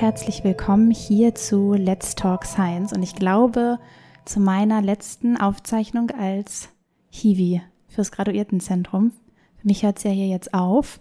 herzlich 0.00 0.42
willkommen 0.42 0.90
hier 0.90 1.34
zu 1.34 1.74
Let's 1.74 2.14
Talk 2.16 2.44
Science. 2.44 2.92
Und 2.92 3.02
ich 3.02 3.14
glaube, 3.14 3.78
zu 4.24 4.40
meiner 4.40 4.82
letzten 4.82 5.36
Aufzeichnung 5.36 6.10
als 6.10 6.68
Hiwi 7.10 7.62
fürs 7.88 8.10
Graduiertenzentrum. 8.10 9.12
Für 9.56 9.66
mich 9.66 9.84
hört 9.84 9.98
es 9.98 10.04
ja 10.04 10.10
hier 10.10 10.26
jetzt 10.26 10.52
auf. 10.52 11.00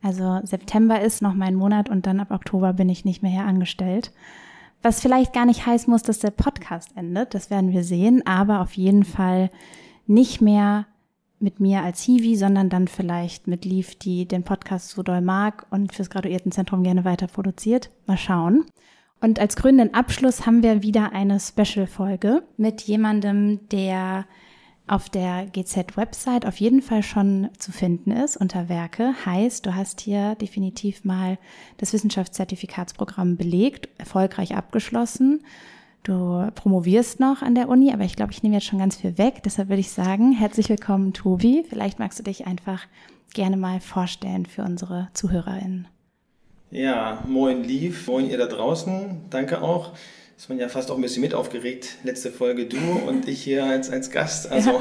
Also 0.00 0.40
September 0.44 1.00
ist 1.00 1.22
noch 1.22 1.34
mein 1.34 1.54
Monat 1.54 1.90
und 1.90 2.06
dann 2.06 2.20
ab 2.20 2.30
Oktober 2.30 2.72
bin 2.72 2.88
ich 2.88 3.04
nicht 3.04 3.22
mehr 3.22 3.32
hier 3.32 3.44
angestellt. 3.44 4.12
Was 4.80 5.00
vielleicht 5.00 5.32
gar 5.32 5.44
nicht 5.44 5.66
heißen 5.66 5.90
muss, 5.90 6.02
dass 6.02 6.20
der 6.20 6.30
Podcast 6.30 6.96
endet, 6.96 7.34
das 7.34 7.50
werden 7.50 7.72
wir 7.72 7.84
sehen, 7.84 8.26
aber 8.26 8.60
auf 8.60 8.74
jeden 8.74 9.04
Fall 9.04 9.50
nicht 10.06 10.40
mehr 10.40 10.86
mit 11.40 11.60
mir 11.60 11.82
als 11.82 12.02
Hiwi, 12.02 12.36
sondern 12.36 12.68
dann 12.68 12.88
vielleicht 12.88 13.46
mit 13.46 13.64
Lief, 13.64 13.94
die 13.96 14.26
den 14.26 14.42
Podcast 14.42 14.90
so 14.90 15.02
doll 15.02 15.20
mag 15.20 15.66
und 15.70 15.94
fürs 15.94 16.10
Graduiertenzentrum 16.10 16.82
gerne 16.82 17.04
weiter 17.04 17.26
produziert. 17.26 17.90
Mal 18.06 18.18
schauen. 18.18 18.66
Und 19.20 19.38
als 19.38 19.56
grünen 19.56 19.92
Abschluss 19.94 20.46
haben 20.46 20.62
wir 20.62 20.82
wieder 20.82 21.12
eine 21.12 21.40
Special-Folge 21.40 22.42
mit 22.56 22.82
jemandem, 22.82 23.68
der 23.68 24.26
auf 24.86 25.08
der 25.08 25.46
GZ-Website 25.46 26.46
auf 26.46 26.56
jeden 26.56 26.82
Fall 26.82 27.02
schon 27.02 27.48
zu 27.58 27.70
finden 27.70 28.10
ist 28.10 28.36
unter 28.36 28.68
Werke. 28.68 29.14
Heißt, 29.24 29.64
du 29.64 29.74
hast 29.74 30.00
hier 30.00 30.34
definitiv 30.34 31.04
mal 31.04 31.38
das 31.76 31.92
Wissenschaftszertifikatsprogramm 31.92 33.36
belegt, 33.36 33.88
erfolgreich 33.98 34.56
abgeschlossen 34.56 35.42
Du 36.02 36.50
promovierst 36.54 37.20
noch 37.20 37.42
an 37.42 37.54
der 37.54 37.68
Uni, 37.68 37.92
aber 37.92 38.04
ich 38.04 38.16
glaube, 38.16 38.32
ich 38.32 38.42
nehme 38.42 38.54
jetzt 38.54 38.66
schon 38.66 38.78
ganz 38.78 38.96
viel 38.96 39.18
weg. 39.18 39.42
Deshalb 39.44 39.68
würde 39.68 39.80
ich 39.80 39.90
sagen, 39.90 40.32
herzlich 40.32 40.70
willkommen, 40.70 41.12
Tobi. 41.12 41.62
Vielleicht 41.68 41.98
magst 41.98 42.18
du 42.18 42.22
dich 42.22 42.46
einfach 42.46 42.86
gerne 43.34 43.58
mal 43.58 43.80
vorstellen 43.80 44.46
für 44.46 44.62
unsere 44.62 45.08
ZuhörerInnen. 45.12 45.88
Ja, 46.70 47.22
moin 47.28 47.64
Lief, 47.64 48.06
moin 48.06 48.30
ihr 48.30 48.38
da 48.38 48.46
draußen. 48.46 49.26
Danke 49.28 49.60
auch. 49.60 49.92
Ist 50.38 50.48
man 50.48 50.58
ja 50.58 50.70
fast 50.70 50.90
auch 50.90 50.94
ein 50.96 51.02
bisschen 51.02 51.20
mit 51.20 51.34
aufgeregt. 51.34 51.98
Letzte 52.02 52.30
Folge 52.30 52.64
du 52.64 52.78
und 53.06 53.28
ich 53.28 53.42
hier 53.42 53.64
als, 53.64 53.90
als 53.90 54.10
Gast. 54.10 54.46
Also 54.50 54.70
ja. 54.70 54.80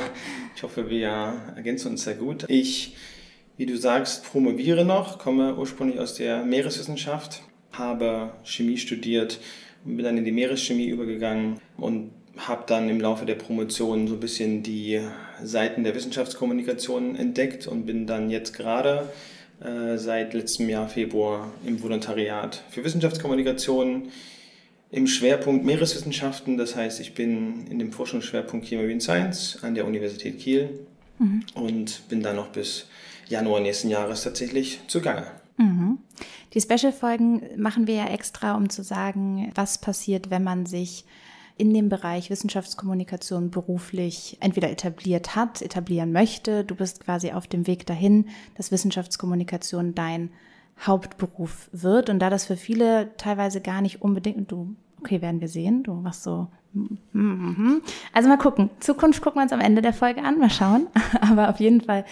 ich 0.56 0.64
hoffe, 0.64 0.90
wir 0.90 1.34
ergänzen 1.54 1.92
uns 1.92 2.06
sehr 2.06 2.16
gut. 2.16 2.46
Ich, 2.48 2.96
wie 3.58 3.66
du 3.66 3.76
sagst, 3.76 4.24
promoviere 4.24 4.86
noch, 4.86 5.20
komme 5.20 5.58
ursprünglich 5.58 6.00
aus 6.00 6.14
der 6.14 6.46
Meereswissenschaft, 6.46 7.42
habe 7.74 8.32
Chemie 8.46 8.78
studiert 8.78 9.42
bin 9.84 10.04
dann 10.04 10.18
in 10.18 10.26
die 10.26 10.32
Meereschemie 10.32 10.88
übergegangen 10.88 11.60
und 11.78 12.12
habe 12.38 12.64
dann 12.68 12.90
im 12.90 13.02
Laufe 13.02 13.26
der 13.26 13.36
Promotion 13.36 14.08
so 14.08 14.14
ein 14.14 14.20
bisschen 14.20 14.64
die 14.64 15.02
Seiten 15.44 15.84
der 15.84 15.96
Wissenschaftskommunikation 15.96 17.16
entdeckt 17.16 17.68
und 17.68 17.86
bin 17.86 18.08
dann 18.08 18.30
jetzt 18.30 18.54
gerade 18.54 19.10
äh, 19.62 19.98
seit 19.98 20.34
letztem 20.34 20.70
Jahr 20.70 20.88
Februar 20.88 21.52
im 21.66 21.82
Volontariat 21.82 22.64
für 22.70 22.84
Wissenschaftskommunikation 22.84 24.10
im 24.92 25.08
Schwerpunkt 25.08 25.66
Meereswissenschaften. 25.66 26.58
Das 26.58 26.76
heißt, 26.76 27.00
ich 27.00 27.14
bin 27.14 27.68
in 27.68 27.80
dem 27.80 27.92
Forschungsschwerpunkt 27.92 28.68
Chemie 28.68 28.84
Marine 28.84 29.02
Science 29.02 29.60
an 29.62 29.76
der 29.76 29.86
Universität 29.86 30.40
Kiel 30.40 30.70
mhm. 31.20 31.44
und 31.56 32.08
bin 32.10 32.24
dann 32.24 32.38
noch 32.38 32.50
bis 32.50 32.88
Januar 33.28 33.60
nächsten 33.60 33.90
Jahres 33.90 34.24
tatsächlich 34.24 34.80
zugange. 34.88 35.28
Mhm. 35.60 36.00
Die 36.54 36.62
Special-Folgen 36.62 37.42
machen 37.58 37.86
wir 37.86 37.96
ja 37.96 38.06
extra, 38.06 38.56
um 38.56 38.70
zu 38.70 38.82
sagen, 38.82 39.52
was 39.56 39.78
passiert, 39.78 40.30
wenn 40.30 40.44
man 40.44 40.66
sich 40.66 41.06
in 41.58 41.74
dem 41.74 41.90
Bereich 41.90 42.30
Wissenschaftskommunikation 42.30 43.52
beruflich 43.52 44.38
entweder 44.40 44.72
etabliert 44.72 45.36
hat, 45.36 45.62
etablieren 45.62 46.14
möchte. 46.14 46.64
Du 46.64 46.74
bist 46.74 47.04
quasi 47.04 47.34
auf 47.34 47.48
dem 47.48 47.68
Weg 47.68 47.86
dahin, 47.86 48.30
dass 48.56 48.72
Wissenschaftskommunikation 48.72 49.94
dein 49.94 50.32
Hauptberuf 50.80 51.70
wird. 51.74 52.10
Und 52.10 52.20
da 52.20 52.30
das 52.30 52.46
für 52.46 52.56
viele 52.56 53.12
teilweise 53.18 53.60
gar 53.60 53.82
nicht 53.82 54.02
unbedingt, 54.02 54.50
du, 54.50 54.74
okay, 55.02 55.22
werden 55.22 55.42
wir 55.42 55.50
sehen, 55.50 55.84
du 55.84 55.94
machst 55.94 56.24
so, 56.24 56.48
mhm. 56.72 57.82
also 58.14 58.30
mal 58.30 58.38
gucken. 58.38 58.70
Zukunft 58.80 59.22
gucken 59.22 59.40
wir 59.40 59.44
uns 59.44 59.52
am 59.52 59.60
Ende 59.60 59.82
der 59.82 59.94
Folge 59.94 60.24
an, 60.24 60.40
mal 60.40 60.50
schauen. 60.50 60.88
Aber 61.20 61.50
auf 61.50 61.60
jeden 61.60 61.82
Fall 61.82 62.06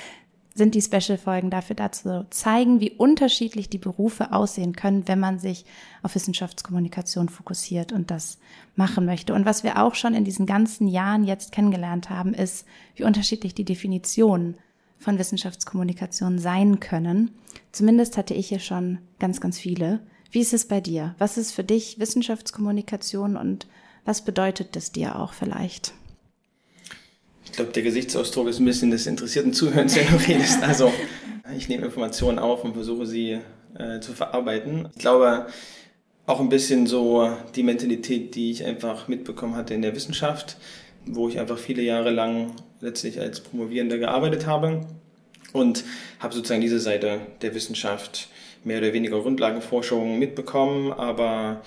sind 0.57 0.73
die 0.73 0.81
Special-Folgen 0.81 1.51
dafür 1.51 1.75
dazu 1.75 2.25
zeigen, 2.31 2.79
wie 2.79 2.91
unterschiedlich 2.91 3.69
die 3.69 3.77
Berufe 3.77 4.33
aussehen 4.33 4.73
können, 4.73 5.07
wenn 5.07 5.19
man 5.19 5.37
sich 5.37 5.65
auf 6.01 6.15
Wissenschaftskommunikation 6.15 7.29
fokussiert 7.29 7.91
und 7.91 8.09
das 8.09 8.39
machen 8.75 9.05
möchte. 9.05 9.33
Und 9.35 9.45
was 9.45 9.63
wir 9.63 9.81
auch 9.81 9.93
schon 9.93 10.15
in 10.15 10.25
diesen 10.25 10.47
ganzen 10.47 10.87
Jahren 10.87 11.23
jetzt 11.23 11.51
kennengelernt 11.51 12.09
haben, 12.09 12.33
ist, 12.33 12.65
wie 12.95 13.03
unterschiedlich 13.03 13.53
die 13.53 13.65
Definitionen 13.65 14.57
von 14.97 15.19
Wissenschaftskommunikation 15.19 16.39
sein 16.39 16.79
können. 16.79 17.31
Zumindest 17.71 18.17
hatte 18.17 18.33
ich 18.33 18.47
hier 18.47 18.59
schon 18.59 18.97
ganz, 19.19 19.39
ganz 19.39 19.59
viele. 19.59 19.99
Wie 20.31 20.39
ist 20.39 20.53
es 20.53 20.67
bei 20.67 20.81
dir? 20.81 21.13
Was 21.19 21.37
ist 21.37 21.51
für 21.51 21.63
dich 21.63 21.99
Wissenschaftskommunikation 21.99 23.37
und 23.37 23.67
was 24.05 24.23
bedeutet 24.23 24.75
es 24.75 24.91
dir 24.91 25.19
auch 25.19 25.33
vielleicht? 25.33 25.93
Ich 27.49 27.53
glaube, 27.53 27.71
der 27.71 27.81
Gesichtsausdruck 27.81 28.49
ist 28.49 28.59
ein 28.59 28.65
bisschen 28.65 28.91
des 28.91 29.07
interessierten 29.07 29.53
Zuhörens, 29.53 29.95
wenn 29.95 30.07
du 30.07 30.15
redest. 30.27 30.61
Also, 30.61 30.91
ich 31.57 31.69
nehme 31.69 31.85
Informationen 31.85 32.39
auf 32.39 32.63
und 32.63 32.73
versuche 32.73 33.05
sie 33.05 33.39
äh, 33.79 33.99
zu 34.01 34.11
verarbeiten. 34.11 34.89
Ich 34.93 34.99
glaube, 34.99 35.47
auch 36.25 36.41
ein 36.41 36.49
bisschen 36.49 36.87
so 36.87 37.31
die 37.55 37.63
Mentalität, 37.63 38.35
die 38.35 38.51
ich 38.51 38.65
einfach 38.65 39.07
mitbekommen 39.07 39.55
hatte 39.55 39.73
in 39.73 39.81
der 39.81 39.95
Wissenschaft, 39.95 40.57
wo 41.05 41.29
ich 41.29 41.39
einfach 41.39 41.57
viele 41.57 41.81
Jahre 41.81 42.11
lang 42.11 42.51
letztlich 42.81 43.19
als 43.21 43.39
Promovierender 43.39 43.97
gearbeitet 43.97 44.45
habe 44.45 44.81
und 45.53 45.85
habe 46.19 46.35
sozusagen 46.35 46.61
diese 46.61 46.81
Seite 46.81 47.21
der 47.41 47.55
Wissenschaft 47.55 48.27
mehr 48.65 48.79
oder 48.79 48.91
weniger 48.91 49.21
Grundlagenforschung 49.21 50.19
mitbekommen, 50.19 50.91
aber 50.91 51.61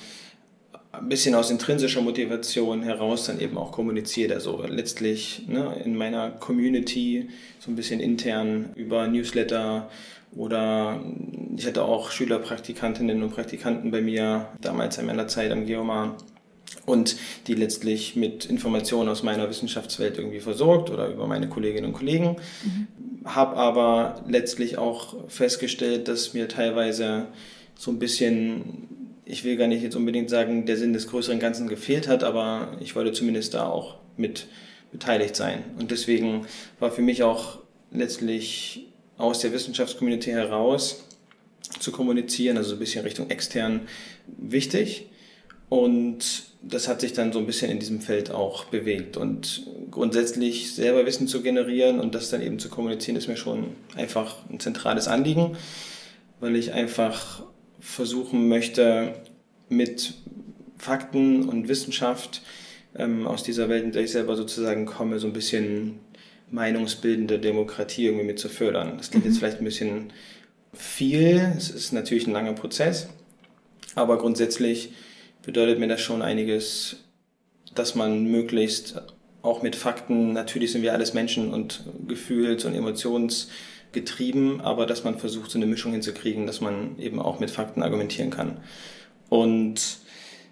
ein 1.00 1.08
bisschen 1.08 1.34
aus 1.34 1.50
intrinsischer 1.50 2.02
Motivation 2.02 2.82
heraus 2.82 3.26
dann 3.26 3.40
eben 3.40 3.56
auch 3.56 3.72
kommuniziert. 3.72 4.32
Also 4.32 4.64
letztlich 4.66 5.42
ne, 5.48 5.80
in 5.84 5.96
meiner 5.96 6.30
Community 6.30 7.28
so 7.58 7.70
ein 7.70 7.76
bisschen 7.76 8.00
intern 8.00 8.70
über 8.74 9.06
Newsletter 9.08 9.90
oder 10.36 11.00
ich 11.56 11.66
hatte 11.66 11.84
auch 11.84 12.10
Schülerpraktikantinnen 12.10 13.22
und 13.22 13.30
Praktikanten 13.30 13.90
bei 13.90 14.00
mir 14.00 14.48
damals 14.60 14.98
in 14.98 15.06
meiner 15.06 15.26
Zeit 15.26 15.50
am 15.50 15.66
Geomar 15.66 16.16
und 16.86 17.16
die 17.46 17.54
letztlich 17.54 18.14
mit 18.14 18.44
Informationen 18.44 19.08
aus 19.08 19.22
meiner 19.22 19.48
Wissenschaftswelt 19.48 20.18
irgendwie 20.18 20.40
versorgt 20.40 20.90
oder 20.90 21.08
über 21.08 21.26
meine 21.26 21.48
Kolleginnen 21.48 21.86
und 21.86 21.92
Kollegen. 21.94 22.36
Mhm. 22.64 22.86
Habe 23.24 23.56
aber 23.56 24.22
letztlich 24.28 24.78
auch 24.78 25.28
festgestellt, 25.28 26.08
dass 26.08 26.32
mir 26.32 26.48
teilweise 26.48 27.26
so 27.74 27.90
ein 27.90 27.98
bisschen 27.98 28.99
ich 29.30 29.44
will 29.44 29.56
gar 29.56 29.68
nicht 29.68 29.82
jetzt 29.82 29.96
unbedingt 29.96 30.28
sagen, 30.28 30.66
der 30.66 30.76
Sinn 30.76 30.92
des 30.92 31.06
größeren 31.06 31.38
Ganzen 31.38 31.68
gefehlt 31.68 32.08
hat, 32.08 32.24
aber 32.24 32.76
ich 32.80 32.96
wollte 32.96 33.12
zumindest 33.12 33.54
da 33.54 33.68
auch 33.68 33.96
mit 34.16 34.46
beteiligt 34.92 35.36
sein. 35.36 35.62
Und 35.78 35.90
deswegen 35.90 36.46
war 36.80 36.90
für 36.90 37.02
mich 37.02 37.22
auch 37.22 37.60
letztlich 37.92 38.88
aus 39.18 39.40
der 39.40 39.52
Wissenschaftscommunity 39.52 40.30
heraus 40.30 41.04
zu 41.78 41.92
kommunizieren, 41.92 42.56
also 42.56 42.72
ein 42.72 42.78
bisschen 42.78 43.04
Richtung 43.04 43.30
extern 43.30 43.82
wichtig. 44.26 45.06
Und 45.68 46.50
das 46.62 46.88
hat 46.88 47.00
sich 47.00 47.12
dann 47.12 47.32
so 47.32 47.38
ein 47.38 47.46
bisschen 47.46 47.70
in 47.70 47.78
diesem 47.78 48.00
Feld 48.00 48.32
auch 48.32 48.64
bewegt. 48.64 49.16
Und 49.16 49.62
grundsätzlich 49.90 50.74
selber 50.74 51.06
Wissen 51.06 51.28
zu 51.28 51.42
generieren 51.42 52.00
und 52.00 52.16
das 52.16 52.30
dann 52.30 52.42
eben 52.42 52.58
zu 52.58 52.68
kommunizieren, 52.68 53.16
ist 53.16 53.28
mir 53.28 53.36
schon 53.36 53.76
einfach 53.94 54.36
ein 54.50 54.58
zentrales 54.58 55.06
Anliegen, 55.06 55.56
weil 56.40 56.56
ich 56.56 56.72
einfach 56.72 57.44
versuchen 57.78 58.48
möchte, 58.48 59.14
mit 59.70 60.14
Fakten 60.76 61.48
und 61.48 61.68
Wissenschaft 61.68 62.42
ähm, 62.94 63.26
aus 63.26 63.42
dieser 63.42 63.68
Welt, 63.68 63.84
in 63.84 63.92
der 63.92 64.02
ich 64.02 64.12
selber 64.12 64.36
sozusagen 64.36 64.84
komme, 64.84 65.18
so 65.18 65.26
ein 65.26 65.32
bisschen 65.32 66.00
meinungsbildende 66.50 67.38
Demokratie 67.38 68.06
irgendwie 68.06 68.26
mit 68.26 68.38
zu 68.38 68.48
fördern. 68.48 68.98
Das 68.98 69.10
klingt 69.10 69.24
mhm. 69.24 69.30
jetzt 69.30 69.38
vielleicht 69.38 69.58
ein 69.58 69.64
bisschen 69.64 70.12
viel, 70.74 71.52
es 71.56 71.70
ist 71.70 71.92
natürlich 71.92 72.26
ein 72.26 72.32
langer 72.32 72.52
Prozess, 72.52 73.08
aber 73.94 74.18
grundsätzlich 74.18 74.92
bedeutet 75.42 75.78
mir 75.78 75.88
das 75.88 76.00
schon 76.00 76.22
einiges, 76.22 76.96
dass 77.74 77.94
man 77.94 78.24
möglichst 78.24 79.00
auch 79.42 79.62
mit 79.62 79.74
Fakten, 79.76 80.32
natürlich 80.32 80.72
sind 80.72 80.82
wir 80.82 80.92
alles 80.92 81.14
Menschen 81.14 81.54
und 81.54 81.84
gefühls- 82.06 82.64
und 82.64 82.74
emotions- 82.74 83.48
getrieben, 83.92 84.60
aber 84.60 84.86
dass 84.86 85.04
man 85.04 85.18
versucht, 85.18 85.50
so 85.50 85.58
eine 85.58 85.66
Mischung 85.66 85.92
hinzukriegen, 85.92 86.46
dass 86.46 86.60
man 86.60 86.98
eben 86.98 87.20
auch 87.20 87.40
mit 87.40 87.50
Fakten 87.50 87.82
argumentieren 87.82 88.30
kann. 88.30 88.58
Und 89.30 89.98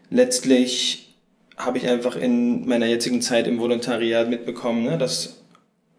letztlich 0.09 1.15
habe 1.59 1.77
ich 1.77 1.89
einfach 1.89 2.17
in 2.17 2.67
meiner 2.67 2.87
jetzigen 2.87 3.21
Zeit 3.21 3.47
im 3.47 3.59
Volontariat 3.59 4.31
mitbekommen, 4.31 4.85
ne, 4.85 4.97
dass 4.97 5.43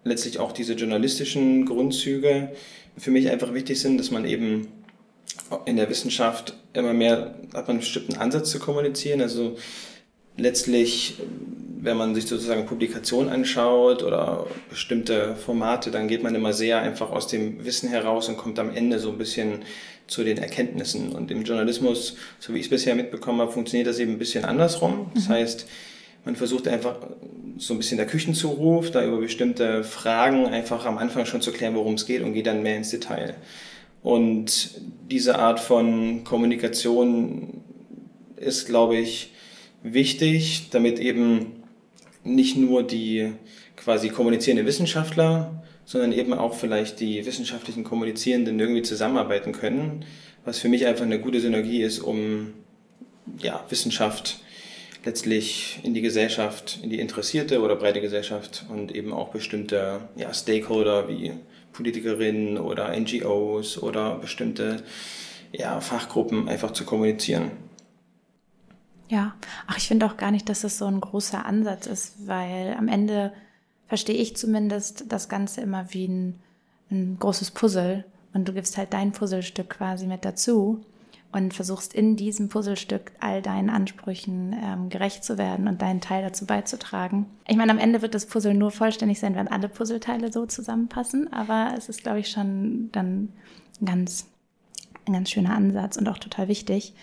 letztlich 0.04 0.40
auch 0.40 0.54
diese 0.54 0.74
journalistischen 0.74 1.66
Grundzüge 1.66 2.52
für 2.98 3.12
mich 3.12 3.30
einfach 3.30 3.54
wichtig 3.54 3.80
sind, 3.80 4.00
dass 4.00 4.10
man 4.10 4.26
eben 4.26 4.70
in 5.66 5.76
der 5.76 5.90
Wissenschaft 5.90 6.56
immer 6.74 6.94
mehr 6.94 7.36
hat 7.54 7.68
man 7.68 7.72
einen 7.72 7.80
bestimmten 7.80 8.16
Ansatz 8.16 8.50
zu 8.50 8.60
kommunizieren. 8.60 9.22
Also 9.22 9.58
letztlich 10.40 11.18
wenn 11.82 11.98
man 11.98 12.14
sich 12.14 12.26
sozusagen 12.28 12.66
Publikationen 12.66 13.30
anschaut 13.30 14.04
oder 14.04 14.48
bestimmte 14.70 15.36
Formate, 15.36 15.92
dann 15.92 16.08
geht 16.08 16.24
man 16.24 16.36
immer 16.36 16.52
sehr 16.52 16.82
einfach 16.82 17.12
aus 17.12 17.28
dem 17.28 17.64
Wissen 17.64 17.90
heraus 17.90 18.28
und 18.28 18.38
kommt 18.38 18.60
am 18.60 18.76
Ende 18.76 19.00
so 19.00 19.10
ein 19.10 19.18
bisschen 19.18 19.60
zu 20.08 20.24
den 20.24 20.38
Erkenntnissen. 20.38 21.14
Und 21.14 21.32
im 21.32 21.44
Journalismus, 21.44 22.18
so 22.40 22.54
wie 22.54 22.58
ich 22.58 22.66
es 22.66 22.70
bisher 22.70 22.96
mitbekommen 22.96 23.40
habe, 23.40 23.52
funktioniert 23.52 23.88
das 23.88 24.00
eben 24.00 24.14
ein 24.14 24.20
bisschen 24.20 24.44
andersrum. 24.44 25.12
Das 25.14 25.30
mhm. 25.30 25.34
heißt, 25.34 25.68
man 26.26 26.36
versucht 26.36 26.68
einfach 26.68 26.98
so 27.58 27.74
ein 27.74 27.78
bisschen 27.78 27.98
der 27.98 28.08
Küchenzuruf, 28.08 28.92
da 28.92 29.06
über 29.06 29.18
bestimmte 29.18 29.84
Fragen 29.86 30.48
einfach 30.48 30.86
am 30.86 30.98
Anfang 30.98 31.26
schon 31.26 31.42
zu 31.42 31.52
klären, 31.54 31.76
worum 31.76 31.94
es 31.94 32.06
geht 32.06 32.24
und 32.24 32.34
geht 32.34 32.48
dann 32.48 32.62
mehr 32.62 32.76
ins 32.76 32.90
Detail. 32.90 33.36
Und 34.04 34.82
diese 35.10 35.40
Art 35.40 35.62
von 35.62 36.26
Kommunikation 36.26 37.62
ist, 38.36 38.66
glaube 38.66 38.98
ich, 38.98 39.32
wichtig, 39.84 40.70
damit 40.72 41.00
eben 41.00 41.64
nicht 42.24 42.58
nur 42.58 42.84
die 42.84 43.34
quasi 43.76 44.10
kommunizierenden 44.10 44.68
Wissenschaftler, 44.68 45.64
sondern 45.86 46.12
eben 46.12 46.34
auch 46.34 46.54
vielleicht 46.54 47.00
die 47.00 47.26
wissenschaftlichen 47.26 47.84
Kommunizierenden 47.84 48.60
irgendwie 48.60 48.82
zusammenarbeiten 48.82 49.54
können, 49.54 50.06
was 50.46 50.60
für 50.60 50.70
mich 50.70 50.86
einfach 50.86 51.06
eine 51.06 51.20
gute 51.20 51.40
Synergie 51.40 51.82
ist, 51.82 52.00
um 52.00 52.54
ja, 53.42 53.64
Wissenschaft 53.70 54.40
letztlich 55.06 55.80
in 55.84 55.94
die 55.94 56.02
Gesellschaft, 56.02 56.80
in 56.84 56.90
die 56.90 57.00
interessierte 57.00 57.62
oder 57.62 57.76
breite 57.76 58.02
Gesellschaft 58.02 58.66
und 58.70 58.94
eben 58.94 59.14
auch 59.14 59.30
bestimmte 59.30 60.02
ja, 60.16 60.34
Stakeholder 60.34 61.08
wie 61.08 61.34
Politikerinnen 61.72 62.58
oder 62.58 62.90
NGOs 62.96 63.82
oder 63.82 64.16
bestimmte 64.16 64.84
ja, 65.54 65.80
Fachgruppen 65.80 66.50
einfach 66.50 66.72
zu 66.72 66.84
kommunizieren. 66.84 67.52
Ja, 69.10 69.34
ach, 69.66 69.78
ich 69.78 69.88
finde 69.88 70.06
auch 70.06 70.18
gar 70.18 70.32
nicht, 70.32 70.48
dass 70.50 70.62
das 70.62 70.78
so 70.78 70.86
ein 70.86 71.02
großer 71.02 71.46
Ansatz 71.46 71.88
ist, 71.88 72.28
weil 72.28 72.76
am 72.78 72.88
Ende 72.88 73.34
verstehe 73.88 74.16
ich 74.16 74.38
zumindest 74.38 75.06
das 75.12 75.28
Ganze 75.28 75.62
immer 75.62 75.92
wie 75.94 76.08
ein, 76.08 76.40
ein 76.92 77.18
großes 77.20 77.52
Puzzle 77.52 78.06
und 78.34 78.48
du 78.48 78.54
gibst 78.54 78.78
halt 78.78 78.94
dein 78.94 79.12
Puzzlestück 79.12 79.72
quasi 79.72 80.06
mit 80.06 80.24
dazu 80.26 80.86
und 81.32 81.56
versuchst 81.56 81.94
in 81.94 82.16
diesem 82.16 82.50
Puzzlestück 82.50 83.12
all 83.20 83.42
deinen 83.42 83.72
Ansprüchen 83.72 84.56
ähm, 84.62 84.90
gerecht 84.90 85.24
zu 85.24 85.40
werden 85.40 85.68
und 85.68 85.82
deinen 85.82 86.02
Teil 86.02 86.24
dazu 86.24 86.46
beizutragen. 86.46 87.26
Ich 87.48 87.58
meine, 87.58 87.72
am 87.72 87.80
Ende 87.80 88.04
wird 88.04 88.14
das 88.14 88.28
Puzzle 88.28 88.54
nur 88.54 88.70
vollständig 88.70 89.20
sein, 89.20 89.36
wenn 89.36 89.48
alle 89.48 89.70
Puzzleteile 89.70 90.32
so 90.32 90.46
zusammenpassen, 90.46 91.32
aber 91.34 91.74
es 91.76 91.90
ist, 91.90 92.04
glaube 92.04 92.20
ich, 92.20 92.30
schon 92.30 92.90
dann 92.92 93.30
ein 93.82 93.86
ganz, 93.86 94.28
ein 95.08 95.14
ganz 95.14 95.32
schöner 95.32 95.56
Ansatz 95.56 95.98
und 95.98 96.08
auch 96.10 96.20
total 96.20 96.48
wichtig. 96.48 96.94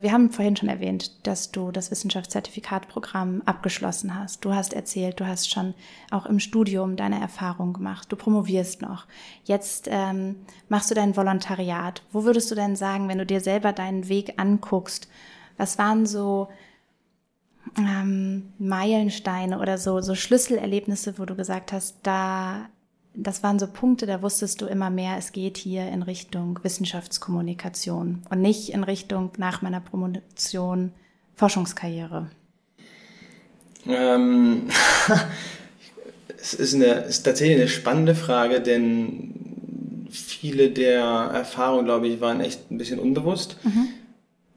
Wir 0.00 0.12
haben 0.12 0.30
vorhin 0.30 0.56
schon 0.56 0.70
erwähnt, 0.70 1.26
dass 1.26 1.50
du 1.50 1.70
das 1.70 1.90
Wissenschaftszertifikatprogramm 1.90 3.42
abgeschlossen 3.44 4.18
hast. 4.18 4.42
Du 4.42 4.54
hast 4.54 4.72
erzählt, 4.72 5.20
du 5.20 5.26
hast 5.26 5.50
schon 5.50 5.74
auch 6.10 6.24
im 6.24 6.40
Studium 6.40 6.96
deine 6.96 7.20
Erfahrung 7.20 7.74
gemacht. 7.74 8.10
Du 8.10 8.16
promovierst 8.16 8.80
noch. 8.80 9.06
Jetzt 9.44 9.88
ähm, 9.90 10.36
machst 10.70 10.90
du 10.90 10.94
dein 10.94 11.18
Volontariat. 11.18 12.02
Wo 12.12 12.24
würdest 12.24 12.50
du 12.50 12.54
denn 12.54 12.76
sagen, 12.76 13.08
wenn 13.08 13.18
du 13.18 13.26
dir 13.26 13.42
selber 13.42 13.74
deinen 13.74 14.08
Weg 14.08 14.40
anguckst, 14.40 15.06
was 15.58 15.76
waren 15.76 16.06
so 16.06 16.48
ähm, 17.76 18.54
Meilensteine 18.58 19.58
oder 19.58 19.76
so, 19.76 20.00
so 20.00 20.14
Schlüsselerlebnisse, 20.14 21.18
wo 21.18 21.26
du 21.26 21.34
gesagt 21.34 21.74
hast, 21.74 21.98
da 22.04 22.70
das 23.14 23.42
waren 23.42 23.58
so 23.58 23.66
Punkte, 23.66 24.06
da 24.06 24.22
wusstest 24.22 24.60
du 24.60 24.66
immer 24.66 24.90
mehr, 24.90 25.16
es 25.18 25.32
geht 25.32 25.56
hier 25.56 25.88
in 25.88 26.02
Richtung 26.02 26.58
Wissenschaftskommunikation 26.62 28.22
und 28.30 28.40
nicht 28.40 28.70
in 28.70 28.84
Richtung 28.84 29.30
nach 29.36 29.62
meiner 29.62 29.80
Promotion 29.80 30.92
Forschungskarriere. 31.34 32.30
Ähm, 33.88 34.68
es 36.40 36.54
ist, 36.54 36.74
eine, 36.74 36.86
ist 36.86 37.22
tatsächlich 37.22 37.58
eine 37.58 37.68
spannende 37.68 38.14
Frage, 38.14 38.60
denn 38.60 39.34
viele 40.10 40.70
der 40.70 41.02
Erfahrungen, 41.02 41.84
glaube 41.84 42.08
ich, 42.08 42.20
waren 42.20 42.40
echt 42.40 42.70
ein 42.70 42.78
bisschen 42.78 42.98
unbewusst. 42.98 43.56
Mhm. 43.64 43.88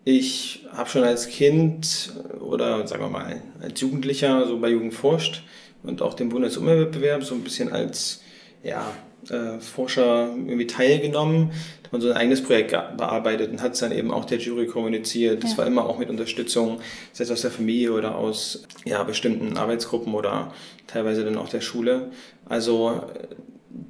Ich 0.06 0.66
habe 0.74 0.90
schon 0.90 1.04
als 1.04 1.28
Kind 1.28 2.14
oder 2.40 2.86
sagen 2.88 3.04
wir 3.04 3.10
mal 3.10 3.42
als 3.62 3.80
Jugendlicher 3.80 4.46
so 4.48 4.60
bei 4.60 4.70
Jugend 4.70 4.94
forscht 4.94 5.44
und 5.84 6.02
auch 6.02 6.14
den 6.14 6.30
Bundesumweltwettbewerb 6.30 7.24
so 7.24 7.36
ein 7.36 7.42
bisschen 7.42 7.72
als 7.72 8.22
ja, 8.64 8.94
äh, 9.30 9.60
Forscher 9.60 10.34
irgendwie 10.36 10.68
teilgenommen, 10.68 11.52
hat 11.84 11.92
man 11.92 12.02
so 12.02 12.10
ein 12.10 12.18
eigenes 12.18 12.44
Projekt 12.44 12.72
bearbeitet 12.72 13.52
und 13.52 13.62
hat 13.62 13.74
es 13.74 13.80
dann 13.80 13.92
eben 13.92 14.12
auch 14.12 14.26
der 14.26 14.40
Jury 14.40 14.68
kommuniziert. 14.68 15.44
Das 15.44 15.52
ja. 15.52 15.60
war 15.60 15.68
immer 15.68 15.86
auch 15.86 15.98
mit 15.98 16.10
Unterstützung, 16.10 16.80
sei 17.12 17.24
es 17.24 17.32
aus 17.32 17.42
der 17.42 17.52
Familie 17.52 17.94
oder 17.94 18.16
aus 18.16 18.64
ja, 18.86 19.04
bestimmten 19.04 19.58
Arbeitsgruppen 19.58 20.14
oder 20.14 20.54
teilweise 20.88 21.24
dann 21.24 21.38
auch 21.38 21.50
der 21.50 21.62
Schule. 21.62 22.12
Also 22.46 23.04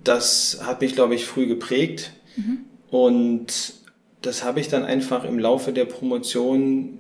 das 0.04 0.60
hat 0.64 0.81
mich, 0.81 0.96
glaube 0.96 1.16
ich, 1.16 1.26
früh 1.26 1.48
geprägt 1.48 2.12
mhm. 2.36 2.60
und 2.90 3.74
das 4.22 4.44
habe 4.44 4.60
ich 4.60 4.69
dann 4.69 4.86
einfach 4.86 5.26
im 5.26 5.38
Laufe 5.40 5.74
der 5.74 5.86
Promotion 5.86 6.98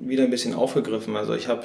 wieder 0.00 0.24
ein 0.24 0.30
bisschen 0.30 0.54
aufgegriffen. 0.54 1.16
Also 1.16 1.34
ich 1.34 1.48
habe 1.48 1.64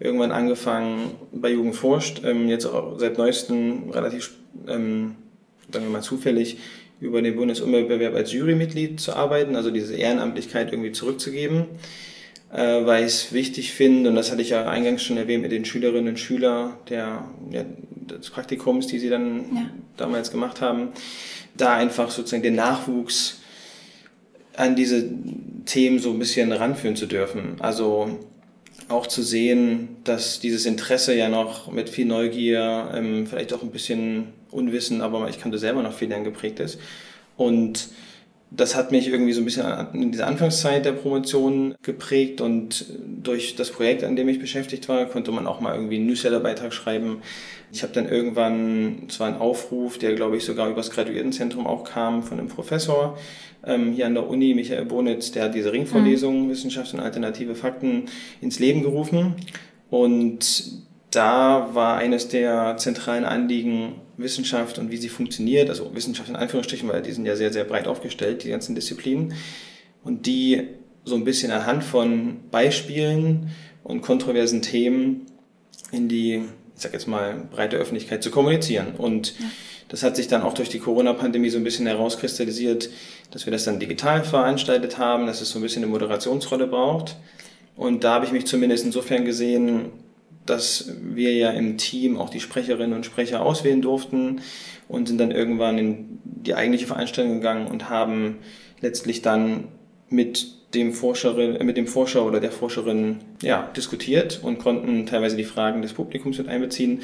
irgendwann 0.00 0.32
angefangen 0.32 1.12
bei 1.30 1.52
Jugend 1.52 1.76
forscht, 1.76 2.22
ähm, 2.24 2.48
jetzt 2.48 2.66
auch 2.66 2.98
seit 2.98 3.18
neuestem 3.18 3.90
relativ, 3.90 4.32
ähm, 4.66 5.14
sagen 5.70 5.84
wir 5.84 5.92
mal 5.92 6.02
zufällig, 6.02 6.56
über 7.00 7.22
den 7.22 7.36
Bundesumweltbewerb 7.36 8.14
als 8.14 8.32
Jurymitglied 8.32 8.98
zu 8.98 9.14
arbeiten, 9.14 9.56
also 9.56 9.70
diese 9.70 9.94
Ehrenamtlichkeit 9.94 10.72
irgendwie 10.72 10.92
zurückzugeben, 10.92 11.66
äh, 12.52 12.84
weil 12.84 13.04
ich 13.04 13.12
es 13.12 13.32
wichtig 13.32 13.72
finde, 13.72 14.10
und 14.10 14.16
das 14.16 14.32
hatte 14.32 14.42
ich 14.42 14.50
ja 14.50 14.68
eingangs 14.68 15.02
schon 15.02 15.16
erwähnt 15.16 15.42
mit 15.42 15.52
den 15.52 15.64
Schülerinnen 15.64 16.08
und 16.08 16.18
Schülern 16.18 16.74
der, 16.88 17.24
ja, 17.50 17.64
des 18.18 18.30
Praktikums, 18.30 18.86
die 18.86 18.98
sie 18.98 19.08
dann 19.08 19.38
ja. 19.54 19.70
damals 19.96 20.30
gemacht 20.30 20.60
haben, 20.60 20.88
da 21.56 21.74
einfach 21.74 22.10
sozusagen 22.10 22.42
den 22.42 22.54
Nachwuchs 22.54 23.40
an 24.56 24.76
diese 24.76 25.08
Themen 25.64 25.98
so 25.98 26.10
ein 26.10 26.18
bisschen 26.18 26.52
ranführen 26.52 26.96
zu 26.96 27.06
dürfen. 27.06 27.56
Also 27.60 28.18
auch 28.88 29.06
zu 29.06 29.22
sehen, 29.22 29.96
dass 30.04 30.40
dieses 30.40 30.66
Interesse 30.66 31.14
ja 31.14 31.28
noch 31.28 31.70
mit 31.70 31.88
viel 31.88 32.06
Neugier, 32.06 32.90
ähm, 32.94 33.26
vielleicht 33.26 33.52
auch 33.52 33.62
ein 33.62 33.70
bisschen 33.70 34.32
Unwissen, 34.50 35.00
aber 35.00 35.28
ich 35.28 35.40
kannte 35.40 35.58
selber 35.58 35.82
noch 35.82 35.92
viel 35.92 36.08
geprägt 36.08 36.60
ist. 36.60 36.78
Und 37.36 37.88
das 38.50 38.74
hat 38.74 38.90
mich 38.90 39.06
irgendwie 39.08 39.32
so 39.32 39.40
ein 39.40 39.44
bisschen 39.44 39.64
in 39.94 40.10
dieser 40.10 40.26
Anfangszeit 40.26 40.84
der 40.84 40.92
Promotion 40.92 41.76
geprägt 41.82 42.40
und 42.40 42.84
durch 43.22 43.54
das 43.54 43.70
Projekt, 43.70 44.02
an 44.02 44.16
dem 44.16 44.28
ich 44.28 44.40
beschäftigt 44.40 44.88
war, 44.88 45.06
konnte 45.06 45.30
man 45.30 45.46
auch 45.46 45.60
mal 45.60 45.74
irgendwie 45.74 45.96
einen 45.96 46.06
Newsletter-Beitrag 46.06 46.72
schreiben. 46.72 47.22
Ich 47.72 47.84
habe 47.84 47.92
dann 47.92 48.08
irgendwann, 48.08 49.04
zwar 49.08 49.28
einen 49.28 49.36
Aufruf, 49.36 49.98
der 49.98 50.14
glaube 50.14 50.36
ich 50.36 50.44
sogar 50.44 50.68
übers 50.68 50.90
Graduiertenzentrum 50.90 51.66
auch 51.68 51.84
kam, 51.84 52.24
von 52.24 52.40
einem 52.40 52.48
Professor, 52.48 53.16
ähm, 53.64 53.92
hier 53.92 54.06
an 54.06 54.14
der 54.14 54.28
Uni, 54.28 54.54
Michael 54.54 54.84
Bonitz, 54.84 55.32
der 55.32 55.44
hat 55.44 55.54
diese 55.54 55.72
Ringvorlesung 55.72 56.46
mhm. 56.46 56.50
Wissenschaft 56.50 56.92
und 56.94 57.00
alternative 57.00 57.54
Fakten 57.54 58.04
ins 58.40 58.58
Leben 58.58 58.82
gerufen. 58.82 59.34
Und 59.90 60.72
da 61.10 61.70
war 61.72 61.96
eines 61.96 62.28
der 62.28 62.76
zentralen 62.76 63.24
Anliegen 63.24 63.94
Wissenschaft 64.16 64.78
und 64.78 64.90
wie 64.90 64.96
sie 64.96 65.08
funktioniert, 65.08 65.68
also 65.70 65.94
Wissenschaft 65.94 66.28
in 66.28 66.36
Anführungsstrichen, 66.36 66.88
weil 66.88 67.02
die 67.02 67.12
sind 67.12 67.26
ja 67.26 67.36
sehr, 67.36 67.52
sehr 67.52 67.64
breit 67.64 67.88
aufgestellt, 67.88 68.44
die 68.44 68.50
ganzen 68.50 68.74
Disziplinen. 68.74 69.34
Und 70.04 70.26
die 70.26 70.68
so 71.04 71.14
ein 71.14 71.24
bisschen 71.24 71.50
anhand 71.50 71.82
von 71.84 72.38
Beispielen 72.50 73.50
und 73.82 74.02
kontroversen 74.02 74.62
Themen 74.62 75.26
in 75.90 76.08
die, 76.08 76.42
ich 76.76 76.82
sag 76.82 76.92
jetzt 76.92 77.08
mal, 77.08 77.48
breite 77.50 77.76
Öffentlichkeit 77.76 78.22
zu 78.22 78.30
kommunizieren. 78.30 78.94
Und 78.96 79.38
ja. 79.38 79.46
Das 79.90 80.04
hat 80.04 80.14
sich 80.14 80.28
dann 80.28 80.42
auch 80.42 80.54
durch 80.54 80.68
die 80.68 80.78
Corona-Pandemie 80.78 81.50
so 81.50 81.58
ein 81.58 81.64
bisschen 81.64 81.86
herauskristallisiert, 81.86 82.90
dass 83.32 83.44
wir 83.44 83.50
das 83.50 83.64
dann 83.64 83.80
digital 83.80 84.22
veranstaltet 84.22 84.98
haben, 84.98 85.26
dass 85.26 85.40
es 85.40 85.50
so 85.50 85.58
ein 85.58 85.62
bisschen 85.62 85.82
eine 85.82 85.90
Moderationsrolle 85.90 86.68
braucht. 86.68 87.16
Und 87.76 88.04
da 88.04 88.14
habe 88.14 88.24
ich 88.24 88.32
mich 88.32 88.46
zumindest 88.46 88.84
insofern 88.84 89.24
gesehen, 89.24 89.86
dass 90.46 90.92
wir 91.02 91.34
ja 91.34 91.50
im 91.50 91.76
Team 91.76 92.18
auch 92.18 92.30
die 92.30 92.40
Sprecherinnen 92.40 92.94
und 92.94 93.04
Sprecher 93.04 93.42
auswählen 93.42 93.82
durften 93.82 94.40
und 94.88 95.08
sind 95.08 95.18
dann 95.18 95.32
irgendwann 95.32 95.76
in 95.76 96.18
die 96.24 96.54
eigentliche 96.54 96.86
Veranstaltung 96.86 97.34
gegangen 97.34 97.66
und 97.66 97.90
haben 97.90 98.38
letztlich 98.80 99.22
dann 99.22 99.64
mit 100.08 100.46
dem 100.72 100.92
Forscherin, 100.92 101.66
mit 101.66 101.76
dem 101.76 101.88
Forscher 101.88 102.24
oder 102.24 102.38
der 102.38 102.52
Forscherin 102.52 103.16
ja, 103.42 103.68
diskutiert 103.76 104.38
und 104.40 104.60
konnten 104.60 105.06
teilweise 105.06 105.36
die 105.36 105.44
Fragen 105.44 105.82
des 105.82 105.94
Publikums 105.94 106.38
mit 106.38 106.48
einbeziehen. 106.48 107.02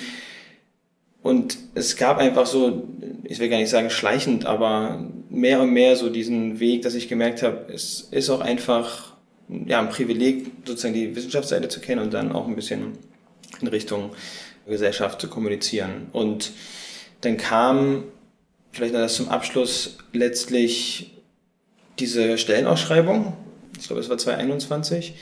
Und 1.26 1.58
es 1.74 1.96
gab 1.96 2.18
einfach 2.18 2.46
so, 2.46 2.86
ich 3.24 3.40
will 3.40 3.48
gar 3.48 3.56
nicht 3.56 3.68
sagen 3.68 3.90
schleichend, 3.90 4.46
aber 4.46 5.04
mehr 5.28 5.60
und 5.60 5.72
mehr 5.72 5.96
so 5.96 6.08
diesen 6.08 6.60
Weg, 6.60 6.82
dass 6.82 6.94
ich 6.94 7.08
gemerkt 7.08 7.42
habe, 7.42 7.66
es 7.72 8.06
ist 8.12 8.30
auch 8.30 8.40
einfach 8.40 9.16
ja, 9.48 9.80
ein 9.80 9.88
Privileg, 9.88 10.52
sozusagen 10.64 10.94
die 10.94 11.16
Wissenschaftsseite 11.16 11.66
zu 11.66 11.80
kennen 11.80 12.00
und 12.00 12.14
dann 12.14 12.30
auch 12.30 12.46
ein 12.46 12.54
bisschen 12.54 12.92
in 13.60 13.66
Richtung 13.66 14.12
Gesellschaft 14.68 15.20
zu 15.20 15.26
kommunizieren. 15.26 16.06
Und 16.12 16.52
dann 17.22 17.36
kam 17.36 18.04
vielleicht 18.70 18.94
noch 18.94 19.00
das 19.00 19.16
zum 19.16 19.28
Abschluss 19.28 19.98
letztlich 20.12 21.10
diese 21.98 22.38
Stellenausschreibung, 22.38 23.36
ich 23.76 23.88
glaube 23.88 24.00
es 24.00 24.08
war 24.08 24.16
2021, 24.16 25.14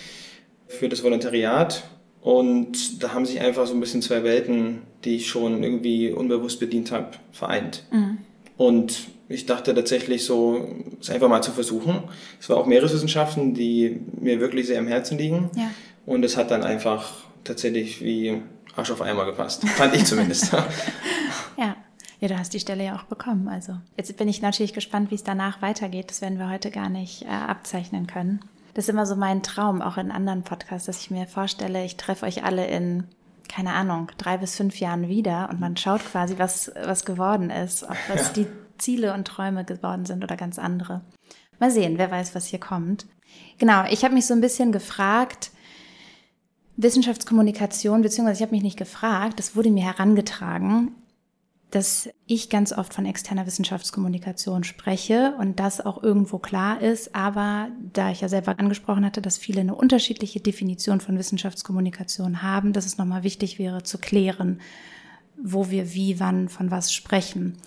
für 0.68 0.90
das 0.90 1.02
Volontariat 1.02 1.84
Und 2.24 3.02
da 3.02 3.12
haben 3.12 3.26
sich 3.26 3.38
einfach 3.42 3.66
so 3.66 3.74
ein 3.74 3.80
bisschen 3.80 4.00
zwei 4.00 4.24
Welten, 4.24 4.80
die 5.04 5.16
ich 5.16 5.28
schon 5.28 5.62
irgendwie 5.62 6.10
unbewusst 6.10 6.58
bedient 6.58 6.90
habe, 6.90 7.10
vereint. 7.32 7.84
Mhm. 7.92 8.16
Und 8.56 9.08
ich 9.28 9.44
dachte 9.44 9.74
tatsächlich 9.74 10.24
so, 10.24 10.66
es 10.98 11.10
einfach 11.10 11.28
mal 11.28 11.42
zu 11.42 11.52
versuchen. 11.52 12.04
Es 12.40 12.48
war 12.48 12.56
auch 12.56 12.64
Meereswissenschaften, 12.64 13.52
die 13.52 14.00
mir 14.18 14.40
wirklich 14.40 14.66
sehr 14.66 14.78
am 14.78 14.86
Herzen 14.86 15.18
liegen. 15.18 15.50
Ja. 15.54 15.70
Und 16.06 16.24
es 16.24 16.38
hat 16.38 16.50
dann 16.50 16.62
einfach 16.62 17.12
tatsächlich 17.44 18.02
wie 18.02 18.40
Arsch 18.74 18.90
auf 18.90 19.02
Eimer 19.02 19.26
gepasst. 19.26 19.68
Fand 19.68 19.94
ich 19.94 20.06
zumindest. 20.06 20.50
ja. 21.58 21.76
Ja, 22.20 22.28
du 22.28 22.38
hast 22.38 22.54
die 22.54 22.60
Stelle 22.60 22.86
ja 22.86 22.96
auch 22.96 23.02
bekommen. 23.02 23.48
Also 23.48 23.74
jetzt 23.98 24.16
bin 24.16 24.28
ich 24.28 24.40
natürlich 24.40 24.72
gespannt, 24.72 25.10
wie 25.10 25.16
es 25.16 25.24
danach 25.24 25.60
weitergeht. 25.60 26.08
Das 26.08 26.22
werden 26.22 26.38
wir 26.38 26.48
heute 26.48 26.70
gar 26.70 26.88
nicht 26.88 27.24
äh, 27.24 27.26
abzeichnen 27.26 28.06
können. 28.06 28.40
Das 28.74 28.84
ist 28.84 28.88
immer 28.88 29.06
so 29.06 29.16
mein 29.16 29.42
Traum, 29.42 29.80
auch 29.80 29.96
in 29.96 30.10
anderen 30.10 30.42
Podcasts, 30.42 30.86
dass 30.86 31.00
ich 31.00 31.10
mir 31.10 31.26
vorstelle, 31.26 31.84
ich 31.84 31.96
treffe 31.96 32.26
euch 32.26 32.44
alle 32.44 32.66
in, 32.66 33.04
keine 33.48 33.72
Ahnung, 33.72 34.10
drei 34.18 34.36
bis 34.36 34.56
fünf 34.56 34.80
Jahren 34.80 35.08
wieder 35.08 35.48
und 35.50 35.60
man 35.60 35.76
schaut 35.76 36.04
quasi, 36.04 36.38
was, 36.38 36.72
was 36.84 37.04
geworden 37.04 37.50
ist, 37.50 37.84
ob 37.84 37.96
was 38.08 38.28
ja. 38.28 38.32
die 38.42 38.46
Ziele 38.78 39.14
und 39.14 39.26
Träume 39.26 39.64
geworden 39.64 40.04
sind 40.04 40.24
oder 40.24 40.36
ganz 40.36 40.58
andere. 40.58 41.02
Mal 41.60 41.70
sehen, 41.70 41.98
wer 41.98 42.10
weiß, 42.10 42.34
was 42.34 42.46
hier 42.46 42.58
kommt. 42.58 43.06
Genau, 43.58 43.84
ich 43.88 44.04
habe 44.04 44.14
mich 44.14 44.26
so 44.26 44.34
ein 44.34 44.40
bisschen 44.40 44.72
gefragt, 44.72 45.52
Wissenschaftskommunikation, 46.76 48.02
beziehungsweise 48.02 48.38
ich 48.38 48.42
habe 48.42 48.54
mich 48.54 48.64
nicht 48.64 48.76
gefragt, 48.76 49.38
das 49.38 49.54
wurde 49.54 49.70
mir 49.70 49.84
herangetragen 49.84 50.90
dass 51.70 52.08
ich 52.26 52.50
ganz 52.50 52.72
oft 52.72 52.94
von 52.94 53.04
externer 53.04 53.46
Wissenschaftskommunikation 53.46 54.62
spreche 54.62 55.34
und 55.38 55.58
das 55.58 55.84
auch 55.84 56.02
irgendwo 56.02 56.38
klar 56.38 56.80
ist. 56.80 57.14
Aber 57.14 57.68
da 57.92 58.10
ich 58.10 58.20
ja 58.20 58.28
selber 58.28 58.58
angesprochen 58.58 59.04
hatte, 59.04 59.20
dass 59.20 59.38
viele 59.38 59.60
eine 59.60 59.74
unterschiedliche 59.74 60.40
Definition 60.40 61.00
von 61.00 61.18
Wissenschaftskommunikation 61.18 62.42
haben, 62.42 62.72
dass 62.72 62.86
es 62.86 62.96
nochmal 62.96 63.24
wichtig 63.24 63.58
wäre 63.58 63.82
zu 63.82 63.98
klären, 63.98 64.60
wo 65.36 65.70
wir 65.70 65.94
wie, 65.94 66.20
wann, 66.20 66.48
von 66.48 66.70
was 66.70 66.92
sprechen. 66.92 67.58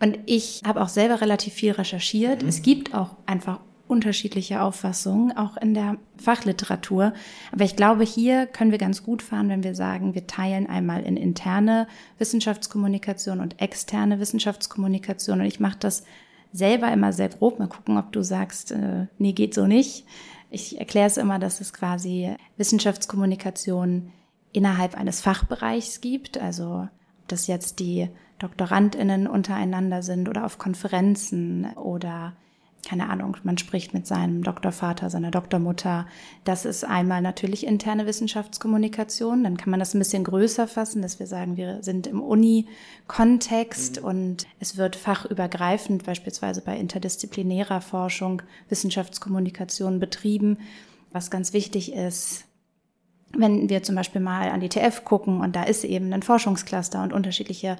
Und 0.00 0.18
ich 0.26 0.60
habe 0.66 0.82
auch 0.82 0.90
selber 0.90 1.20
relativ 1.22 1.54
viel 1.54 1.72
recherchiert. 1.72 2.42
Mhm. 2.42 2.48
Es 2.48 2.62
gibt 2.62 2.94
auch 2.94 3.16
einfach 3.24 3.60
unterschiedliche 3.88 4.62
Auffassungen, 4.62 5.36
auch 5.36 5.56
in 5.56 5.74
der 5.74 5.96
Fachliteratur. 6.16 7.12
Aber 7.52 7.64
ich 7.64 7.76
glaube, 7.76 8.04
hier 8.04 8.46
können 8.46 8.70
wir 8.70 8.78
ganz 8.78 9.02
gut 9.02 9.22
fahren, 9.22 9.48
wenn 9.48 9.62
wir 9.62 9.74
sagen, 9.74 10.14
wir 10.14 10.26
teilen 10.26 10.66
einmal 10.66 11.02
in 11.02 11.16
interne 11.16 11.86
Wissenschaftskommunikation 12.18 13.40
und 13.40 13.60
externe 13.60 14.18
Wissenschaftskommunikation. 14.18 15.40
Und 15.40 15.46
ich 15.46 15.60
mache 15.60 15.78
das 15.78 16.04
selber 16.52 16.92
immer 16.92 17.12
sehr 17.12 17.28
grob. 17.28 17.58
Mal 17.58 17.68
gucken, 17.68 17.98
ob 17.98 18.12
du 18.12 18.22
sagst, 18.22 18.72
äh, 18.72 19.06
nee, 19.18 19.32
geht 19.32 19.54
so 19.54 19.66
nicht. 19.66 20.04
Ich 20.50 20.78
erkläre 20.78 21.06
es 21.06 21.16
immer, 21.16 21.38
dass 21.38 21.60
es 21.60 21.72
quasi 21.72 22.34
Wissenschaftskommunikation 22.56 24.12
innerhalb 24.52 24.96
eines 24.96 25.20
Fachbereichs 25.20 26.00
gibt. 26.00 26.38
Also, 26.38 26.88
ob 27.22 27.28
das 27.28 27.46
jetzt 27.46 27.78
die 27.78 28.08
DoktorandInnen 28.38 29.26
untereinander 29.26 30.02
sind 30.02 30.28
oder 30.28 30.44
auf 30.44 30.58
Konferenzen 30.58 31.66
oder 31.76 32.34
keine 32.86 33.10
Ahnung, 33.10 33.36
man 33.42 33.58
spricht 33.58 33.94
mit 33.94 34.06
seinem 34.06 34.44
Doktorvater, 34.44 35.10
seiner 35.10 35.32
Doktormutter. 35.32 36.06
Das 36.44 36.64
ist 36.64 36.84
einmal 36.84 37.20
natürlich 37.20 37.66
interne 37.66 38.06
Wissenschaftskommunikation. 38.06 39.42
Dann 39.42 39.56
kann 39.56 39.72
man 39.72 39.80
das 39.80 39.92
ein 39.92 39.98
bisschen 39.98 40.22
größer 40.22 40.68
fassen, 40.68 41.02
dass 41.02 41.18
wir 41.18 41.26
sagen, 41.26 41.56
wir 41.56 41.82
sind 41.82 42.06
im 42.06 42.22
Uni-Kontext 42.22 44.00
mhm. 44.00 44.06
und 44.06 44.46
es 44.60 44.76
wird 44.76 44.94
fachübergreifend, 44.94 46.04
beispielsweise 46.04 46.60
bei 46.60 46.76
interdisziplinärer 46.78 47.80
Forschung, 47.80 48.42
Wissenschaftskommunikation 48.68 49.98
betrieben. 49.98 50.58
Was 51.10 51.30
ganz 51.30 51.52
wichtig 51.52 51.92
ist, 51.92 52.44
wenn 53.32 53.68
wir 53.68 53.82
zum 53.82 53.96
Beispiel 53.96 54.20
mal 54.20 54.50
an 54.50 54.60
die 54.60 54.68
TF 54.68 55.04
gucken 55.04 55.40
und 55.40 55.56
da 55.56 55.64
ist 55.64 55.82
eben 55.82 56.12
ein 56.12 56.22
Forschungscluster 56.22 57.02
und 57.02 57.12
unterschiedliche 57.12 57.78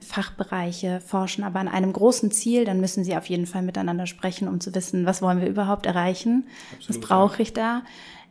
Fachbereiche 0.00 1.00
forschen, 1.00 1.44
aber 1.44 1.60
an 1.60 1.68
einem 1.68 1.92
großen 1.92 2.30
Ziel, 2.30 2.64
dann 2.64 2.80
müssen 2.80 3.04
sie 3.04 3.16
auf 3.16 3.26
jeden 3.26 3.46
Fall 3.46 3.62
miteinander 3.62 4.06
sprechen, 4.06 4.48
um 4.48 4.60
zu 4.60 4.74
wissen, 4.74 5.06
was 5.06 5.22
wollen 5.22 5.40
wir 5.40 5.48
überhaupt 5.48 5.86
erreichen, 5.86 6.46
Absolut, 6.72 6.88
was 6.88 7.08
brauche 7.08 7.42
ich 7.42 7.52
da. 7.52 7.82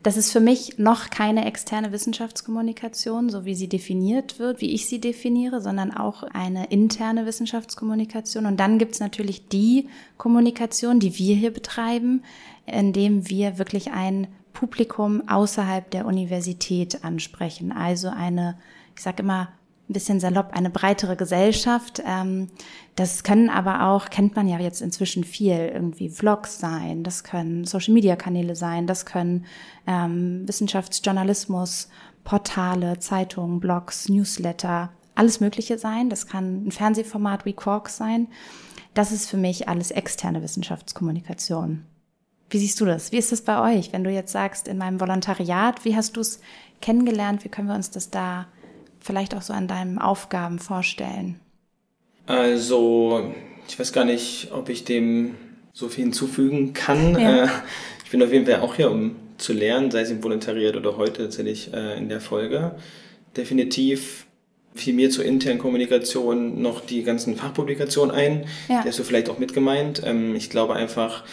Das 0.03 0.15
ist 0.15 0.31
für 0.31 0.39
mich 0.39 0.77
noch 0.77 1.09
keine 1.09 1.45
externe 1.45 1.91
Wissenschaftskommunikation, 1.91 3.29
so 3.29 3.45
wie 3.45 3.55
sie 3.55 3.67
definiert 3.67 4.39
wird, 4.39 4.61
wie 4.61 4.73
ich 4.73 4.85
sie 4.85 5.01
definiere, 5.01 5.59
sondern 5.59 5.91
auch 5.91 6.23
eine 6.23 6.67
interne 6.67 7.25
Wissenschaftskommunikation. 7.25 8.45
Und 8.45 8.59
dann 8.59 8.77
gibt 8.77 8.93
es 8.93 8.99
natürlich 8.99 9.49
die 9.49 9.89
Kommunikation, 10.17 10.99
die 10.99 11.17
wir 11.17 11.35
hier 11.35 11.51
betreiben, 11.51 12.23
indem 12.65 13.27
wir 13.27 13.57
wirklich 13.57 13.91
ein 13.91 14.27
Publikum 14.53 15.27
außerhalb 15.27 15.89
der 15.91 16.05
Universität 16.05 17.03
ansprechen. 17.03 17.71
Also 17.71 18.09
eine, 18.09 18.57
ich 18.95 19.01
sage 19.01 19.23
immer, 19.23 19.49
ein 19.89 19.93
bisschen 19.93 20.19
salopp 20.19 20.51
eine 20.51 20.69
breitere 20.69 21.15
Gesellschaft. 21.15 22.01
Ähm, 22.05 22.49
das 22.95 23.23
können 23.23 23.49
aber 23.49 23.87
auch, 23.87 24.09
kennt 24.09 24.35
man 24.35 24.47
ja 24.47 24.59
jetzt 24.59 24.81
inzwischen 24.81 25.23
viel, 25.23 25.71
irgendwie 25.73 26.09
Vlogs 26.09 26.59
sein, 26.59 27.03
das 27.03 27.23
können 27.23 27.63
Social-Media-Kanäle 27.63 28.55
sein, 28.55 28.87
das 28.87 29.05
können 29.05 29.45
ähm, 29.85 30.47
Wissenschaftsjournalismus, 30.47 31.89
Portale, 32.23 32.99
Zeitungen, 32.99 33.59
Blogs, 33.59 34.09
Newsletter, 34.09 34.91
alles 35.15 35.39
Mögliche 35.39 35.77
sein. 35.77 36.09
Das 36.09 36.27
kann 36.27 36.67
ein 36.67 36.71
Fernsehformat 36.71 37.45
wie 37.45 37.53
Quark 37.53 37.89
sein. 37.89 38.27
Das 38.93 39.11
ist 39.11 39.29
für 39.29 39.37
mich 39.37 39.69
alles 39.69 39.91
externe 39.91 40.41
Wissenschaftskommunikation. 40.41 41.85
Wie 42.49 42.59
siehst 42.59 42.79
du 42.79 42.85
das? 42.85 43.11
Wie 43.11 43.17
ist 43.17 43.31
das 43.31 43.41
bei 43.41 43.77
euch, 43.77 43.93
wenn 43.93 44.03
du 44.03 44.09
jetzt 44.09 44.31
sagst, 44.31 44.67
in 44.67 44.77
meinem 44.77 44.99
Volontariat, 44.99 45.85
wie 45.85 45.95
hast 45.95 46.15
du 46.17 46.21
es 46.21 46.39
kennengelernt? 46.81 47.43
Wie 47.43 47.49
können 47.49 47.67
wir 47.67 47.75
uns 47.75 47.91
das 47.91 48.09
da 48.09 48.47
vielleicht 48.99 49.35
auch 49.35 49.41
so 49.41 49.53
an 49.53 49.67
deinen 49.67 49.99
Aufgaben 49.99 50.59
vorstellen? 50.59 51.39
Also, 52.25 53.33
ich 53.67 53.79
weiß 53.79 53.93
gar 53.93 54.05
nicht, 54.05 54.49
ob 54.51 54.69
ich 54.69 54.83
dem 54.83 55.35
so 55.73 55.89
viel 55.89 56.05
hinzufügen 56.05 56.73
kann. 56.73 57.17
Ja. 57.19 57.45
Äh, 57.45 57.49
ich 58.03 58.11
bin 58.11 58.21
auf 58.23 58.31
jeden 58.31 58.45
Fall 58.45 58.61
auch 58.61 58.75
hier, 58.75 58.91
um 58.91 59.15
zu 59.37 59.53
lernen, 59.53 59.91
sei 59.91 60.01
es 60.01 60.09
im 60.09 60.23
Volontariat 60.23 60.75
oder 60.75 60.97
heute 60.97 61.23
tatsächlich 61.23 61.73
äh, 61.73 61.97
in 61.97 62.09
der 62.09 62.21
Folge. 62.21 62.75
Definitiv 63.35 64.25
fiel 64.75 64.93
mir 64.93 65.09
zur 65.09 65.25
internen 65.25 65.59
Kommunikation 65.59 66.61
noch 66.61 66.81
die 66.81 67.03
ganzen 67.03 67.35
Fachpublikationen 67.35 68.15
ein. 68.15 68.45
Ja. 68.69 68.81
Die 68.81 68.89
hast 68.89 68.99
du 68.99 69.03
vielleicht 69.03 69.29
auch 69.29 69.39
mitgemeint. 69.39 70.01
Ähm, 70.05 70.35
ich 70.35 70.49
glaube 70.49 70.75
einfach, 70.75 71.23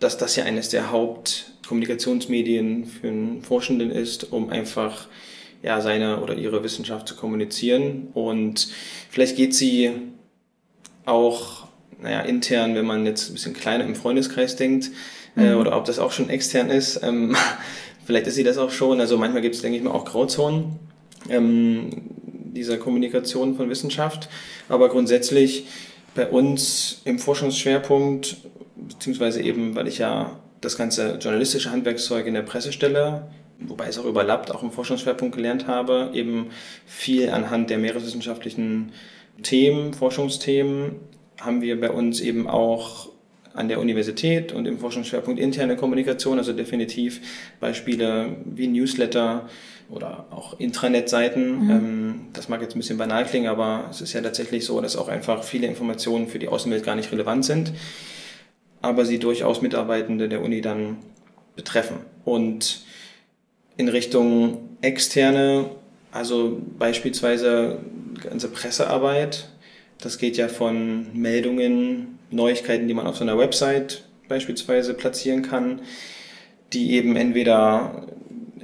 dass 0.00 0.18
das 0.18 0.36
ja 0.36 0.44
eines 0.44 0.68
der 0.68 0.90
Hauptkommunikationsmedien 0.90 2.86
für 2.86 3.08
einen 3.08 3.42
Forschenden 3.42 3.90
ist, 3.90 4.32
um 4.32 4.50
einfach 4.50 5.06
ja, 5.62 5.80
seine 5.80 6.20
oder 6.20 6.34
ihre 6.34 6.62
Wissenschaft 6.64 7.08
zu 7.08 7.16
kommunizieren. 7.16 8.08
Und 8.14 8.68
vielleicht 9.10 9.36
geht 9.36 9.54
sie 9.54 9.92
auch 11.06 11.66
naja, 12.00 12.20
intern, 12.20 12.74
wenn 12.74 12.84
man 12.84 13.06
jetzt 13.06 13.30
ein 13.30 13.34
bisschen 13.34 13.54
kleiner 13.54 13.84
im 13.84 13.94
Freundeskreis 13.94 14.56
denkt, 14.56 14.90
äh, 15.36 15.40
mhm. 15.40 15.46
äh, 15.46 15.54
oder 15.54 15.76
ob 15.76 15.84
das 15.84 15.98
auch 15.98 16.12
schon 16.12 16.28
extern 16.28 16.70
ist. 16.70 17.02
Ähm, 17.02 17.36
vielleicht 18.04 18.26
ist 18.26 18.34
sie 18.34 18.44
das 18.44 18.58
auch 18.58 18.70
schon. 18.70 19.00
Also 19.00 19.16
manchmal 19.16 19.42
gibt 19.42 19.54
es, 19.54 19.62
denke 19.62 19.78
ich 19.78 19.84
mal, 19.84 19.92
auch 19.92 20.04
Grauzonen 20.04 20.78
ähm, 21.28 21.90
dieser 22.54 22.76
Kommunikation 22.76 23.56
von 23.56 23.70
Wissenschaft. 23.70 24.28
Aber 24.68 24.88
grundsätzlich 24.88 25.66
bei 26.14 26.26
uns 26.26 27.00
im 27.04 27.18
Forschungsschwerpunkt, 27.18 28.36
beziehungsweise 28.76 29.40
eben, 29.42 29.74
weil 29.74 29.88
ich 29.88 29.98
ja 29.98 30.38
das 30.60 30.76
ganze 30.76 31.18
journalistische 31.20 31.70
Handwerkszeug 31.70 32.26
in 32.26 32.34
der 32.34 32.42
Presse 32.42 32.72
stelle, 32.72 33.28
wobei 33.68 33.86
es 33.86 33.98
auch 33.98 34.04
überlappt, 34.04 34.50
auch 34.50 34.62
im 34.62 34.70
Forschungsschwerpunkt 34.70 35.34
gelernt 35.34 35.66
habe, 35.66 36.10
eben 36.14 36.50
viel 36.86 37.30
anhand 37.30 37.70
der 37.70 37.78
meereswissenschaftlichen 37.78 38.92
Themen, 39.42 39.94
Forschungsthemen, 39.94 40.96
haben 41.40 41.62
wir 41.62 41.80
bei 41.80 41.90
uns 41.90 42.20
eben 42.20 42.48
auch 42.48 43.10
an 43.54 43.68
der 43.68 43.80
Universität 43.80 44.52
und 44.52 44.66
im 44.66 44.78
Forschungsschwerpunkt 44.78 45.38
interne 45.38 45.76
Kommunikation, 45.76 46.38
also 46.38 46.52
definitiv 46.52 47.20
Beispiele 47.60 48.36
wie 48.44 48.66
Newsletter 48.66 49.48
oder 49.90 50.26
auch 50.30 50.58
Intranet-Seiten. 50.58 51.64
Mhm. 51.64 51.70
Ähm, 51.70 52.20
das 52.32 52.48
mag 52.48 52.62
jetzt 52.62 52.74
ein 52.74 52.78
bisschen 52.78 52.98
banal 52.98 53.24
klingen, 53.24 53.48
aber 53.48 53.88
es 53.90 54.00
ist 54.00 54.14
ja 54.14 54.22
tatsächlich 54.22 54.64
so, 54.64 54.80
dass 54.80 54.96
auch 54.96 55.08
einfach 55.08 55.42
viele 55.42 55.66
Informationen 55.66 56.28
für 56.28 56.38
die 56.38 56.48
Außenwelt 56.48 56.84
gar 56.84 56.96
nicht 56.96 57.12
relevant 57.12 57.44
sind, 57.44 57.72
aber 58.80 59.04
sie 59.04 59.18
durchaus 59.18 59.60
Mitarbeitende 59.60 60.28
der 60.28 60.42
Uni 60.42 60.60
dann 60.62 60.98
betreffen. 61.54 61.98
Und 62.24 62.80
in 63.76 63.88
Richtung 63.88 64.68
externe, 64.80 65.70
also 66.10 66.60
beispielsweise 66.78 67.78
ganze 68.22 68.48
Pressearbeit. 68.48 69.48
Das 70.00 70.18
geht 70.18 70.36
ja 70.36 70.48
von 70.48 71.06
Meldungen, 71.14 72.18
Neuigkeiten, 72.30 72.88
die 72.88 72.94
man 72.94 73.06
auf 73.06 73.16
so 73.16 73.24
einer 73.24 73.38
Website 73.38 74.04
beispielsweise 74.28 74.94
platzieren 74.94 75.42
kann, 75.42 75.80
die 76.72 76.92
eben 76.92 77.16
entweder 77.16 78.06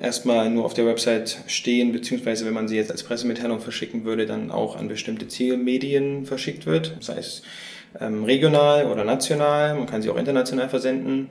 erstmal 0.00 0.48
nur 0.50 0.64
auf 0.64 0.74
der 0.74 0.86
Website 0.86 1.38
stehen, 1.46 1.92
beziehungsweise 1.92 2.46
wenn 2.46 2.54
man 2.54 2.68
sie 2.68 2.76
jetzt 2.76 2.90
als 2.90 3.02
Pressemitteilung 3.02 3.60
verschicken 3.60 4.04
würde, 4.04 4.26
dann 4.26 4.50
auch 4.50 4.76
an 4.76 4.88
bestimmte 4.88 5.28
Zielmedien 5.28 6.24
verschickt 6.24 6.66
wird, 6.66 6.96
sei 7.00 7.18
es 7.18 7.42
ähm, 8.00 8.24
regional 8.24 8.86
oder 8.86 9.04
national, 9.04 9.74
man 9.74 9.86
kann 9.86 10.02
sie 10.02 10.10
auch 10.10 10.16
international 10.16 10.68
versenden. 10.68 11.28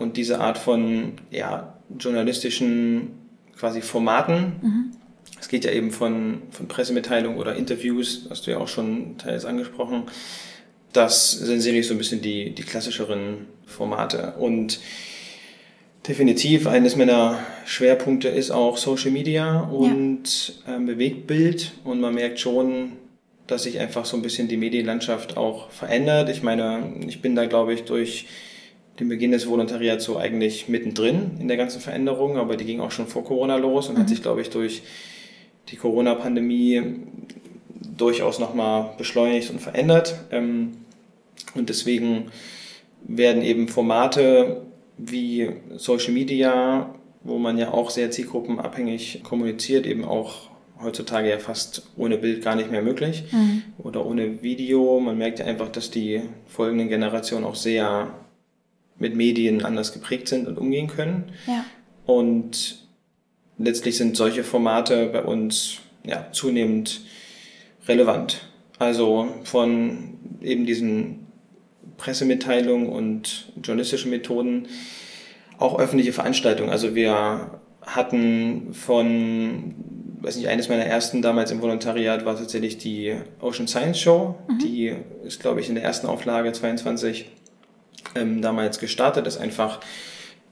Und 0.00 0.16
diese 0.16 0.40
Art 0.40 0.58
von 0.58 1.12
ja, 1.30 1.74
journalistischen 1.96 3.12
quasi 3.56 3.82
Formaten, 3.82 4.52
mhm. 4.62 4.92
Es 5.40 5.48
geht 5.48 5.64
ja 5.64 5.72
eben 5.72 5.90
von, 5.90 6.42
von 6.50 6.68
Pressemitteilungen 6.68 7.38
oder 7.38 7.56
Interviews, 7.56 8.26
hast 8.28 8.46
du 8.46 8.50
ja 8.50 8.58
auch 8.58 8.68
schon 8.68 9.16
teils 9.16 9.46
angesprochen. 9.46 10.04
Das 10.92 11.30
sind 11.30 11.60
sicherlich 11.60 11.86
so 11.86 11.94
ein 11.94 11.98
bisschen 11.98 12.20
die, 12.20 12.54
die 12.54 12.62
klassischeren 12.62 13.46
Formate. 13.64 14.34
Und 14.38 14.80
definitiv 16.06 16.66
eines 16.66 16.94
meiner 16.94 17.38
Schwerpunkte 17.64 18.28
ist 18.28 18.50
auch 18.50 18.76
Social 18.76 19.12
Media 19.12 19.60
und 19.60 20.54
ja. 20.66 20.76
ähm, 20.76 20.86
Bewegtbild. 20.86 21.72
Und 21.84 22.00
man 22.00 22.14
merkt 22.14 22.38
schon, 22.38 22.92
dass 23.46 23.62
sich 23.62 23.78
einfach 23.78 24.04
so 24.04 24.16
ein 24.16 24.22
bisschen 24.22 24.46
die 24.46 24.58
Medienlandschaft 24.58 25.36
auch 25.38 25.70
verändert. 25.70 26.28
Ich 26.28 26.42
meine, 26.42 26.92
ich 27.06 27.22
bin 27.22 27.34
da, 27.34 27.46
glaube 27.46 27.72
ich, 27.72 27.84
durch 27.84 28.26
den 29.00 29.08
Beginn 29.08 29.32
des 29.32 29.48
Volontariats 29.48 30.04
so 30.04 30.18
eigentlich 30.18 30.68
mittendrin 30.68 31.32
in 31.40 31.48
der 31.48 31.56
ganzen 31.56 31.80
Veränderung, 31.80 32.36
aber 32.36 32.56
die 32.56 32.66
ging 32.66 32.80
auch 32.80 32.90
schon 32.90 33.06
vor 33.06 33.24
Corona 33.24 33.56
los 33.56 33.88
und 33.88 33.96
mhm. 33.96 34.00
hat 34.00 34.08
sich, 34.08 34.22
glaube 34.22 34.42
ich, 34.42 34.50
durch 34.50 34.82
die 35.68 35.76
Corona-Pandemie 35.76 36.82
durchaus 37.96 38.38
nochmal 38.38 38.90
beschleunigt 38.98 39.50
und 39.50 39.60
verändert. 39.60 40.16
Ähm, 40.30 40.72
und 41.54 41.68
deswegen 41.68 42.30
werden 43.02 43.42
eben 43.42 43.68
Formate 43.68 44.62
wie 44.98 45.50
Social 45.76 46.12
Media, 46.12 46.94
wo 47.22 47.38
man 47.38 47.58
ja 47.58 47.72
auch 47.72 47.90
sehr 47.90 48.10
zielgruppenabhängig 48.10 49.22
kommuniziert, 49.22 49.86
eben 49.86 50.04
auch 50.04 50.50
heutzutage 50.82 51.28
ja 51.28 51.38
fast 51.38 51.82
ohne 51.96 52.16
Bild 52.16 52.42
gar 52.42 52.54
nicht 52.54 52.70
mehr 52.70 52.82
möglich 52.82 53.24
mhm. 53.32 53.62
oder 53.78 54.04
ohne 54.04 54.42
Video. 54.42 55.00
Man 55.00 55.18
merkt 55.18 55.38
ja 55.38 55.46
einfach, 55.46 55.68
dass 55.68 55.90
die 55.90 56.22
folgenden 56.46 56.88
Generationen 56.88 57.44
auch 57.44 57.54
sehr 57.54 58.08
mit 59.00 59.16
Medien 59.16 59.64
anders 59.64 59.92
geprägt 59.92 60.28
sind 60.28 60.46
und 60.46 60.58
umgehen 60.58 60.86
können. 60.86 61.32
Ja. 61.46 61.64
Und 62.06 62.86
letztlich 63.58 63.96
sind 63.96 64.16
solche 64.16 64.44
Formate 64.44 65.06
bei 65.06 65.22
uns 65.22 65.78
ja, 66.04 66.28
zunehmend 66.32 67.00
relevant. 67.88 68.48
Also 68.78 69.28
von 69.44 70.18
eben 70.40 70.66
diesen 70.66 71.26
Pressemitteilungen 71.96 72.88
und 72.88 73.52
journalistischen 73.62 74.10
Methoden 74.10 74.68
auch 75.58 75.78
öffentliche 75.78 76.12
Veranstaltungen. 76.12 76.70
Also 76.70 76.94
wir 76.94 77.60
hatten 77.82 78.72
von, 78.72 79.74
weiß 80.20 80.36
nicht, 80.36 80.48
eines 80.48 80.68
meiner 80.68 80.84
ersten 80.84 81.20
damals 81.20 81.50
im 81.50 81.60
Volontariat 81.60 82.24
war 82.24 82.36
tatsächlich 82.36 82.78
die 82.78 83.14
Ocean 83.40 83.68
Science 83.68 83.98
Show. 83.98 84.36
Mhm. 84.48 84.58
Die 84.58 84.94
ist, 85.24 85.40
glaube 85.40 85.60
ich, 85.60 85.68
in 85.68 85.74
der 85.74 85.84
ersten 85.84 86.06
Auflage 86.06 86.52
22 86.52 87.30
ähm, 88.14 88.42
damals 88.42 88.78
gestartet, 88.78 89.26
ist 89.26 89.38
einfach 89.38 89.80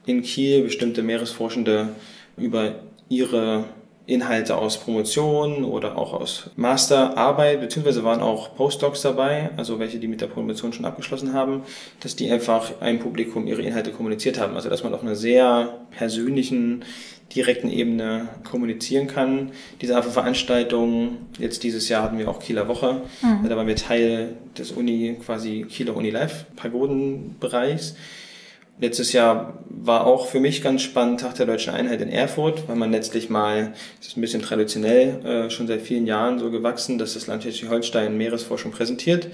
in 0.05 0.21
Kiel 0.21 0.63
bestimmte 0.63 1.03
Meeresforschende 1.03 1.89
über 2.37 2.75
ihre 3.09 3.65
Inhalte 4.09 4.57
aus 4.57 4.77
Promotion 4.77 5.63
oder 5.63 5.97
auch 5.97 6.13
aus 6.13 6.49
Masterarbeit, 6.55 7.61
beziehungsweise 7.61 8.03
waren 8.03 8.21
auch 8.21 8.55
Postdocs 8.55 9.01
dabei, 9.01 9.51
also 9.57 9.79
welche, 9.79 9.99
die 9.99 10.07
mit 10.07 10.21
der 10.21 10.27
Promotion 10.27 10.73
schon 10.73 10.85
abgeschlossen 10.85 11.33
haben, 11.33 11.63
dass 11.99 12.15
die 12.15 12.29
einfach 12.29 12.81
einem 12.81 12.99
Publikum 12.99 13.47
ihre 13.47 13.61
Inhalte 13.61 13.91
kommuniziert 13.91 14.39
haben. 14.39 14.55
Also 14.55 14.69
dass 14.69 14.83
man 14.83 14.93
auf 14.93 15.01
einer 15.01 15.15
sehr 15.15 15.79
persönlichen, 15.91 16.83
direkten 17.35 17.69
Ebene 17.69 18.29
kommunizieren 18.49 19.07
kann. 19.07 19.51
Diese 19.81 19.95
Art 19.95 20.03
von 20.03 20.13
Veranstaltungen, 20.13 21.27
jetzt 21.37 21.63
dieses 21.63 21.87
Jahr 21.87 22.03
hatten 22.03 22.17
wir 22.17 22.27
auch 22.27 22.39
Kieler 22.39 22.67
Woche, 22.67 23.01
mhm. 23.21 23.47
da 23.47 23.55
waren 23.55 23.67
wir 23.67 23.75
Teil 23.75 24.35
des 24.57 24.71
Uni, 24.71 25.17
quasi 25.23 25.65
Kieler 25.69 25.95
Uni 25.95 26.09
Live 26.09 26.45
Pagodenbereichs. 26.55 27.95
Letztes 28.79 29.11
Jahr 29.11 29.59
war 29.69 30.07
auch 30.07 30.27
für 30.27 30.39
mich 30.39 30.61
ganz 30.61 30.81
spannend 30.81 31.19
Tag 31.19 31.35
der 31.35 31.45
Deutschen 31.45 31.73
Einheit 31.73 32.01
in 32.01 32.09
Erfurt, 32.09 32.67
weil 32.67 32.75
man 32.75 32.91
letztlich 32.91 33.29
mal, 33.29 33.73
es 33.99 34.07
ist 34.07 34.17
ein 34.17 34.21
bisschen 34.21 34.41
traditionell, 34.41 35.25
äh, 35.25 35.49
schon 35.49 35.67
seit 35.67 35.81
vielen 35.81 36.07
Jahren 36.07 36.39
so 36.39 36.49
gewachsen, 36.49 36.97
dass 36.97 37.13
das 37.13 37.27
Land 37.27 37.43
Schleswig-Holstein 37.43 38.17
Meeresforschung 38.17 38.71
präsentiert 38.71 39.27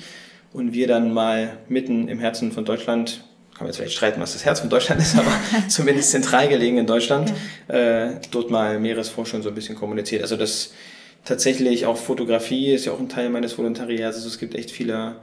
und 0.52 0.74
wir 0.74 0.88
dann 0.88 1.14
mal 1.14 1.58
mitten 1.68 2.08
im 2.08 2.20
Herzen 2.20 2.52
von 2.52 2.66
Deutschland 2.66 3.24
kann 3.56 3.64
man 3.64 3.68
jetzt 3.68 3.78
vielleicht 3.78 3.96
streiten, 3.96 4.20
was 4.20 4.34
das 4.34 4.44
Herz 4.44 4.60
von 4.60 4.70
Deutschland 4.70 5.00
ist, 5.02 5.18
aber 5.18 5.32
zumindest 5.70 6.12
zentral 6.12 6.50
gelegen 6.50 6.78
in 6.78 6.86
Deutschland, 6.86 7.32
ja. 7.70 7.76
äh, 8.08 8.20
dort 8.30 8.52
mal 8.52 8.80
Meeresforschung 8.80 9.44
so 9.44 9.50
ein 9.50 9.56
bisschen 9.56 9.76
kommuniziert. 9.76 10.24
Also 10.24 10.36
das 10.36 10.74
tatsächlich 11.24 11.86
auch 11.86 11.96
Fotografie 11.96 12.74
ist 12.74 12.86
ja 12.86 12.92
auch 12.92 13.00
ein 13.00 13.08
Teil 13.08 13.30
meines 13.30 13.58
Volontariats. 13.58 14.18
Also 14.18 14.28
es 14.28 14.40
gibt 14.40 14.56
echt 14.56 14.72
viele 14.72 15.22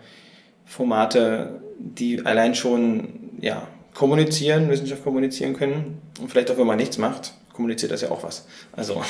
Formate, 0.64 1.60
die 1.78 2.24
allein 2.24 2.54
schon 2.54 3.32
ja 3.40 3.68
kommunizieren, 3.94 4.68
Wissenschaft 4.68 5.02
kommunizieren 5.02 5.54
können. 5.54 6.00
Und 6.20 6.30
vielleicht 6.30 6.50
auch, 6.50 6.58
wenn 6.58 6.66
man 6.66 6.78
nichts 6.78 6.98
macht, 6.98 7.34
kommuniziert 7.52 7.92
das 7.92 8.00
ja 8.00 8.10
auch 8.10 8.22
was. 8.22 8.46
Also 8.72 9.02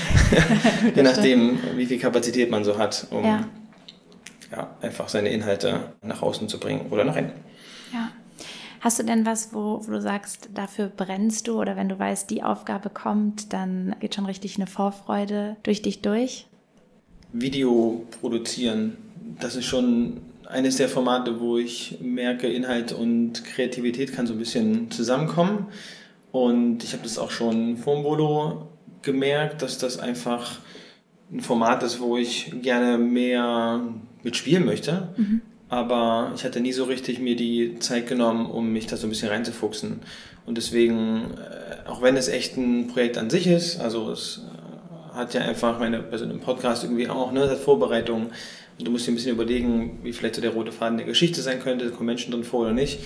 je 0.94 1.02
nachdem, 1.02 1.58
wie 1.76 1.86
viel 1.86 1.98
Kapazität 1.98 2.50
man 2.50 2.64
so 2.64 2.78
hat, 2.78 3.06
um 3.10 3.24
ja. 3.24 3.48
ja. 4.50 4.76
einfach 4.80 5.08
seine 5.08 5.28
Inhalte 5.28 5.92
nach 6.02 6.22
außen 6.22 6.48
zu 6.48 6.58
bringen 6.58 6.86
oder 6.90 7.04
nach 7.04 7.16
innen. 7.16 7.32
Ja. 7.92 8.10
Hast 8.80 9.00
du 9.00 9.02
denn 9.02 9.26
was, 9.26 9.52
wo, 9.52 9.80
wo 9.86 9.90
du 9.90 10.00
sagst, 10.00 10.50
dafür 10.54 10.86
brennst 10.88 11.48
du 11.48 11.60
oder 11.60 11.76
wenn 11.76 11.88
du 11.88 11.98
weißt, 11.98 12.30
die 12.30 12.44
Aufgabe 12.44 12.90
kommt, 12.90 13.52
dann 13.52 13.96
geht 13.98 14.14
schon 14.14 14.26
richtig 14.26 14.56
eine 14.56 14.68
Vorfreude 14.68 15.56
durch 15.64 15.82
dich 15.82 16.00
durch? 16.00 16.46
Video 17.32 18.06
produzieren, 18.20 18.96
das 19.40 19.56
ist 19.56 19.64
schon 19.64 20.20
eines 20.48 20.76
der 20.76 20.88
Formate, 20.88 21.40
wo 21.40 21.58
ich 21.58 21.98
merke, 22.00 22.48
Inhalt 22.48 22.92
und 22.92 23.44
Kreativität 23.44 24.12
kann 24.12 24.26
so 24.26 24.34
ein 24.34 24.38
bisschen 24.38 24.90
zusammenkommen. 24.90 25.66
Und 26.32 26.84
ich 26.84 26.92
habe 26.92 27.02
das 27.02 27.18
auch 27.18 27.30
schon 27.30 27.76
vor 27.76 27.96
dem 27.96 28.04
Volo 28.04 28.68
gemerkt, 29.02 29.62
dass 29.62 29.78
das 29.78 29.98
einfach 29.98 30.58
ein 31.32 31.40
Format 31.40 31.82
ist, 31.82 32.00
wo 32.00 32.16
ich 32.16 32.52
gerne 32.62 32.98
mehr 32.98 33.80
mitspielen 34.22 34.64
möchte. 34.64 35.08
Mhm 35.16 35.42
aber 35.68 36.32
ich 36.34 36.44
hatte 36.44 36.60
nie 36.60 36.72
so 36.72 36.84
richtig 36.84 37.18
mir 37.18 37.36
die 37.36 37.78
Zeit 37.78 38.06
genommen, 38.06 38.46
um 38.46 38.72
mich 38.72 38.86
da 38.86 38.96
so 38.96 39.06
ein 39.06 39.10
bisschen 39.10 39.28
reinzufuchsen. 39.28 40.00
Und 40.46 40.56
deswegen, 40.56 41.32
äh, 41.36 41.88
auch 41.88 42.00
wenn 42.00 42.16
es 42.16 42.28
echt 42.28 42.56
ein 42.56 42.88
Projekt 42.88 43.18
an 43.18 43.28
sich 43.28 43.46
ist, 43.46 43.78
also 43.78 44.10
es 44.10 44.40
äh, 45.12 45.16
hat 45.16 45.34
ja 45.34 45.42
einfach 45.42 45.78
meine 45.78 46.00
Person 46.00 46.30
im 46.30 46.40
Podcast 46.40 46.84
irgendwie 46.84 47.08
auch, 47.08 47.32
ne, 47.32 47.54
Vorbereitung. 47.56 48.28
Du 48.78 48.90
musst 48.90 49.06
dir 49.06 49.12
ein 49.12 49.16
bisschen 49.16 49.32
überlegen, 49.32 49.98
wie 50.02 50.12
vielleicht 50.12 50.36
so 50.36 50.40
der 50.40 50.52
rote 50.52 50.72
Faden 50.72 50.98
der 50.98 51.06
Geschichte 51.06 51.42
sein 51.42 51.60
könnte, 51.60 51.90
kommen 51.90 52.06
Menschen 52.06 52.32
drin 52.32 52.44
vor 52.44 52.60
oder 52.60 52.72
nicht. 52.72 53.00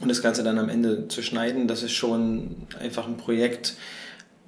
Und 0.00 0.08
das 0.08 0.22
Ganze 0.22 0.44
dann 0.44 0.58
am 0.58 0.68
Ende 0.68 1.08
zu 1.08 1.22
schneiden, 1.22 1.66
das 1.66 1.82
ist 1.82 1.92
schon 1.92 2.66
einfach 2.78 3.08
ein 3.08 3.16
Projekt, 3.16 3.74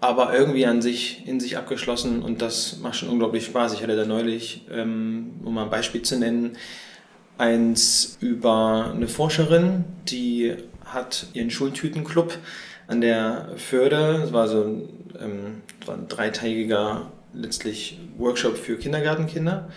aber 0.00 0.34
irgendwie 0.34 0.66
an 0.66 0.80
sich, 0.80 1.26
in 1.26 1.40
sich 1.40 1.56
abgeschlossen 1.56 2.22
und 2.22 2.40
das 2.42 2.78
macht 2.80 2.96
schon 2.96 3.08
unglaublich 3.08 3.44
Spaß. 3.46 3.74
Ich 3.74 3.82
hatte 3.82 3.96
da 3.96 4.06
neulich, 4.06 4.62
ähm, 4.70 5.32
um 5.44 5.54
mal 5.54 5.64
ein 5.64 5.70
Beispiel 5.70 6.02
zu 6.02 6.18
nennen, 6.18 6.56
eins 7.38 8.16
über 8.20 8.92
eine 8.94 9.08
Forscherin, 9.08 9.84
die 10.08 10.54
hat 10.84 11.26
ihren 11.32 11.50
Schultütenclub 11.50 12.38
an 12.86 13.00
der 13.00 13.50
Förde. 13.56 14.22
Es 14.24 14.32
war 14.32 14.48
so 14.48 14.62
ein, 14.62 14.88
ähm, 15.20 15.62
war 15.86 15.96
ein 15.96 16.08
dreitägiger 16.08 17.10
letztlich 17.32 17.98
Workshop 18.18 18.56
für 18.56 18.76
Kindergartenkinder. 18.76 19.68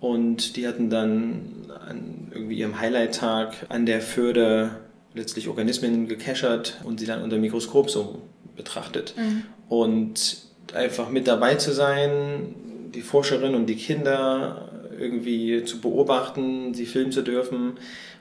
Und 0.00 0.56
die 0.56 0.68
hatten 0.68 0.90
dann 0.90 1.72
an 1.88 2.30
irgendwie 2.32 2.58
ihrem 2.58 2.78
Highlight-Tag 2.78 3.66
an 3.68 3.86
der 3.86 4.00
Förde 4.00 4.70
letztlich 5.14 5.48
Organismen 5.48 6.06
gekeschert 6.06 6.78
und 6.84 7.00
sie 7.00 7.06
dann 7.06 7.22
unter 7.22 7.36
dem 7.36 7.40
Mikroskop 7.40 7.90
so 7.90 8.22
betrachtet. 8.54 9.14
Mhm. 9.16 9.42
Und 9.68 10.38
einfach 10.74 11.08
mit 11.08 11.26
dabei 11.26 11.54
zu 11.54 11.72
sein, 11.72 12.54
die 12.94 13.02
Forscherin 13.02 13.54
und 13.54 13.66
die 13.66 13.76
Kinder 13.76 14.70
irgendwie 14.98 15.64
zu 15.64 15.80
beobachten, 15.80 16.74
sie 16.74 16.86
filmen 16.86 17.12
zu 17.12 17.22
dürfen 17.22 17.74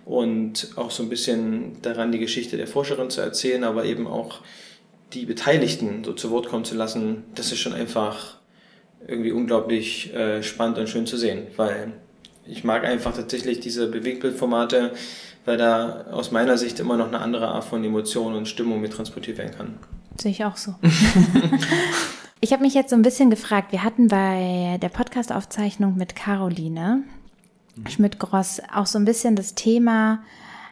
und 0.06 0.70
auch 0.76 0.92
so 0.92 1.04
ein 1.04 1.10
bisschen 1.10 1.82
daran 1.82 2.12
die 2.12 2.20
Geschichte 2.20 2.58
der 2.58 2.68
Forscherin 2.68 3.10
zu 3.10 3.22
erzählen, 3.22 3.64
aber 3.64 3.86
eben 3.86 4.08
auch 4.08 4.42
die 5.14 5.26
Beteiligten 5.26 6.04
so 6.04 6.14
zu 6.14 6.32
Wort 6.32 6.48
kommen 6.48 6.66
zu 6.66 6.76
lassen, 6.76 7.24
das 7.36 7.52
ist 7.52 7.60
schon 7.60 7.74
einfach 7.74 8.38
irgendwie 9.08 9.32
unglaublich 9.32 10.14
äh, 10.14 10.42
spannend 10.44 10.78
und 10.78 10.90
schön 10.90 11.06
zu 11.06 11.18
sehen, 11.18 11.48
weil 11.58 11.94
ich 12.48 12.64
mag 12.64 12.84
einfach 12.84 13.14
tatsächlich 13.14 13.60
diese 13.60 13.88
Bewegtbildformate, 13.88 14.94
weil 15.46 15.58
da 15.58 16.06
aus 16.12 16.32
meiner 16.32 16.58
Sicht 16.58 16.80
immer 16.80 16.98
noch 16.98 17.08
eine 17.08 17.20
andere 17.20 17.48
Art 17.48 17.64
von 17.64 17.84
Emotion 17.84 18.36
und 18.36 18.48
Stimmung 18.48 18.82
mit 18.82 18.94
transportiert 18.94 19.38
werden 19.38 19.56
kann. 19.56 19.78
Sehe 20.20 20.32
ich 20.32 20.46
auch 20.46 20.58
so. 20.58 20.76
Ich 22.46 22.54
habe 22.54 22.62
mich 22.62 22.76
jetzt 22.76 22.92
so 22.92 22.96
ein 22.96 23.02
bisschen 23.02 23.32
gefragt, 23.32 23.72
wir 23.72 23.84
hatten 23.84 24.08
bei 24.08 24.78
der 24.80 24.90
Podcast-Aufzeichnung 24.90 25.96
mit 25.96 26.16
Caroline 26.16 27.04
mhm. 27.76 27.88
Schmidt-Gross 27.88 28.62
auch 28.72 28.86
so 28.86 29.00
ein 29.00 29.06
bisschen 29.06 29.36
das 29.36 29.56
Thema 29.56 30.22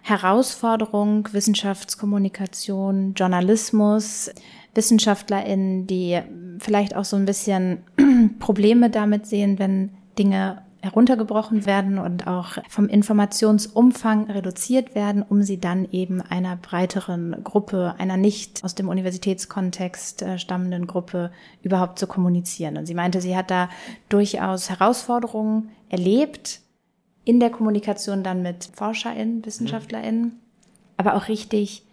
Herausforderung, 0.03 1.29
Wissenschaftskommunikation, 1.31 3.15
Journalismus, 3.15 4.29
WissenschaftlerInnen, 4.75 5.87
die 5.87 6.21
vielleicht 6.59 6.95
auch 6.95 7.05
so 7.05 7.15
ein 7.15 7.25
bisschen 7.25 7.79
Probleme 8.39 8.89
damit 8.89 9.25
sehen, 9.25 9.59
wenn 9.59 9.91
Dinge 10.17 10.61
heruntergebrochen 10.83 11.65
werden 11.65 11.97
und 11.97 12.27
auch 12.27 12.57
vom 12.67 12.89
Informationsumfang 12.89 14.29
reduziert 14.29 14.95
werden, 14.95 15.23
um 15.23 15.41
sie 15.41 15.57
dann 15.57 15.87
eben 15.91 16.21
einer 16.21 16.57
breiteren 16.57 17.41
Gruppe, 17.41 17.95
einer 17.99 18.17
nicht 18.17 18.65
aus 18.65 18.75
dem 18.75 18.89
Universitätskontext 18.89 20.23
äh, 20.23 20.37
stammenden 20.37 20.85
Gruppe 20.85 21.31
überhaupt 21.61 21.99
zu 21.99 22.05
kommunizieren. 22.05 22.75
Und 22.75 22.85
sie 22.85 22.95
meinte, 22.95 23.21
sie 23.21 23.37
hat 23.37 23.49
da 23.49 23.69
durchaus 24.09 24.69
Herausforderungen 24.69 25.69
erlebt 25.87 26.59
in 27.23 27.39
der 27.39 27.49
Kommunikation 27.49 28.21
dann 28.21 28.41
mit 28.41 28.69
ForscherInnen, 28.73 29.45
WissenschaftlerInnen, 29.45 30.37
aber 30.97 31.15
auch 31.15 31.29
richtig 31.29 31.85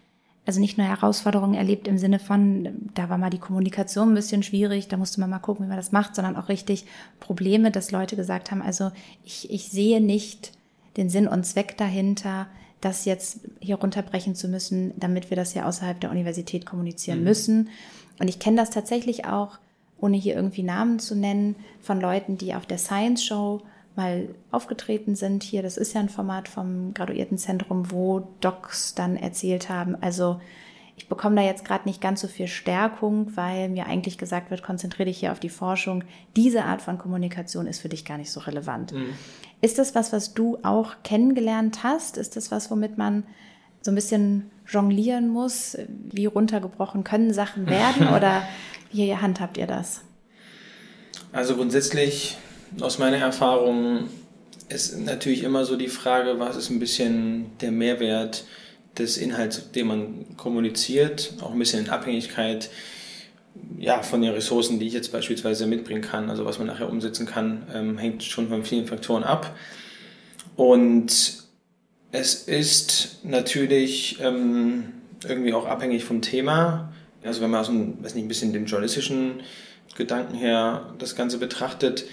also 0.45 0.59
nicht 0.59 0.77
nur 0.77 0.87
Herausforderungen 0.87 1.53
erlebt 1.53 1.87
im 1.87 1.97
Sinne 1.97 2.19
von, 2.19 2.89
da 2.95 3.09
war 3.09 3.17
mal 3.17 3.29
die 3.29 3.37
Kommunikation 3.37 4.09
ein 4.09 4.15
bisschen 4.15 4.41
schwierig, 4.41 4.87
da 4.87 4.97
musste 4.97 5.19
man 5.19 5.29
mal 5.29 5.39
gucken, 5.39 5.65
wie 5.65 5.69
man 5.69 5.77
das 5.77 5.91
macht, 5.91 6.15
sondern 6.15 6.35
auch 6.35 6.49
richtig 6.49 6.85
Probleme, 7.19 7.71
dass 7.71 7.91
Leute 7.91 8.15
gesagt 8.15 8.49
haben, 8.49 8.61
also 8.61 8.91
ich, 9.23 9.51
ich 9.51 9.69
sehe 9.69 10.01
nicht 10.01 10.51
den 10.97 11.09
Sinn 11.09 11.27
und 11.27 11.45
Zweck 11.45 11.77
dahinter, 11.77 12.47
das 12.81 13.05
jetzt 13.05 13.41
hier 13.59 13.75
runterbrechen 13.75 14.33
zu 14.33 14.47
müssen, 14.47 14.93
damit 14.97 15.29
wir 15.29 15.37
das 15.37 15.53
ja 15.53 15.65
außerhalb 15.65 15.99
der 15.99 16.09
Universität 16.09 16.65
kommunizieren 16.65 17.19
mhm. 17.19 17.25
müssen. 17.25 17.69
Und 18.19 18.27
ich 18.27 18.39
kenne 18.39 18.57
das 18.57 18.71
tatsächlich 18.71 19.25
auch, 19.25 19.59
ohne 19.99 20.17
hier 20.17 20.35
irgendwie 20.35 20.63
Namen 20.63 20.97
zu 20.97 21.15
nennen, 21.15 21.55
von 21.79 22.01
Leuten, 22.01 22.37
die 22.37 22.55
auf 22.55 22.65
der 22.65 22.79
Science 22.79 23.23
Show 23.23 23.61
mal 23.95 24.29
aufgetreten 24.51 25.15
sind 25.15 25.43
hier. 25.43 25.61
Das 25.61 25.77
ist 25.77 25.93
ja 25.93 26.01
ein 26.01 26.09
Format 26.09 26.47
vom 26.47 26.93
Graduiertenzentrum, 26.93 27.91
wo 27.91 28.27
Docs 28.39 28.95
dann 28.95 29.17
erzählt 29.17 29.69
haben. 29.69 29.95
Also 30.01 30.39
ich 31.01 31.07
bekomme 31.07 31.37
da 31.37 31.41
jetzt 31.41 31.65
gerade 31.65 31.87
nicht 31.87 31.99
ganz 31.99 32.21
so 32.21 32.27
viel 32.27 32.47
Stärkung, 32.47 33.35
weil 33.35 33.69
mir 33.69 33.87
eigentlich 33.87 34.17
gesagt 34.17 34.51
wird, 34.51 34.61
konzentriere 34.61 35.07
dich 35.07 35.19
hier 35.19 35.31
auf 35.31 35.39
die 35.39 35.49
Forschung. 35.49 36.03
Diese 36.35 36.63
Art 36.65 36.81
von 36.81 36.97
Kommunikation 36.97 37.65
ist 37.65 37.79
für 37.79 37.89
dich 37.89 38.05
gar 38.05 38.17
nicht 38.17 38.31
so 38.31 38.39
relevant. 38.39 38.93
Mhm. 38.93 39.13
Ist 39.61 39.79
das 39.79 39.95
was, 39.95 40.13
was 40.13 40.33
du 40.33 40.59
auch 40.63 40.95
kennengelernt 41.03 41.83
hast? 41.83 42.17
Ist 42.17 42.35
das 42.35 42.51
was, 42.51 42.69
womit 42.69 42.97
man 42.97 43.23
so 43.81 43.91
ein 43.91 43.95
bisschen 43.95 44.51
jonglieren 44.67 45.29
muss? 45.29 45.77
Wie 45.87 46.27
runtergebrochen 46.27 47.03
können 47.03 47.33
Sachen 47.33 47.67
werden? 47.67 48.07
Oder 48.15 48.43
wie 48.91 49.15
handhabt 49.15 49.57
ihr 49.57 49.67
das? 49.67 50.01
Also 51.31 51.55
grundsätzlich 51.55 52.37
aus 52.79 52.97
meiner 52.97 53.17
Erfahrung 53.17 54.09
ist 54.69 54.97
natürlich 54.99 55.43
immer 55.43 55.65
so 55.65 55.75
die 55.75 55.89
Frage, 55.89 56.39
was 56.39 56.55
ist 56.55 56.69
ein 56.69 56.79
bisschen 56.79 57.57
der 57.59 57.71
Mehrwert 57.71 58.45
des 58.97 59.17
Inhalts, 59.17 59.71
den 59.71 59.87
man 59.87 60.37
kommuniziert, 60.37 61.33
auch 61.41 61.51
ein 61.51 61.59
bisschen 61.59 61.85
in 61.85 61.89
Abhängigkeit 61.89 62.69
ja, 63.77 64.01
von 64.01 64.21
den 64.21 64.31
Ressourcen, 64.31 64.79
die 64.79 64.87
ich 64.87 64.93
jetzt 64.93 65.11
beispielsweise 65.11 65.67
mitbringen 65.67 66.01
kann, 66.01 66.29
also 66.29 66.45
was 66.45 66.57
man 66.57 66.67
nachher 66.67 66.89
umsetzen 66.89 67.25
kann, 67.25 67.63
ähm, 67.73 67.97
hängt 67.97 68.23
schon 68.23 68.47
von 68.47 68.63
vielen 68.63 68.87
Faktoren 68.87 69.23
ab. 69.23 69.55
Und 70.55 71.41
es 72.11 72.35
ist 72.35 73.19
natürlich 73.23 74.19
ähm, 74.21 74.93
irgendwie 75.27 75.53
auch 75.53 75.65
abhängig 75.65 76.03
vom 76.03 76.21
Thema. 76.21 76.93
Also 77.23 77.41
wenn 77.41 77.51
man 77.51 77.61
aus 77.61 77.69
einem, 77.69 78.03
weiß 78.03 78.15
nicht, 78.15 78.25
ein 78.25 78.29
bisschen 78.29 78.53
dem 78.53 78.65
journalistischen 78.65 79.41
Gedanken 79.95 80.35
her 80.35 80.93
das 80.97 81.15
Ganze 81.15 81.37
betrachtet, 81.37 82.05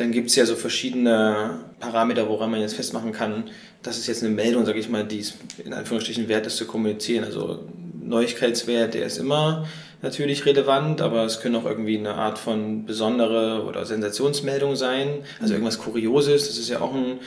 dann 0.00 0.12
gibt 0.12 0.30
es 0.30 0.36
ja 0.36 0.46
so 0.46 0.56
verschiedene 0.56 1.60
Parameter, 1.78 2.28
woran 2.28 2.50
man 2.50 2.60
jetzt 2.60 2.74
festmachen 2.74 3.12
kann, 3.12 3.44
das 3.82 3.98
ist 3.98 4.06
jetzt 4.06 4.22
eine 4.22 4.32
Meldung, 4.32 4.64
sage 4.64 4.78
ich 4.78 4.88
mal, 4.88 5.04
die 5.04 5.20
es 5.20 5.34
in 5.64 5.72
Anführungsstrichen 5.72 6.28
wert 6.28 6.46
ist 6.46 6.56
zu 6.56 6.66
kommunizieren. 6.66 7.24
Also 7.24 7.64
Neuigkeitswert, 8.02 8.94
der 8.94 9.06
ist 9.06 9.18
immer 9.18 9.66
natürlich 10.02 10.46
relevant, 10.46 11.02
aber 11.02 11.24
es 11.24 11.40
können 11.40 11.56
auch 11.56 11.64
irgendwie 11.64 11.98
eine 11.98 12.14
Art 12.14 12.38
von 12.38 12.86
besondere 12.86 13.64
oder 13.64 13.84
Sensationsmeldung 13.84 14.76
sein. 14.76 15.24
Also 15.40 15.54
irgendwas 15.54 15.78
Kurioses, 15.78 16.46
das 16.46 16.58
ist 16.58 16.70
ja 16.70 16.80
auch 16.80 16.94
ein, 16.94 17.18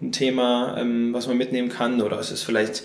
ein 0.00 0.12
Thema, 0.12 0.76
ähm, 0.78 1.12
was 1.12 1.26
man 1.26 1.36
mitnehmen 1.36 1.68
kann. 1.68 2.00
Oder 2.00 2.18
es 2.18 2.30
ist 2.30 2.42
vielleicht 2.42 2.84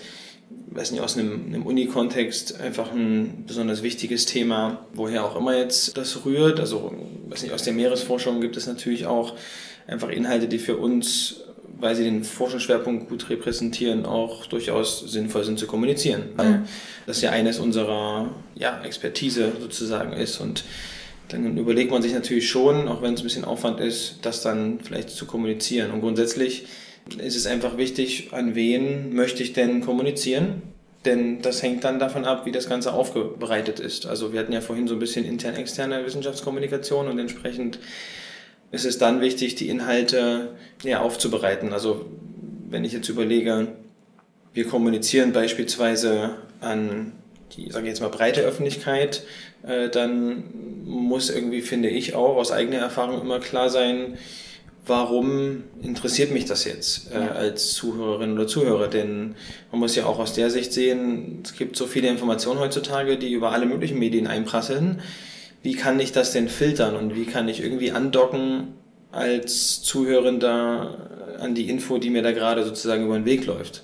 weiß 0.70 0.92
nicht, 0.92 1.00
aus 1.00 1.16
einem, 1.16 1.46
einem 1.46 1.66
Uni-Kontext 1.66 2.60
einfach 2.60 2.92
ein 2.92 3.44
besonders 3.46 3.82
wichtiges 3.82 4.26
Thema, 4.26 4.86
woher 4.94 5.24
auch 5.24 5.36
immer 5.36 5.56
jetzt 5.56 5.96
das 5.96 6.24
rührt. 6.24 6.60
Also, 6.60 6.94
weiß 7.28 7.42
nicht, 7.42 7.52
aus 7.52 7.62
der 7.62 7.72
Meeresforschung 7.72 8.40
gibt 8.40 8.56
es 8.56 8.66
natürlich 8.66 9.06
auch 9.06 9.34
einfach 9.86 10.08
Inhalte, 10.08 10.46
die 10.46 10.58
für 10.58 10.76
uns, 10.76 11.42
weil 11.78 11.96
sie 11.96 12.04
den 12.04 12.22
Forschungsschwerpunkt 12.22 13.08
gut 13.08 13.28
repräsentieren, 13.30 14.06
auch 14.06 14.46
durchaus 14.46 15.00
sinnvoll 15.00 15.44
sind 15.44 15.58
zu 15.58 15.66
kommunizieren. 15.66 16.22
Weil 16.36 16.50
mhm. 16.50 16.64
das 17.06 17.20
ja 17.20 17.30
eines 17.30 17.58
unserer 17.58 18.30
ja, 18.54 18.80
Expertise 18.84 19.52
sozusagen 19.60 20.12
ist 20.12 20.40
und 20.40 20.64
dann 21.28 21.56
überlegt 21.56 21.92
man 21.92 22.02
sich 22.02 22.12
natürlich 22.12 22.48
schon, 22.48 22.88
auch 22.88 23.02
wenn 23.02 23.14
es 23.14 23.20
ein 23.20 23.24
bisschen 23.24 23.44
Aufwand 23.44 23.78
ist, 23.80 24.18
das 24.22 24.42
dann 24.42 24.80
vielleicht 24.82 25.10
zu 25.10 25.26
kommunizieren. 25.26 25.92
Und 25.92 26.00
grundsätzlich 26.00 26.66
ist 27.18 27.36
es 27.36 27.46
einfach 27.46 27.76
wichtig, 27.76 28.28
an 28.32 28.54
wen 28.54 29.14
möchte 29.14 29.42
ich 29.42 29.52
denn 29.52 29.80
kommunizieren? 29.80 30.62
Denn 31.04 31.40
das 31.40 31.62
hängt 31.62 31.84
dann 31.84 31.98
davon 31.98 32.24
ab, 32.26 32.44
wie 32.44 32.52
das 32.52 32.68
Ganze 32.68 32.92
aufbereitet 32.92 33.80
ist. 33.80 34.06
Also 34.06 34.32
wir 34.32 34.40
hatten 34.40 34.52
ja 34.52 34.60
vorhin 34.60 34.86
so 34.86 34.94
ein 34.94 35.00
bisschen 35.00 35.24
intern-externe 35.24 36.04
Wissenschaftskommunikation 36.04 37.08
und 37.08 37.18
entsprechend 37.18 37.78
ist 38.70 38.84
es 38.84 38.98
dann 38.98 39.20
wichtig, 39.20 39.54
die 39.54 39.68
Inhalte 39.68 40.56
ja, 40.84 41.00
aufzubereiten. 41.00 41.72
Also 41.72 42.06
wenn 42.68 42.84
ich 42.84 42.92
jetzt 42.92 43.08
überlege, 43.08 43.68
wir 44.52 44.66
kommunizieren 44.66 45.32
beispielsweise 45.32 46.36
an 46.60 47.12
die, 47.56 47.70
sage 47.70 47.86
ich 47.86 47.90
jetzt 47.90 48.00
mal, 48.00 48.08
breite 48.08 48.42
Öffentlichkeit, 48.42 49.24
äh, 49.66 49.88
dann 49.88 50.44
muss 50.84 51.30
irgendwie, 51.30 51.62
finde 51.62 51.88
ich 51.88 52.14
auch 52.14 52.36
aus 52.36 52.52
eigener 52.52 52.78
Erfahrung 52.78 53.20
immer 53.20 53.40
klar 53.40 53.70
sein, 53.70 54.18
warum 54.86 55.64
interessiert 55.82 56.32
mich 56.32 56.44
das 56.44 56.64
jetzt 56.64 57.12
äh, 57.12 57.16
als 57.16 57.74
Zuhörerin 57.74 58.32
oder 58.32 58.46
Zuhörer? 58.46 58.88
Denn 58.88 59.34
man 59.70 59.80
muss 59.80 59.96
ja 59.96 60.06
auch 60.06 60.18
aus 60.18 60.32
der 60.32 60.50
Sicht 60.50 60.72
sehen, 60.72 61.40
es 61.44 61.54
gibt 61.54 61.76
so 61.76 61.86
viele 61.86 62.08
Informationen 62.08 62.60
heutzutage, 62.60 63.18
die 63.18 63.32
über 63.32 63.52
alle 63.52 63.66
möglichen 63.66 63.98
Medien 63.98 64.26
einprasseln. 64.26 65.00
Wie 65.62 65.74
kann 65.74 66.00
ich 66.00 66.12
das 66.12 66.32
denn 66.32 66.48
filtern 66.48 66.96
und 66.96 67.14
wie 67.14 67.26
kann 67.26 67.48
ich 67.48 67.62
irgendwie 67.62 67.92
andocken 67.92 68.68
als 69.12 69.82
Zuhörender 69.82 71.36
an 71.38 71.54
die 71.54 71.68
Info, 71.68 71.98
die 71.98 72.10
mir 72.10 72.22
da 72.22 72.32
gerade 72.32 72.64
sozusagen 72.64 73.04
über 73.04 73.18
den 73.18 73.26
Weg 73.26 73.46
läuft? 73.46 73.82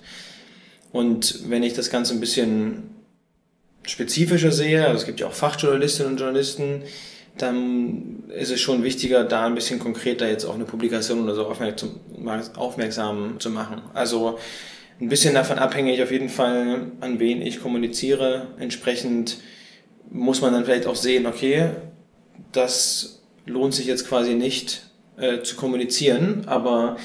Und 0.92 1.50
wenn 1.50 1.62
ich 1.62 1.74
das 1.74 1.90
Ganze 1.90 2.14
ein 2.14 2.20
bisschen 2.20 2.90
spezifischer 3.82 4.52
sehe, 4.52 4.86
also 4.86 5.00
es 5.00 5.06
gibt 5.06 5.20
ja 5.20 5.26
auch 5.26 5.32
Fachjournalistinnen 5.32 6.12
und 6.12 6.18
Journalisten, 6.18 6.82
dann 7.38 8.24
ist 8.28 8.50
es 8.50 8.60
schon 8.60 8.82
wichtiger, 8.82 9.24
da 9.24 9.46
ein 9.46 9.54
bisschen 9.54 9.78
konkreter 9.78 10.28
jetzt 10.28 10.44
auch 10.44 10.54
eine 10.54 10.64
Publikation 10.64 11.22
oder 11.22 11.34
so 11.34 11.46
aufmerksam 12.56 13.36
zu 13.38 13.50
machen. 13.50 13.82
Also 13.94 14.38
ein 15.00 15.08
bisschen 15.08 15.34
davon 15.34 15.58
abhängig 15.58 16.02
auf 16.02 16.10
jeden 16.10 16.30
Fall, 16.30 16.92
an 17.00 17.18
wen 17.18 17.42
ich 17.42 17.60
kommuniziere. 17.60 18.48
Entsprechend 18.58 19.38
muss 20.10 20.40
man 20.40 20.52
dann 20.52 20.64
vielleicht 20.64 20.86
auch 20.86 20.96
sehen, 20.96 21.26
okay, 21.26 21.70
das 22.52 23.22
lohnt 23.44 23.74
sich 23.74 23.86
jetzt 23.86 24.08
quasi 24.08 24.34
nicht 24.34 24.82
äh, 25.18 25.42
zu 25.42 25.56
kommunizieren, 25.56 26.44
aber 26.46 26.96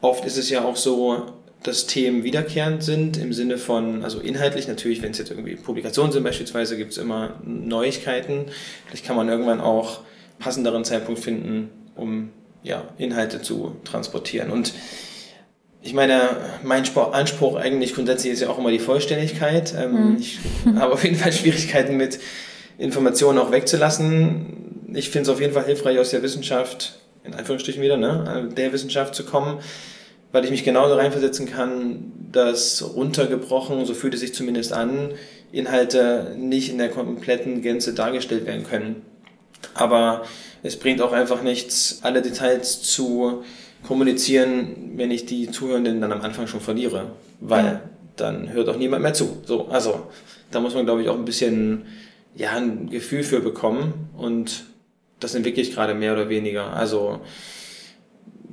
oft 0.00 0.24
ist 0.24 0.38
es 0.38 0.50
ja 0.50 0.64
auch 0.64 0.76
so, 0.76 1.39
dass 1.62 1.86
Themen 1.86 2.24
wiederkehrend 2.24 2.82
sind 2.82 3.18
im 3.18 3.32
Sinne 3.32 3.58
von, 3.58 4.02
also 4.02 4.20
inhaltlich 4.20 4.66
natürlich, 4.66 5.02
wenn 5.02 5.10
es 5.10 5.18
jetzt 5.18 5.30
irgendwie 5.30 5.56
Publikationen 5.56 6.10
sind 6.10 6.22
beispielsweise, 6.22 6.76
gibt 6.76 6.92
es 6.92 6.98
immer 6.98 7.38
Neuigkeiten. 7.44 8.46
Vielleicht 8.86 9.04
kann 9.04 9.16
man 9.16 9.28
irgendwann 9.28 9.60
auch 9.60 10.00
passenderen 10.38 10.84
Zeitpunkt 10.84 11.20
finden, 11.20 11.68
um 11.94 12.30
ja, 12.62 12.84
Inhalte 12.96 13.42
zu 13.42 13.76
transportieren. 13.84 14.50
Und 14.50 14.72
ich 15.82 15.92
meine, 15.92 16.20
mein 16.62 16.84
Anspruch 16.96 17.56
eigentlich 17.56 17.94
grundsätzlich 17.94 18.32
ist 18.32 18.40
ja 18.40 18.48
auch 18.48 18.58
immer 18.58 18.70
die 18.70 18.78
Vollständigkeit. 18.78 19.74
Ähm, 19.78 20.12
mhm. 20.12 20.16
Ich 20.18 20.38
habe 20.76 20.94
auf 20.94 21.04
jeden 21.04 21.16
Fall 21.16 21.32
Schwierigkeiten 21.32 21.96
mit 21.96 22.20
Informationen 22.78 23.38
auch 23.38 23.50
wegzulassen. 23.50 24.92
Ich 24.94 25.10
finde 25.10 25.30
es 25.30 25.34
auf 25.34 25.40
jeden 25.40 25.52
Fall 25.52 25.66
hilfreich 25.66 25.98
aus 25.98 26.10
der 26.10 26.22
Wissenschaft, 26.22 26.98
in 27.22 27.34
Anführungsstrichen 27.34 27.82
wieder, 27.82 27.98
ne, 27.98 28.48
der 28.56 28.72
Wissenschaft 28.72 29.14
zu 29.14 29.24
kommen 29.24 29.60
weil 30.32 30.44
ich 30.44 30.50
mich 30.50 30.64
genauso 30.64 30.94
reinversetzen 30.94 31.46
kann, 31.46 32.12
dass 32.32 32.94
runtergebrochen, 32.94 33.84
so 33.86 33.94
fühlt 33.94 34.14
es 34.14 34.20
sich 34.20 34.34
zumindest 34.34 34.72
an, 34.72 35.10
Inhalte 35.52 36.34
nicht 36.38 36.70
in 36.70 36.78
der 36.78 36.90
kompletten 36.90 37.62
Gänze 37.62 37.92
dargestellt 37.92 38.46
werden 38.46 38.64
können. 38.64 39.02
Aber 39.74 40.24
es 40.62 40.76
bringt 40.76 41.02
auch 41.02 41.12
einfach 41.12 41.42
nichts, 41.42 42.00
alle 42.02 42.22
Details 42.22 42.82
zu 42.82 43.44
kommunizieren, 43.86 44.92
wenn 44.96 45.10
ich 45.10 45.26
die 45.26 45.50
Zuhörenden 45.50 46.00
dann 46.00 46.12
am 46.12 46.20
Anfang 46.20 46.46
schon 46.46 46.60
verliere, 46.60 47.12
weil 47.40 47.64
ja. 47.64 47.80
dann 48.16 48.52
hört 48.52 48.68
auch 48.68 48.76
niemand 48.76 49.02
mehr 49.02 49.14
zu. 49.14 49.38
So, 49.44 49.68
also 49.68 50.06
da 50.50 50.60
muss 50.60 50.74
man, 50.74 50.84
glaube 50.84 51.02
ich, 51.02 51.08
auch 51.08 51.16
ein 51.16 51.24
bisschen 51.24 51.86
ja 52.36 52.52
ein 52.52 52.90
Gefühl 52.90 53.22
für 53.22 53.40
bekommen 53.40 54.10
und 54.16 54.64
das 55.18 55.34
entwickle 55.34 55.62
ich 55.62 55.74
gerade 55.74 55.94
mehr 55.94 56.12
oder 56.12 56.28
weniger. 56.28 56.74
Also 56.74 57.20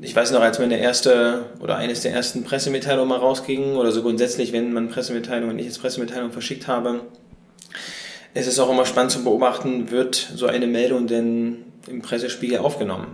ich 0.01 0.15
weiß 0.15 0.31
noch, 0.31 0.41
als 0.41 0.59
meine 0.59 0.79
erste 0.79 1.45
oder 1.59 1.77
eines 1.77 2.01
der 2.01 2.13
ersten 2.13 2.43
Pressemitteilungen 2.43 3.09
mal 3.09 3.17
rausging 3.17 3.75
oder 3.75 3.91
so 3.91 4.01
grundsätzlich, 4.01 4.53
wenn 4.53 4.73
man 4.73 4.89
Pressemitteilungen, 4.89 5.57
ich 5.57 5.65
jetzt 5.65 5.81
Pressemitteilungen 5.81 6.31
verschickt 6.31 6.67
habe, 6.67 7.01
ist 8.33 8.47
es 8.47 8.59
auch 8.59 8.69
immer 8.69 8.85
spannend 8.85 9.11
zu 9.11 9.23
beobachten, 9.23 9.89
wird 9.89 10.15
so 10.15 10.45
eine 10.45 10.67
Meldung 10.67 11.07
denn 11.07 11.65
im 11.87 12.01
Pressespiegel 12.01 12.59
aufgenommen? 12.59 13.07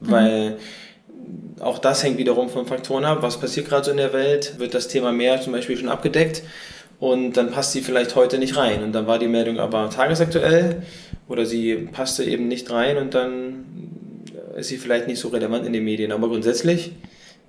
Mhm. 0.00 0.10
Weil 0.10 0.56
auch 1.60 1.78
das 1.78 2.02
hängt 2.02 2.18
wiederum 2.18 2.48
von 2.48 2.66
Faktoren 2.66 3.04
ab. 3.04 3.18
Was 3.20 3.38
passiert 3.38 3.68
gerade 3.68 3.84
so 3.84 3.90
in 3.92 3.96
der 3.96 4.12
Welt? 4.12 4.58
Wird 4.58 4.74
das 4.74 4.88
Thema 4.88 5.12
mehr 5.12 5.40
zum 5.40 5.52
Beispiel 5.52 5.76
schon 5.76 5.88
abgedeckt? 5.88 6.42
Und 6.98 7.36
dann 7.36 7.50
passt 7.50 7.72
sie 7.72 7.80
vielleicht 7.80 8.16
heute 8.16 8.38
nicht 8.38 8.56
rein. 8.56 8.82
Und 8.82 8.92
dann 8.92 9.06
war 9.06 9.18
die 9.18 9.28
Meldung 9.28 9.58
aber 9.58 9.90
tagesaktuell 9.90 10.82
oder 11.28 11.46
sie 11.46 11.76
passte 11.76 12.24
eben 12.24 12.48
nicht 12.48 12.70
rein 12.70 12.98
und 12.98 13.14
dann 13.14 13.64
ist 14.56 14.68
sie 14.68 14.78
vielleicht 14.78 15.06
nicht 15.06 15.18
so 15.18 15.28
relevant 15.28 15.66
in 15.66 15.72
den 15.72 15.84
Medien. 15.84 16.12
Aber 16.12 16.28
grundsätzlich 16.28 16.92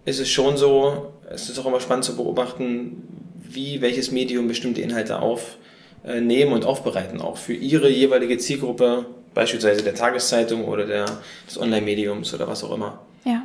ist 0.05 0.19
es 0.19 0.29
schon 0.29 0.57
so, 0.57 1.13
es 1.29 1.49
ist 1.49 1.59
auch 1.59 1.65
immer 1.65 1.79
spannend 1.79 2.05
zu 2.05 2.15
beobachten, 2.15 3.03
wie 3.49 3.81
welches 3.81 4.11
Medium 4.11 4.47
bestimmte 4.47 4.81
Inhalte 4.81 5.19
aufnehmen 5.19 6.53
und 6.53 6.65
aufbereiten, 6.65 7.21
auch 7.21 7.37
für 7.37 7.53
ihre 7.53 7.89
jeweilige 7.89 8.37
Zielgruppe, 8.37 9.05
beispielsweise 9.33 9.83
der 9.83 9.95
Tageszeitung 9.95 10.65
oder 10.65 10.85
der, 10.85 11.05
des 11.47 11.59
Online-Mediums 11.59 12.33
oder 12.33 12.47
was 12.47 12.63
auch 12.63 12.73
immer. 12.73 12.99
Ja. 13.23 13.43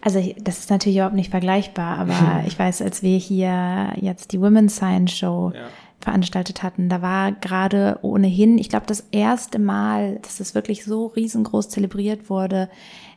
Also 0.00 0.34
das 0.38 0.58
ist 0.58 0.70
natürlich 0.70 0.96
überhaupt 0.96 1.16
nicht 1.16 1.30
vergleichbar, 1.30 1.98
aber 1.98 2.44
ich 2.46 2.58
weiß, 2.58 2.82
als 2.82 3.02
wir 3.02 3.16
hier 3.16 3.92
jetzt 4.00 4.32
die 4.32 4.40
Women's 4.40 4.76
Science 4.76 5.12
Show 5.12 5.52
ja. 5.54 5.68
Veranstaltet 6.04 6.62
hatten, 6.62 6.88
da 6.88 7.02
war 7.02 7.32
gerade 7.32 7.98
ohnehin, 8.02 8.58
ich 8.58 8.68
glaube, 8.68 8.86
das 8.86 9.04
erste 9.10 9.58
Mal, 9.58 10.18
dass 10.22 10.38
das 10.38 10.54
wirklich 10.54 10.84
so 10.84 11.06
riesengroß 11.06 11.68
zelebriert 11.68 12.30
wurde, 12.30 12.68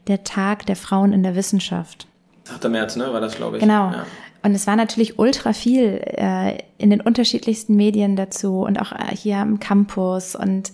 der 0.07 0.23
Tag 0.23 0.65
der 0.65 0.75
Frauen 0.75 1.13
in 1.13 1.23
der 1.23 1.35
Wissenschaft. 1.35 2.07
8. 2.51 2.69
März, 2.69 2.95
ne, 2.95 3.11
war 3.13 3.21
das, 3.21 3.35
glaube 3.35 3.57
ich. 3.57 3.61
Genau. 3.61 3.91
Ja. 3.91 4.05
Und 4.43 4.53
es 4.53 4.65
war 4.67 4.75
natürlich 4.75 5.19
ultra 5.19 5.53
viel 5.53 6.01
äh, 6.03 6.59
in 6.77 6.89
den 6.89 7.01
unterschiedlichsten 7.01 7.75
Medien 7.75 8.15
dazu 8.15 8.61
und 8.61 8.79
auch 8.81 8.93
äh, 8.93 9.15
hier 9.15 9.37
am 9.37 9.59
Campus 9.59 10.35
und 10.35 10.71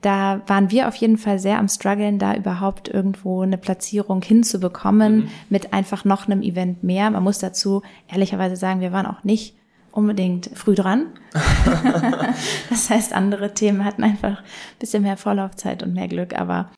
da 0.00 0.40
waren 0.46 0.70
wir 0.70 0.88
auf 0.88 0.94
jeden 0.96 1.18
Fall 1.18 1.38
sehr 1.38 1.58
am 1.58 1.68
struggeln, 1.68 2.18
da 2.18 2.34
überhaupt 2.34 2.88
irgendwo 2.88 3.42
eine 3.42 3.58
Platzierung 3.58 4.22
hinzubekommen 4.22 5.16
mhm. 5.16 5.28
mit 5.50 5.72
einfach 5.74 6.04
noch 6.04 6.26
einem 6.26 6.42
Event 6.42 6.82
mehr. 6.82 7.10
Man 7.10 7.22
muss 7.22 7.38
dazu 7.38 7.82
ehrlicherweise 8.08 8.56
sagen, 8.56 8.80
wir 8.80 8.92
waren 8.92 9.06
auch 9.06 9.24
nicht 9.24 9.54
unbedingt 9.92 10.50
früh 10.54 10.74
dran. 10.74 11.06
das 12.70 12.90
heißt, 12.90 13.12
andere 13.12 13.54
Themen 13.54 13.84
hatten 13.84 14.04
einfach 14.04 14.38
ein 14.38 14.78
bisschen 14.78 15.02
mehr 15.02 15.16
Vorlaufzeit 15.16 15.82
und 15.82 15.94
mehr 15.94 16.08
Glück, 16.08 16.38
aber 16.38 16.70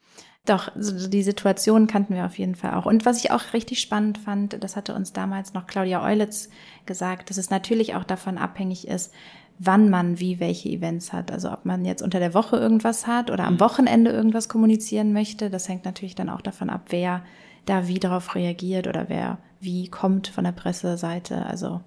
doch, 0.44 0.72
so 0.76 1.08
die 1.08 1.22
Situation 1.22 1.86
kannten 1.86 2.16
wir 2.16 2.26
auf 2.26 2.36
jeden 2.36 2.56
Fall 2.56 2.74
auch. 2.74 2.84
Und 2.84 3.06
was 3.06 3.22
ich 3.22 3.30
auch 3.30 3.52
richtig 3.52 3.80
spannend 3.80 4.18
fand, 4.18 4.62
das 4.62 4.74
hatte 4.74 4.94
uns 4.94 5.12
damals 5.12 5.54
noch 5.54 5.68
Claudia 5.68 6.04
Eulitz 6.04 6.48
gesagt, 6.84 7.30
dass 7.30 7.36
es 7.36 7.50
natürlich 7.50 7.94
auch 7.94 8.02
davon 8.02 8.38
abhängig 8.38 8.88
ist, 8.88 9.12
wann 9.60 9.88
man 9.88 10.18
wie 10.18 10.40
welche 10.40 10.68
Events 10.68 11.12
hat. 11.12 11.30
Also 11.30 11.52
ob 11.52 11.64
man 11.64 11.84
jetzt 11.84 12.02
unter 12.02 12.18
der 12.18 12.34
Woche 12.34 12.56
irgendwas 12.56 13.06
hat 13.06 13.30
oder 13.30 13.44
am 13.44 13.54
mhm. 13.54 13.60
Wochenende 13.60 14.10
irgendwas 14.10 14.48
kommunizieren 14.48 15.12
möchte, 15.12 15.48
das 15.48 15.68
hängt 15.68 15.84
natürlich 15.84 16.16
dann 16.16 16.28
auch 16.28 16.40
davon 16.40 16.70
ab, 16.70 16.86
wer 16.88 17.22
da 17.64 17.86
wie 17.86 18.00
darauf 18.00 18.34
reagiert 18.34 18.88
oder 18.88 19.08
wer 19.08 19.38
wie 19.60 19.86
kommt 19.88 20.26
von 20.26 20.42
der 20.42 20.50
Presseseite. 20.50 21.46
Also 21.46 21.82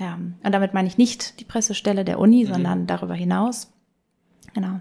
ja, 0.00 0.14
und 0.14 0.52
damit 0.52 0.72
meine 0.72 0.88
ich 0.88 0.98
nicht 0.98 1.38
die 1.40 1.44
Pressestelle 1.44 2.04
der 2.04 2.18
Uni, 2.18 2.44
mhm. 2.44 2.54
sondern 2.54 2.86
darüber 2.86 3.14
hinaus. 3.14 3.70
Genau. 4.54 4.80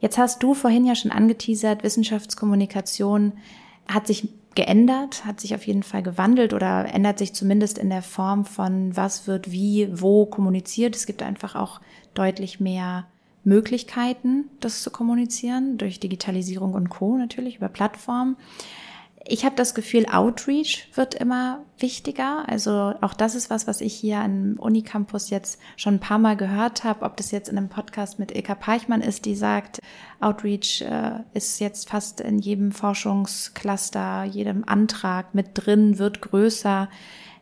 Jetzt 0.00 0.18
hast 0.18 0.42
du 0.42 0.52
vorhin 0.52 0.84
ja 0.84 0.94
schon 0.94 1.12
angeteasert, 1.12 1.82
Wissenschaftskommunikation 1.82 3.32
hat 3.88 4.06
sich 4.06 4.28
geändert, 4.56 5.24
hat 5.24 5.40
sich 5.40 5.54
auf 5.54 5.66
jeden 5.66 5.84
Fall 5.84 6.02
gewandelt 6.02 6.52
oder 6.52 6.92
ändert 6.92 7.18
sich 7.18 7.34
zumindest 7.34 7.78
in 7.78 7.88
der 7.88 8.02
Form 8.02 8.44
von 8.44 8.96
was 8.96 9.26
wird 9.28 9.52
wie, 9.52 9.88
wo 9.92 10.26
kommuniziert. 10.26 10.96
Es 10.96 11.06
gibt 11.06 11.22
einfach 11.22 11.54
auch 11.54 11.80
deutlich 12.14 12.58
mehr 12.58 13.06
Möglichkeiten, 13.44 14.50
das 14.58 14.82
zu 14.82 14.90
kommunizieren, 14.90 15.78
durch 15.78 16.00
Digitalisierung 16.00 16.74
und 16.74 16.88
Co. 16.88 17.16
natürlich, 17.16 17.58
über 17.58 17.68
Plattformen. 17.68 18.36
Ich 19.28 19.44
habe 19.44 19.56
das 19.56 19.74
Gefühl, 19.74 20.06
Outreach 20.06 20.88
wird 20.94 21.16
immer 21.16 21.64
wichtiger. 21.78 22.48
Also 22.48 22.94
auch 23.00 23.12
das 23.12 23.34
ist 23.34 23.50
was, 23.50 23.66
was 23.66 23.80
ich 23.80 23.92
hier 23.92 24.18
am 24.18 24.54
Unicampus 24.56 25.30
jetzt 25.30 25.58
schon 25.76 25.94
ein 25.94 26.00
paar 26.00 26.18
Mal 26.18 26.36
gehört 26.36 26.84
habe. 26.84 27.04
Ob 27.04 27.16
das 27.16 27.32
jetzt 27.32 27.48
in 27.48 27.58
einem 27.58 27.68
Podcast 27.68 28.20
mit 28.20 28.30
Ilka 28.30 28.54
Peichmann 28.54 29.00
ist, 29.00 29.24
die 29.24 29.34
sagt, 29.34 29.80
Outreach 30.20 30.82
äh, 30.82 31.24
ist 31.34 31.58
jetzt 31.58 31.90
fast 31.90 32.20
in 32.20 32.38
jedem 32.38 32.70
Forschungscluster, 32.70 34.22
jedem 34.24 34.62
Antrag 34.64 35.34
mit 35.34 35.50
drin, 35.54 35.98
wird 35.98 36.20
größer. 36.20 36.88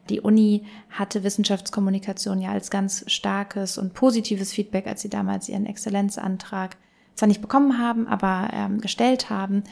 Die 0.09 0.23
Uni 0.23 0.65
hatte 0.89 1.23
Wissenschaftskommunikation 1.23 2.41
ja 2.41 2.53
als 2.53 2.71
ganz 2.71 3.05
starkes 3.09 3.77
und 3.77 3.93
positives 3.93 4.53
Feedback, 4.53 4.87
als 4.87 5.03
sie 5.03 5.11
damals 5.11 5.51
ihren 5.51 5.67
Exzellenzantrag 5.67 6.79
zwar 7.15 7.29
nicht 7.29 7.41
bekommen 7.41 7.79
haben, 7.79 8.07
aber 8.07 8.51
ähm, 8.53 8.81
gestellt 8.81 9.31
haben. 9.31 9.65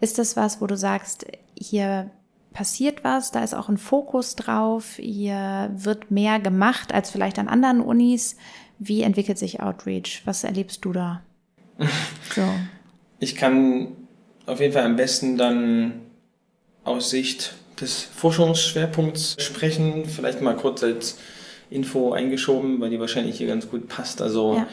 Ist 0.00 0.18
das 0.18 0.36
was, 0.36 0.60
wo 0.60 0.66
du 0.66 0.76
sagst, 0.76 1.26
hier 1.58 2.10
passiert 2.52 3.04
was, 3.04 3.32
da 3.32 3.44
ist 3.44 3.54
auch 3.54 3.68
ein 3.68 3.76
Fokus 3.76 4.34
drauf, 4.34 4.94
hier 4.96 5.70
wird 5.74 6.10
mehr 6.10 6.40
gemacht 6.40 6.92
als 6.92 7.10
vielleicht 7.10 7.38
an 7.38 7.48
anderen 7.48 7.80
Unis. 7.80 8.36
Wie 8.78 9.02
entwickelt 9.02 9.38
sich 9.38 9.60
Outreach? 9.60 10.22
Was 10.24 10.44
erlebst 10.44 10.84
du 10.84 10.92
da? 10.92 11.22
So. 12.34 12.42
Ich 13.18 13.34
kann 13.34 13.96
auf 14.46 14.60
jeden 14.60 14.72
Fall 14.72 14.84
am 14.84 14.96
besten 14.96 15.38
dann 15.38 16.00
aus 16.84 17.10
Sicht 17.10 17.54
des 17.80 18.02
Forschungsschwerpunkts 18.02 19.36
sprechen. 19.38 20.04
Vielleicht 20.06 20.40
mal 20.40 20.56
kurz 20.56 20.82
als 20.82 21.18
Info 21.70 22.12
eingeschoben, 22.12 22.80
weil 22.80 22.90
die 22.90 23.00
wahrscheinlich 23.00 23.38
hier 23.38 23.46
ganz 23.46 23.68
gut 23.68 23.88
passt. 23.88 24.22
Also 24.22 24.56
ja. 24.56 24.66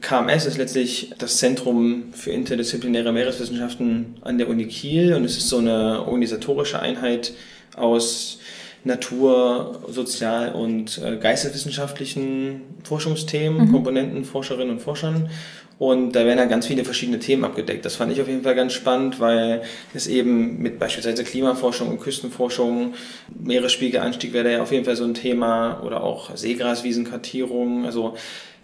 KMS 0.00 0.46
ist 0.46 0.58
letztlich 0.58 1.12
das 1.18 1.38
Zentrum 1.38 2.12
für 2.12 2.30
interdisziplinäre 2.30 3.12
Meereswissenschaften 3.12 4.16
an 4.22 4.38
der 4.38 4.48
Uni 4.48 4.66
Kiel 4.66 5.14
und 5.14 5.24
es 5.24 5.36
ist 5.36 5.48
so 5.48 5.58
eine 5.58 6.04
organisatorische 6.06 6.80
Einheit 6.80 7.32
aus 7.76 8.38
Natur-, 8.84 9.80
Sozial- 9.88 10.52
und 10.52 10.98
äh, 10.98 11.16
geisteswissenschaftlichen 11.16 12.62
Forschungsthemen, 12.84 13.68
mhm. 13.68 13.72
Komponenten, 13.72 14.24
Forscherinnen 14.24 14.74
und 14.74 14.80
Forschern. 14.80 15.30
Und 15.78 16.12
da 16.12 16.24
werden 16.24 16.38
dann 16.38 16.48
ganz 16.48 16.66
viele 16.66 16.84
verschiedene 16.84 17.20
Themen 17.20 17.44
abgedeckt. 17.44 17.84
Das 17.84 17.94
fand 17.94 18.10
ich 18.10 18.20
auf 18.20 18.26
jeden 18.26 18.42
Fall 18.42 18.56
ganz 18.56 18.72
spannend, 18.72 19.20
weil 19.20 19.62
es 19.94 20.08
eben 20.08 20.58
mit 20.58 20.80
beispielsweise 20.80 21.22
Klimaforschung 21.22 21.88
und 21.88 22.00
Küstenforschung, 22.00 22.94
Meeresspiegelanstieg 23.38 24.32
wäre 24.32 24.44
da 24.44 24.50
ja 24.50 24.62
auf 24.62 24.72
jeden 24.72 24.84
Fall 24.84 24.96
so 24.96 25.04
ein 25.04 25.14
Thema 25.14 25.80
oder 25.84 26.02
auch 26.02 26.36
Seegraswiesenkartierung. 26.36 27.86
Also 27.86 28.16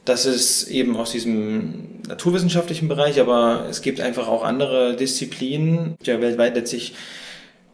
das 0.05 0.27
ist 0.27 0.69
eben 0.69 0.97
aus 0.97 1.13
diesem 1.13 2.01
naturwissenschaftlichen 2.07 2.89
Bereich, 2.89 3.21
aber 3.21 3.67
es 3.71 3.81
gibt 3.81 4.01
einfach 4.01 4.29
auch 4.29 4.45
andere 4.45 4.97
Disziplinen, 4.97 5.97
ja 6.03 6.21
weltweit 6.21 6.55
letztlich 6.55 6.95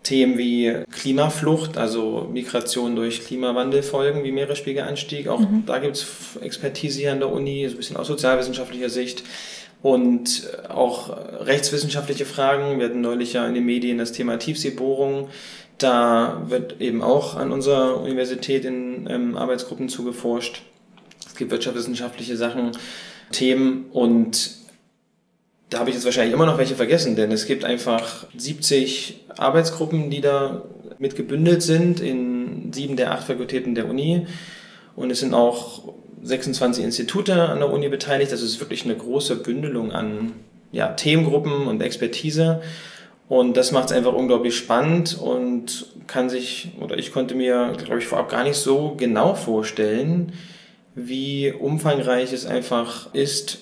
Themen 0.02 0.38
wie 0.38 0.76
Klimaflucht, 0.90 1.76
also 1.76 2.28
Migration 2.32 2.96
durch 2.96 3.26
Klimawandelfolgen 3.26 4.24
wie 4.24 4.32
Meeresspiegelanstieg. 4.32 5.28
Auch 5.28 5.40
mhm. 5.40 5.64
da 5.66 5.78
gibt 5.78 5.96
es 5.96 6.06
Expertise 6.40 7.00
hier 7.00 7.12
an 7.12 7.18
der 7.18 7.30
Uni, 7.30 7.66
so 7.68 7.74
ein 7.74 7.76
bisschen 7.76 7.96
aus 7.96 8.06
sozialwissenschaftlicher 8.06 8.88
Sicht. 8.88 9.24
Und 9.82 10.46
auch 10.68 11.16
rechtswissenschaftliche 11.40 12.26
Fragen. 12.26 12.78
Wir 12.78 12.86
hatten 12.86 13.00
neulich 13.00 13.32
ja 13.32 13.46
in 13.46 13.54
den 13.54 13.64
Medien 13.64 13.98
das 13.98 14.12
Thema 14.12 14.38
Tiefseebohrung. 14.38 15.28
Da 15.78 16.42
wird 16.48 16.80
eben 16.80 17.02
auch 17.02 17.36
an 17.36 17.50
unserer 17.50 17.98
Universität 18.00 18.66
in 18.66 19.06
ähm, 19.08 19.36
Arbeitsgruppen 19.36 19.88
zugeforscht 19.88 20.62
gibt 21.40 21.50
wirtschaftswissenschaftliche 21.50 22.36
Sachen, 22.36 22.70
Themen 23.32 23.86
und 23.90 24.60
da 25.70 25.78
habe 25.78 25.90
ich 25.90 25.96
jetzt 25.96 26.04
wahrscheinlich 26.04 26.34
immer 26.34 26.46
noch 26.46 26.58
welche 26.58 26.74
vergessen, 26.74 27.16
denn 27.16 27.30
es 27.30 27.46
gibt 27.46 27.64
einfach 27.64 28.26
70 28.36 29.24
Arbeitsgruppen, 29.36 30.10
die 30.10 30.20
da 30.20 30.62
mit 30.98 31.14
gebündelt 31.16 31.62
sind 31.62 32.00
in 32.00 32.72
sieben 32.72 32.96
der 32.96 33.12
acht 33.12 33.26
Fakultäten 33.26 33.74
der 33.74 33.88
Uni. 33.88 34.26
Und 34.96 35.10
es 35.10 35.20
sind 35.20 35.32
auch 35.32 35.94
26 36.22 36.84
Institute 36.84 37.32
an 37.32 37.60
der 37.60 37.72
Uni 37.72 37.88
beteiligt. 37.88 38.32
Das 38.32 38.42
ist 38.42 38.60
wirklich 38.60 38.84
eine 38.84 38.96
große 38.96 39.36
Bündelung 39.36 39.92
an 39.92 40.32
ja, 40.72 40.88
Themengruppen 40.88 41.68
und 41.68 41.80
Expertise. 41.80 42.60
Und 43.28 43.56
das 43.56 43.70
macht 43.70 43.86
es 43.86 43.92
einfach 43.92 44.12
unglaublich 44.12 44.56
spannend 44.56 45.16
und 45.16 45.86
kann 46.08 46.28
sich, 46.28 46.72
oder 46.80 46.98
ich 46.98 47.12
konnte 47.12 47.36
mir, 47.36 47.72
glaube 47.78 48.00
ich, 48.00 48.06
vorab 48.06 48.28
gar 48.28 48.42
nicht 48.42 48.56
so 48.56 48.94
genau 48.96 49.34
vorstellen, 49.34 50.32
wie 51.06 51.52
umfangreich 51.52 52.32
es 52.32 52.46
einfach 52.46 53.12
ist, 53.14 53.58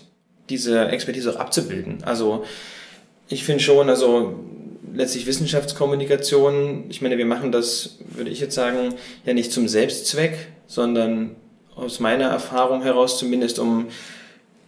diese 0.49 0.89
Expertise 0.89 1.31
auch 1.31 1.37
abzubilden. 1.37 1.99
Also 2.05 2.45
ich 3.29 3.45
finde 3.45 3.63
schon, 3.63 3.89
also 3.89 4.39
letztlich 4.95 5.27
Wissenschaftskommunikation, 5.27 6.85
ich 6.89 7.03
meine, 7.03 7.19
wir 7.19 7.27
machen 7.27 7.53
das, 7.53 7.99
würde 8.11 8.31
ich 8.31 8.41
jetzt 8.41 8.55
sagen, 8.55 8.95
ja 9.25 9.35
nicht 9.35 9.53
zum 9.53 9.69
Selbstzweck, 9.69 10.49
sondern 10.67 11.37
aus 11.77 12.01
meiner 12.01 12.29
Erfahrung 12.29 12.83
heraus 12.83 13.19
zumindest, 13.19 13.59
um 13.59 13.87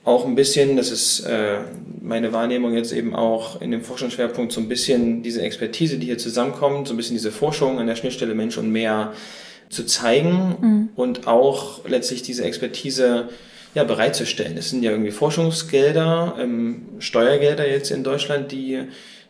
auch 0.05 0.25
ein 0.25 0.35
bisschen, 0.35 0.77
das 0.77 0.91
ist 0.91 1.21
äh, 1.21 1.59
meine 2.01 2.33
Wahrnehmung 2.33 2.75
jetzt 2.75 2.93
eben 2.93 3.15
auch 3.15 3.61
in 3.61 3.71
dem 3.71 3.83
Forschungsschwerpunkt, 3.83 4.53
so 4.53 4.61
ein 4.61 4.69
bisschen 4.69 5.23
diese 5.23 5.43
Expertise, 5.43 5.99
die 5.99 6.07
hier 6.07 6.19
zusammenkommt, 6.19 6.89
so 6.89 6.95
ein 6.95 6.97
bisschen 6.97 7.17
diese 7.17 7.31
Forschung 7.31 7.79
an 7.79 7.87
der 7.87 7.97
Schnittstelle 7.97 8.35
Mensch 8.35 8.57
und 8.57 8.71
mehr 8.71 9.13
zu 9.71 9.87
zeigen 9.87 10.57
mhm. 10.61 10.89
und 10.97 11.27
auch 11.27 11.89
letztlich 11.89 12.23
diese 12.23 12.45
Expertise 12.45 13.29
ja, 13.75 13.85
bereitzustellen. 13.85 14.59
Es 14.59 14.71
sind 14.71 14.83
ja 14.83 14.91
irgendwie 14.91 15.13
Forschungsgelder, 15.13 16.37
ähm, 16.39 16.89
Steuergelder 16.99 17.69
jetzt 17.69 17.91
in 17.91 18.05
Deutschland, 18.05 18.53
die, 18.53 18.83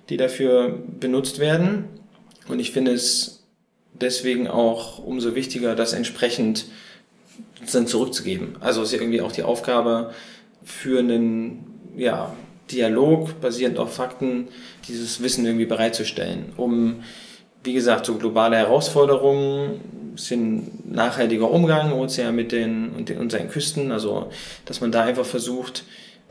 die 0.08 0.16
dafür 0.16 0.82
benutzt 0.98 1.38
werden. 1.38 1.84
Und 2.48 2.58
ich 2.58 2.72
finde 2.72 2.92
es 2.92 3.44
deswegen 3.92 4.48
auch 4.48 4.98
umso 4.98 5.34
wichtiger, 5.34 5.76
das 5.76 5.92
entsprechend 5.92 6.64
dann 7.70 7.86
zurückzugeben. 7.86 8.56
Also 8.60 8.82
ist 8.82 8.92
ja 8.92 8.98
irgendwie 8.98 9.20
auch 9.20 9.32
die 9.32 9.42
Aufgabe 9.42 10.14
für 10.64 11.00
einen 11.00 11.92
ja, 11.96 12.34
Dialog 12.70 13.40
basierend 13.42 13.78
auf 13.78 13.94
Fakten, 13.94 14.48
dieses 14.88 15.22
Wissen 15.22 15.44
irgendwie 15.44 15.66
bereitzustellen, 15.66 16.52
um, 16.56 17.02
wie 17.62 17.74
gesagt, 17.74 18.06
so 18.06 18.14
globale 18.16 18.56
Herausforderungen, 18.56 19.80
sind 20.16 20.92
nachhaltiger 20.92 21.50
Umgang, 21.50 21.92
Ozean 21.92 22.34
mit 22.34 22.52
den 22.52 22.90
und, 22.90 23.08
den, 23.08 23.18
und 23.18 23.32
seinen 23.32 23.48
Küsten, 23.48 23.92
also 23.92 24.30
dass 24.64 24.80
man 24.80 24.92
da 24.92 25.02
einfach 25.02 25.24
versucht, 25.24 25.84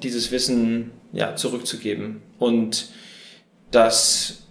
dieses 0.03 0.31
Wissen 0.31 0.91
ja, 1.11 1.35
zurückzugeben. 1.35 2.21
Und 2.37 2.89
das 3.71 4.43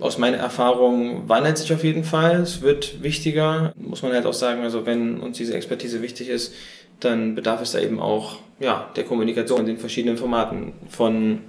aus 0.00 0.18
meiner 0.18 0.38
Erfahrung 0.38 1.28
wandelt 1.28 1.58
sich 1.58 1.72
auf 1.72 1.84
jeden 1.84 2.04
Fall. 2.04 2.40
Es 2.40 2.62
wird 2.62 3.02
wichtiger, 3.02 3.72
muss 3.76 4.02
man 4.02 4.12
halt 4.12 4.26
auch 4.26 4.32
sagen. 4.32 4.62
Also 4.62 4.84
wenn 4.86 5.20
uns 5.20 5.36
diese 5.36 5.54
Expertise 5.54 6.02
wichtig 6.02 6.28
ist, 6.28 6.54
dann 7.00 7.34
bedarf 7.34 7.60
es 7.62 7.72
da 7.72 7.78
eben 7.78 8.00
auch 8.00 8.38
ja, 8.58 8.90
der 8.96 9.04
Kommunikation 9.04 9.60
in 9.60 9.66
den 9.66 9.78
verschiedenen 9.78 10.16
Formaten 10.16 10.72
von 10.88 11.40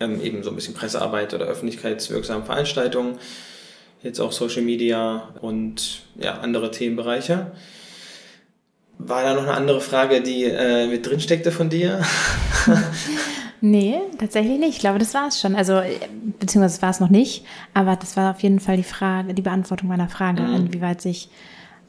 ähm, 0.00 0.20
eben 0.22 0.42
so 0.42 0.50
ein 0.50 0.56
bisschen 0.56 0.74
Pressearbeit 0.74 1.34
oder 1.34 1.46
öffentlichkeitswirksamen 1.46 2.44
Veranstaltungen, 2.44 3.18
jetzt 4.02 4.20
auch 4.20 4.32
Social 4.32 4.62
Media 4.62 5.28
und 5.40 6.02
ja, 6.16 6.38
andere 6.40 6.70
Themenbereiche. 6.70 7.52
War 8.98 9.22
da 9.22 9.34
noch 9.34 9.44
eine 9.44 9.54
andere 9.54 9.80
Frage, 9.80 10.20
die 10.20 10.44
äh, 10.44 10.86
mit 10.86 11.06
drin 11.06 11.20
steckte 11.20 11.52
von 11.52 11.70
dir? 11.70 12.02
Nee, 13.62 14.00
tatsächlich 14.18 14.58
nicht. 14.58 14.76
Ich 14.76 14.78
glaube, 14.78 14.98
das 14.98 15.12
war 15.12 15.28
es 15.28 15.40
schon. 15.40 15.54
Also, 15.54 15.82
beziehungsweise 16.38 16.80
war 16.80 16.90
es 16.90 17.00
noch 17.00 17.10
nicht, 17.10 17.44
aber 17.74 17.96
das 17.96 18.16
war 18.16 18.30
auf 18.30 18.42
jeden 18.42 18.58
Fall 18.58 18.78
die 18.78 18.82
Frage, 18.82 19.34
die 19.34 19.42
Beantwortung 19.42 19.88
meiner 19.88 20.08
Frage, 20.08 20.42
mhm. 20.42 20.54
inwieweit 20.54 21.02
sich 21.02 21.28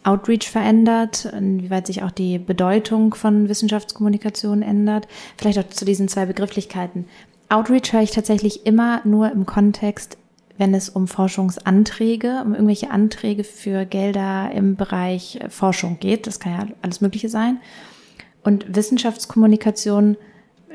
Outreach 0.04 0.50
verändert, 0.50 1.26
inwieweit 1.26 1.88
sich 1.88 2.04
auch 2.04 2.12
die 2.12 2.39
Bedeutung 2.39 3.13
von 3.13 3.47
Wissenschaftskommunikation 3.47 4.63
ändert. 4.63 5.08
Vielleicht 5.38 5.60
auch 5.60 5.69
zu 5.69 5.86
diesen 5.86 6.08
zwei 6.08 6.26
Begrifflichkeiten. 6.26 7.06
Outreach 7.50 7.93
höre 7.93 8.02
ich 8.02 8.12
tatsächlich 8.12 8.65
immer 8.65 9.02
nur 9.06 9.32
im 9.32 9.45
Kontext, 9.45 10.17
wenn 10.62 10.76
es 10.76 10.89
um 10.89 11.08
Forschungsanträge, 11.08 12.43
um 12.45 12.54
irgendwelche 12.54 12.91
Anträge 12.91 13.43
für 13.43 13.86
Gelder 13.86 14.52
im 14.54 14.76
Bereich 14.76 15.39
Forschung 15.50 15.97
geht. 16.00 16.28
Das 16.28 16.39
kann 16.39 16.54
ja 16.54 16.67
alles 16.84 17.02
Mögliche 17.02 17.30
sein. 17.30 17.60
Und 18.43 18.76
Wissenschaftskommunikation 18.76 20.17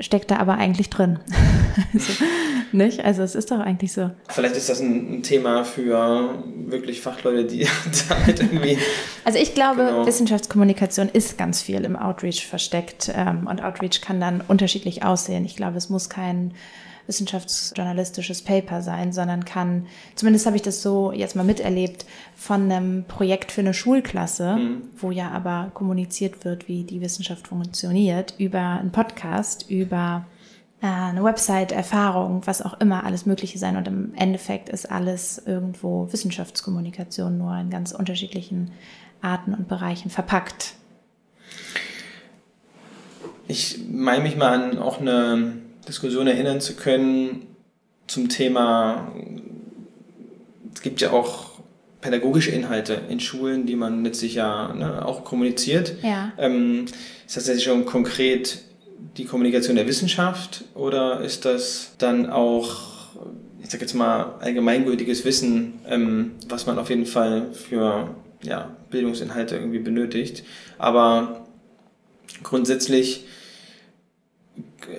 steckt 0.01 0.33
da 0.33 0.39
aber 0.39 0.55
eigentlich 0.55 0.91
drin. 0.91 1.21
also, 1.95 2.25
nicht? 2.73 3.05
Also 3.05 3.23
es 3.23 3.37
ist 3.37 3.53
doch 3.53 3.61
eigentlich 3.61 3.93
so. 3.93 4.11
Vielleicht 4.29 4.57
ist 4.57 4.69
das 4.69 4.81
ein, 4.81 5.23
Thema 5.23 5.63
für 5.63 6.43
wirklich 6.67 7.01
Fachleute, 7.01 7.45
die 7.45 7.69
damit 8.09 8.41
irgendwie. 8.41 8.79
Also 9.25 9.39
ich 9.39 9.55
glaube, 9.55 9.85
genau. 9.85 10.05
Wissenschaftskommunikation 10.05 11.09
ist 11.09 11.39
ganz 11.39 11.63
viel 11.63 11.85
im 11.85 11.95
Outreach 11.95 12.45
versteckt 12.45 13.13
ähm, 13.15 13.47
und 13.49 13.63
Outreach 13.63 14.01
kann 14.01 14.21
dann 14.21 14.43
unterschiedlich 14.49 15.05
aussehen. 15.05 15.45
Ich 15.45 15.55
glaube, 15.55 15.77
es 15.77 15.91
muss 15.91 16.09
kein 16.11 16.55
wissenschaftsjournalistisches 17.07 18.43
Paper 18.43 18.83
sein, 18.83 19.13
sondern 19.13 19.45
kann, 19.45 19.87
zumindest 20.15 20.47
habe 20.47 20.57
ich 20.57 20.63
das 20.63 20.83
so 20.83 21.13
jetzt 21.13 21.37
mal 21.37 21.45
miterlebt, 21.45 22.07
von 22.35 22.71
einem 22.71 23.05
Projekt 23.07 23.53
für 23.53 23.61
eine 23.61 23.75
Schulklasse, 23.75 24.57
mhm. 24.57 24.83
wo 24.97 25.11
ja 25.11 25.31
aber 25.31 25.71
kommuniziert 25.75 26.45
wird, 26.45 26.69
wie 26.69 26.85
die 26.85 27.01
Wissenschaft 27.01 27.49
funktioniert, 27.49 28.35
über 28.39 28.61
einen 28.61 28.93
Podcast, 28.93 29.71
über 29.71 30.27
äh, 30.83 30.87
eine 30.87 31.25
Website, 31.25 31.73
Erfahrung, 31.73 32.43
was 32.45 32.63
auch 32.63 32.81
immer, 32.81 33.05
alles 33.05 33.27
Mögliche 33.27 33.59
sein. 33.59 33.77
Und 33.77 33.89
im 33.89 34.15
Endeffekt 34.15 34.69
ist 34.69 34.91
alles 34.91 35.43
irgendwo 35.45 36.13
Wissenschaftskommunikation, 36.13 37.39
nur 37.39 37.57
in 37.57 37.71
ganz 37.71 37.93
unterschiedlichen 37.93 38.73
Arten 39.23 39.55
und 39.55 39.69
Bereichen 39.69 40.11
verpackt. 40.11 40.75
Ich 43.49 43.81
meine 43.89 44.23
mich 44.23 44.37
mal 44.37 44.53
an 44.53 44.79
auch 44.79 45.01
eine 45.01 45.53
Diskussion 45.89 46.27
erinnern 46.27 46.61
zu 46.61 46.75
können 46.75 47.47
zum 48.07 48.29
Thema, 48.29 49.13
es 50.75 50.83
gibt 50.83 51.01
ja 51.01 51.13
auch 51.13 51.57
pädagogische 52.01 52.51
Inhalte 52.51 53.01
in 53.09 53.21
Schulen, 53.21 53.67
die 53.67 53.77
man 53.77 54.05
letztlich 54.05 54.35
ja 54.35 54.73
ne, 54.75 55.05
auch 55.05 55.25
kommuniziert. 55.25 55.97
Ja. 56.03 56.33
Ähm, 56.39 56.87
ist 57.27 57.37
das 57.37 57.49
jetzt 57.49 57.65
schon 57.65 57.85
konkret 57.85 58.59
die 59.17 59.25
Kommunikation 59.25 59.77
der 59.77 59.87
Wissenschaft 59.87 60.65
oder 60.75 61.21
ist 61.21 61.45
das 61.45 61.93
dann 61.99 62.31
auch, 62.31 62.81
ich 63.63 63.71
sag 63.71 63.81
jetzt 63.81 63.95
mal, 63.95 64.35
allgemeingültiges 64.41 65.25
Wissen, 65.25 65.81
ähm, 65.89 66.33
was 66.49 66.67
man 66.67 66.79
auf 66.79 66.91
jeden 66.91 67.07
Fall 67.07 67.53
für 67.53 68.15
ja, 68.43 68.77
Bildungsinhalte 68.91 69.57
irgendwie 69.57 69.79
benötigt? 69.79 70.45
Aber 70.79 71.47
grundsätzlich 72.43 73.25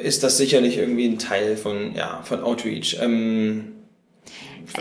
ist 0.01 0.23
das 0.23 0.37
sicherlich 0.37 0.77
irgendwie 0.77 1.07
ein 1.07 1.19
Teil 1.19 1.57
von, 1.57 1.93
ja, 1.95 2.21
von 2.23 2.41
Outreach. 2.41 2.97
Ähm, 3.01 3.73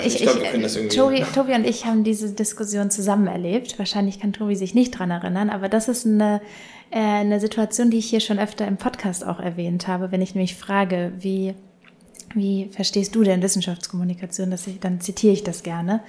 ich, 0.05 0.17
ich 0.17 0.23
glaube, 0.23 0.41
wir 0.41 0.51
können 0.51 0.63
das 0.63 0.77
irgendwie. 0.77 0.97
Tobi, 0.97 1.25
Tobi 1.35 1.55
und 1.55 1.67
ich 1.67 1.85
haben 1.85 2.05
diese 2.05 2.33
Diskussion 2.33 2.91
zusammen 2.91 3.29
erlebt. 3.29 3.79
Wahrscheinlich 3.79 4.21
kann 4.21 4.33
Tobi 4.33 4.57
sich 4.57 4.75
nicht 4.75 4.99
dran 4.99 5.11
erinnern, 5.11 5.51
aber 5.51 5.69
das 5.69 5.89
ist 5.89 6.07
eine, 6.07 6.41
äh, 6.91 6.99
eine 6.99 7.41
Situation, 7.41 7.91
die 7.91 7.99
ich 7.99 8.11
hier 8.11 8.21
schon 8.21 8.39
öfter 8.39 8.67
im 8.67 8.77
Podcast 8.77 9.25
auch 9.25 9.39
erwähnt 9.39 9.87
habe, 9.87 10.11
wenn 10.11 10.23
ich 10.23 10.35
nämlich 10.35 10.57
frage, 10.57 11.13
wie, 11.19 11.55
wie 12.35 12.69
verstehst 12.73 13.15
du 13.15 13.23
denn 13.23 13.43
Wissenschaftskommunikation? 13.43 14.51
Das 14.51 14.67
ich, 14.67 14.81
dann 14.81 15.01
zitiere 15.01 15.33
ich 15.33 15.45
das 15.45 15.63
gerne. 15.63 16.01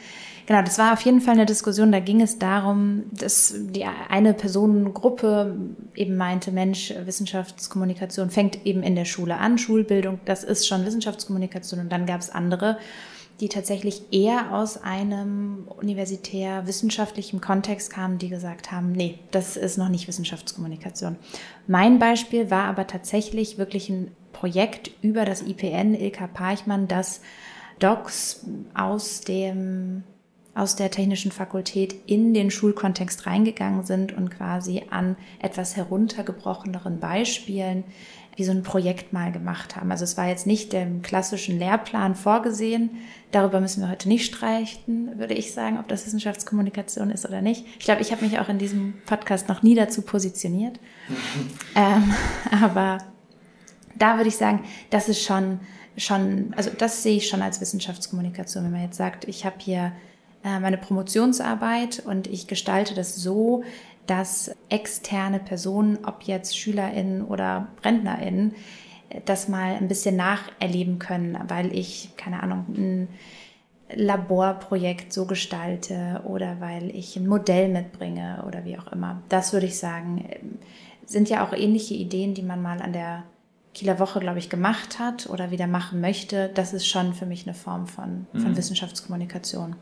Genau, 0.47 0.62
das 0.62 0.77
war 0.77 0.93
auf 0.93 1.01
jeden 1.01 1.19
Fall 1.19 1.33
eine 1.33 1.45
Diskussion, 1.45 1.91
da 1.91 1.99
ging 1.99 2.21
es 2.21 2.39
darum, 2.39 3.03
dass 3.12 3.53
die 3.53 3.83
eine 3.83 4.33
Personengruppe 4.33 5.57
eben 5.93 6.15
meinte, 6.15 6.53
Mensch, 6.53 6.93
Wissenschaftskommunikation 7.03 8.29
fängt 8.29 8.65
eben 8.65 8.81
in 8.81 8.95
der 8.95 9.03
Schule 9.03 9.38
an, 9.38 9.57
Schulbildung, 9.57 10.21
das 10.23 10.45
ist 10.45 10.65
schon 10.65 10.86
Wissenschaftskommunikation 10.86 11.81
und 11.81 11.91
dann 11.91 12.05
gab 12.05 12.21
es 12.21 12.29
andere, 12.29 12.77
die 13.41 13.49
tatsächlich 13.49 14.03
eher 14.12 14.53
aus 14.53 14.81
einem 14.81 15.67
universitär-wissenschaftlichen 15.67 17.41
Kontext 17.41 17.91
kamen, 17.91 18.17
die 18.17 18.29
gesagt 18.29 18.71
haben, 18.71 18.93
nee, 18.93 19.19
das 19.31 19.57
ist 19.57 19.77
noch 19.77 19.89
nicht 19.89 20.07
Wissenschaftskommunikation. 20.07 21.17
Mein 21.67 21.99
Beispiel 21.99 22.49
war 22.49 22.63
aber 22.63 22.88
tatsächlich 22.88 23.57
wirklich 23.57 23.89
ein 23.89 24.12
Projekt 24.31 24.91
über 25.01 25.25
das 25.25 25.41
IPN 25.41 25.93
Ilka 25.93 26.27
Parchmann, 26.27 26.88
das 26.88 27.19
Docs 27.79 28.45
aus 28.73 29.21
dem 29.21 30.03
aus 30.57 30.75
der 30.75 30.89
technischen 30.89 31.31
Fakultät 31.31 31.95
in 32.07 32.33
den 32.33 32.49
Schulkontext 32.49 33.27
reingegangen 33.27 33.83
sind 33.83 34.11
und 34.11 34.29
quasi 34.29 34.83
an 34.89 35.15
etwas 35.39 35.75
heruntergebrocheneren 35.75 36.99
Beispielen 36.99 37.83
wie 38.35 38.43
so 38.43 38.51
ein 38.51 38.63
Projekt 38.63 39.13
mal 39.13 39.31
gemacht 39.31 39.75
haben. 39.75 39.91
Also 39.91 40.03
es 40.03 40.15
war 40.15 40.27
jetzt 40.27 40.45
nicht 40.45 40.71
dem 40.71 41.01
klassischen 41.01 41.57
Lehrplan 41.57 42.15
vorgesehen. 42.15 42.91
Darüber 43.31 43.59
müssen 43.59 43.81
wir 43.81 43.89
heute 43.89 44.07
nicht 44.07 44.25
streichen, 44.25 45.17
würde 45.17 45.33
ich 45.33 45.53
sagen, 45.53 45.79
ob 45.79 45.87
das 45.87 46.05
Wissenschaftskommunikation 46.05 47.09
ist 47.09 47.25
oder 47.25 47.41
nicht. 47.41 47.65
Ich 47.79 47.85
glaube, 47.85 48.01
ich 48.01 48.11
habe 48.11 48.23
mich 48.23 48.39
auch 48.39 48.47
in 48.47 48.59
diesem 48.59 48.95
Podcast 49.07 49.49
noch 49.49 49.63
nie 49.63 49.73
dazu 49.73 50.03
positioniert. 50.03 50.79
ähm, 51.75 52.13
aber 52.51 52.99
da 53.95 54.17
würde 54.17 54.29
ich 54.29 54.37
sagen, 54.37 54.63
das 54.91 55.09
ist 55.09 55.23
schon, 55.23 55.59
schon, 55.97 56.53
also 56.55 56.69
das 56.75 57.01
sehe 57.01 57.17
ich 57.17 57.27
schon 57.27 57.41
als 57.41 57.59
Wissenschaftskommunikation, 57.59 58.63
wenn 58.63 58.71
man 58.71 58.83
jetzt 58.83 58.97
sagt, 58.97 59.27
ich 59.27 59.45
habe 59.45 59.55
hier 59.59 59.93
äh, 60.43 60.60
meine 60.60 60.78
Promotionsarbeit 60.78 62.04
und 62.06 62.28
ich 62.28 62.47
gestalte 62.47 62.93
das 62.93 63.15
so, 63.15 63.63
dass 64.06 64.56
externe 64.69 65.39
Personen, 65.39 66.00
ob 66.06 66.23
jetzt 66.23 66.58
SchülerInnen 66.58 67.23
oder 67.23 67.67
RentnerInnen, 67.83 68.56
das 69.25 69.48
mal 69.48 69.75
ein 69.75 69.88
bisschen 69.88 70.15
nacherleben 70.15 71.00
können, 71.00 71.38
weil 71.48 71.73
ich, 71.73 72.12
keine 72.17 72.44
Ahnung, 72.44 72.65
ein 72.69 73.08
Laborprojekt 73.94 75.13
so 75.13 75.25
gestalte 75.25 76.21
oder 76.25 76.60
weil 76.60 76.94
ich 76.94 77.15
ein 77.15 77.27
Modell 77.27 77.69
mitbringe 77.69 78.44
oder 78.46 78.65
wie 78.65 78.77
auch 78.77 78.92
immer. 78.92 79.21
Das 79.29 79.54
würde 79.54 79.65
ich 79.65 79.77
sagen, 79.77 80.25
sind 81.06 81.29
ja 81.29 81.46
auch 81.46 81.54
ähnliche 81.54 81.94
Ideen, 81.94 82.33
die 82.33 82.44
man 82.44 82.62
mal 82.62 82.81
an 82.81 82.94
der 82.94 83.23
Kieler 83.73 84.00
Woche, 84.00 84.19
glaube 84.19 84.40
ich, 84.40 84.50
gemacht 84.50 85.00
hat 85.00 85.29
oder 85.29 85.52
wieder 85.52 85.67
machen 85.67 86.02
möchte. 86.02 86.50
Das 86.54 86.73
ist 86.73 86.88
schon 86.88 87.13
für 87.13 87.25
mich 87.25 87.46
eine 87.46 87.54
Form 87.54 87.88
von, 87.88 88.25
von 88.33 88.52
mhm. 88.52 88.58
Wissenschaftskommunikation. 88.58 89.75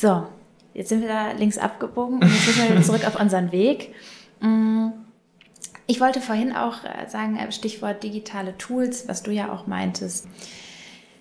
So, 0.00 0.28
jetzt 0.74 0.90
sind 0.90 1.00
wir 1.00 1.08
da 1.08 1.32
links 1.32 1.58
abgebogen 1.58 2.22
und 2.22 2.32
jetzt 2.32 2.46
müssen 2.46 2.62
wir 2.62 2.70
wieder 2.70 2.82
zurück 2.82 3.04
auf 3.04 3.18
unseren 3.18 3.50
Weg. 3.50 3.96
Mm, 4.38 4.90
ich 5.88 6.00
wollte 6.00 6.20
vorhin 6.20 6.54
auch 6.54 6.84
äh, 6.84 7.08
sagen, 7.08 7.36
äh, 7.36 7.50
Stichwort 7.50 8.04
digitale 8.04 8.56
Tools, 8.58 9.08
was 9.08 9.24
du 9.24 9.32
ja 9.32 9.52
auch 9.52 9.66
meintest. 9.66 10.28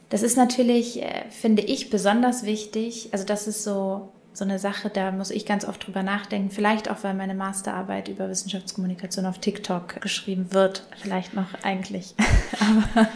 Das 0.09 0.21
ist 0.21 0.37
natürlich, 0.37 1.01
äh, 1.01 1.23
finde 1.31 1.63
ich, 1.63 1.89
besonders 1.89 2.43
wichtig. 2.43 3.09
Also 3.13 3.25
das 3.25 3.47
ist 3.47 3.63
so, 3.63 4.11
so 4.31 4.45
eine 4.45 4.59
Sache, 4.59 4.91
da 4.91 5.11
muss 5.11 5.31
ich 5.31 5.47
ganz 5.47 5.65
oft 5.65 5.87
drüber 5.87 6.03
nachdenken. 6.03 6.51
Vielleicht 6.51 6.87
auch, 6.91 6.97
weil 7.01 7.15
meine 7.15 7.33
Masterarbeit 7.33 8.09
über 8.09 8.29
Wissenschaftskommunikation 8.29 9.25
auf 9.25 9.39
TikTok 9.39 10.01
geschrieben 10.01 10.53
wird. 10.53 10.85
Vielleicht 11.01 11.33
noch 11.33 11.47
eigentlich. 11.63 12.13
Aber 12.59 13.07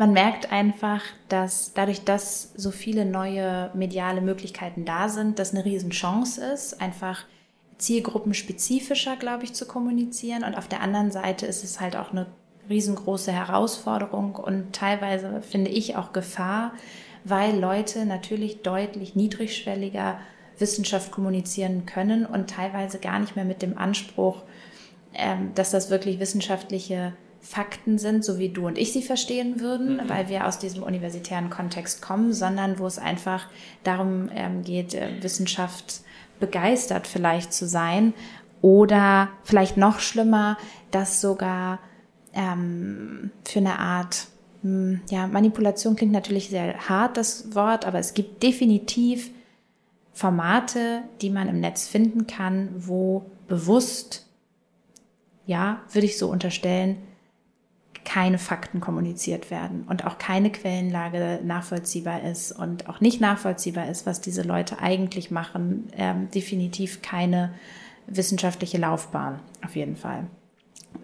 man 0.00 0.14
merkt 0.14 0.50
einfach, 0.50 1.02
dass 1.28 1.74
dadurch, 1.74 2.04
dass 2.04 2.54
so 2.56 2.70
viele 2.70 3.04
neue 3.04 3.70
mediale 3.74 4.22
Möglichkeiten 4.22 4.86
da 4.86 5.10
sind, 5.10 5.38
das 5.38 5.52
eine 5.52 5.66
Riesenchance 5.66 6.42
ist, 6.42 6.80
einfach 6.80 7.26
zielgruppenspezifischer, 7.76 9.16
glaube 9.16 9.44
ich, 9.44 9.52
zu 9.52 9.66
kommunizieren. 9.66 10.42
Und 10.42 10.56
auf 10.56 10.68
der 10.68 10.80
anderen 10.80 11.10
Seite 11.10 11.44
ist 11.44 11.64
es 11.64 11.80
halt 11.80 11.96
auch 11.96 12.12
eine 12.12 12.28
riesengroße 12.70 13.30
Herausforderung 13.30 14.36
und 14.36 14.72
teilweise 14.72 15.42
finde 15.42 15.70
ich 15.70 15.96
auch 15.96 16.14
Gefahr, 16.14 16.72
weil 17.24 17.58
Leute 17.58 18.06
natürlich 18.06 18.62
deutlich 18.62 19.16
niedrigschwelliger 19.16 20.18
Wissenschaft 20.58 21.10
kommunizieren 21.10 21.84
können 21.84 22.24
und 22.24 22.48
teilweise 22.48 23.00
gar 23.00 23.18
nicht 23.18 23.36
mehr 23.36 23.44
mit 23.44 23.60
dem 23.60 23.76
Anspruch, 23.76 24.44
ähm, 25.12 25.50
dass 25.54 25.72
das 25.72 25.90
wirklich 25.90 26.20
wissenschaftliche 26.20 27.12
Fakten 27.40 27.98
sind, 27.98 28.24
so 28.24 28.38
wie 28.38 28.50
du 28.50 28.66
und 28.66 28.76
ich 28.76 28.92
sie 28.92 29.02
verstehen 29.02 29.60
würden, 29.60 29.96
mhm. 29.96 30.08
weil 30.08 30.28
wir 30.28 30.46
aus 30.46 30.58
diesem 30.58 30.82
universitären 30.82 31.50
Kontext 31.50 32.02
kommen, 32.02 32.32
sondern 32.32 32.78
wo 32.78 32.86
es 32.86 32.98
einfach 32.98 33.48
darum 33.82 34.30
ähm, 34.34 34.62
geht, 34.62 34.94
äh, 34.94 35.22
Wissenschaft 35.22 36.02
begeistert 36.38 37.06
vielleicht 37.06 37.52
zu 37.52 37.66
sein 37.66 38.14
oder 38.62 39.30
vielleicht 39.44 39.76
noch 39.76 40.00
schlimmer, 40.00 40.58
dass 40.90 41.20
sogar 41.20 41.80
ähm, 42.34 43.30
für 43.44 43.60
eine 43.60 43.78
Art 43.78 44.26
hm, 44.62 45.00
ja, 45.10 45.26
Manipulation 45.26 45.96
klingt 45.96 46.12
natürlich 46.12 46.50
sehr 46.50 46.88
hart, 46.88 47.16
das 47.16 47.54
Wort, 47.54 47.86
aber 47.86 47.98
es 47.98 48.14
gibt 48.14 48.42
definitiv 48.42 49.30
Formate, 50.12 51.02
die 51.22 51.30
man 51.30 51.48
im 51.48 51.60
Netz 51.60 51.88
finden 51.88 52.26
kann, 52.26 52.68
wo 52.76 53.30
bewusst, 53.48 54.26
ja, 55.46 55.80
würde 55.92 56.06
ich 56.06 56.18
so 56.18 56.30
unterstellen, 56.30 56.98
keine 58.04 58.38
Fakten 58.38 58.80
kommuniziert 58.80 59.50
werden 59.50 59.84
und 59.88 60.06
auch 60.06 60.18
keine 60.18 60.50
Quellenlage 60.50 61.40
nachvollziehbar 61.44 62.22
ist 62.22 62.52
und 62.52 62.88
auch 62.88 63.00
nicht 63.00 63.20
nachvollziehbar 63.20 63.88
ist, 63.88 64.06
was 64.06 64.20
diese 64.20 64.42
Leute 64.42 64.80
eigentlich 64.80 65.30
machen, 65.30 65.88
ähm, 65.96 66.30
definitiv 66.30 67.02
keine 67.02 67.52
wissenschaftliche 68.06 68.78
Laufbahn, 68.78 69.40
auf 69.64 69.76
jeden 69.76 69.96
Fall. 69.96 70.26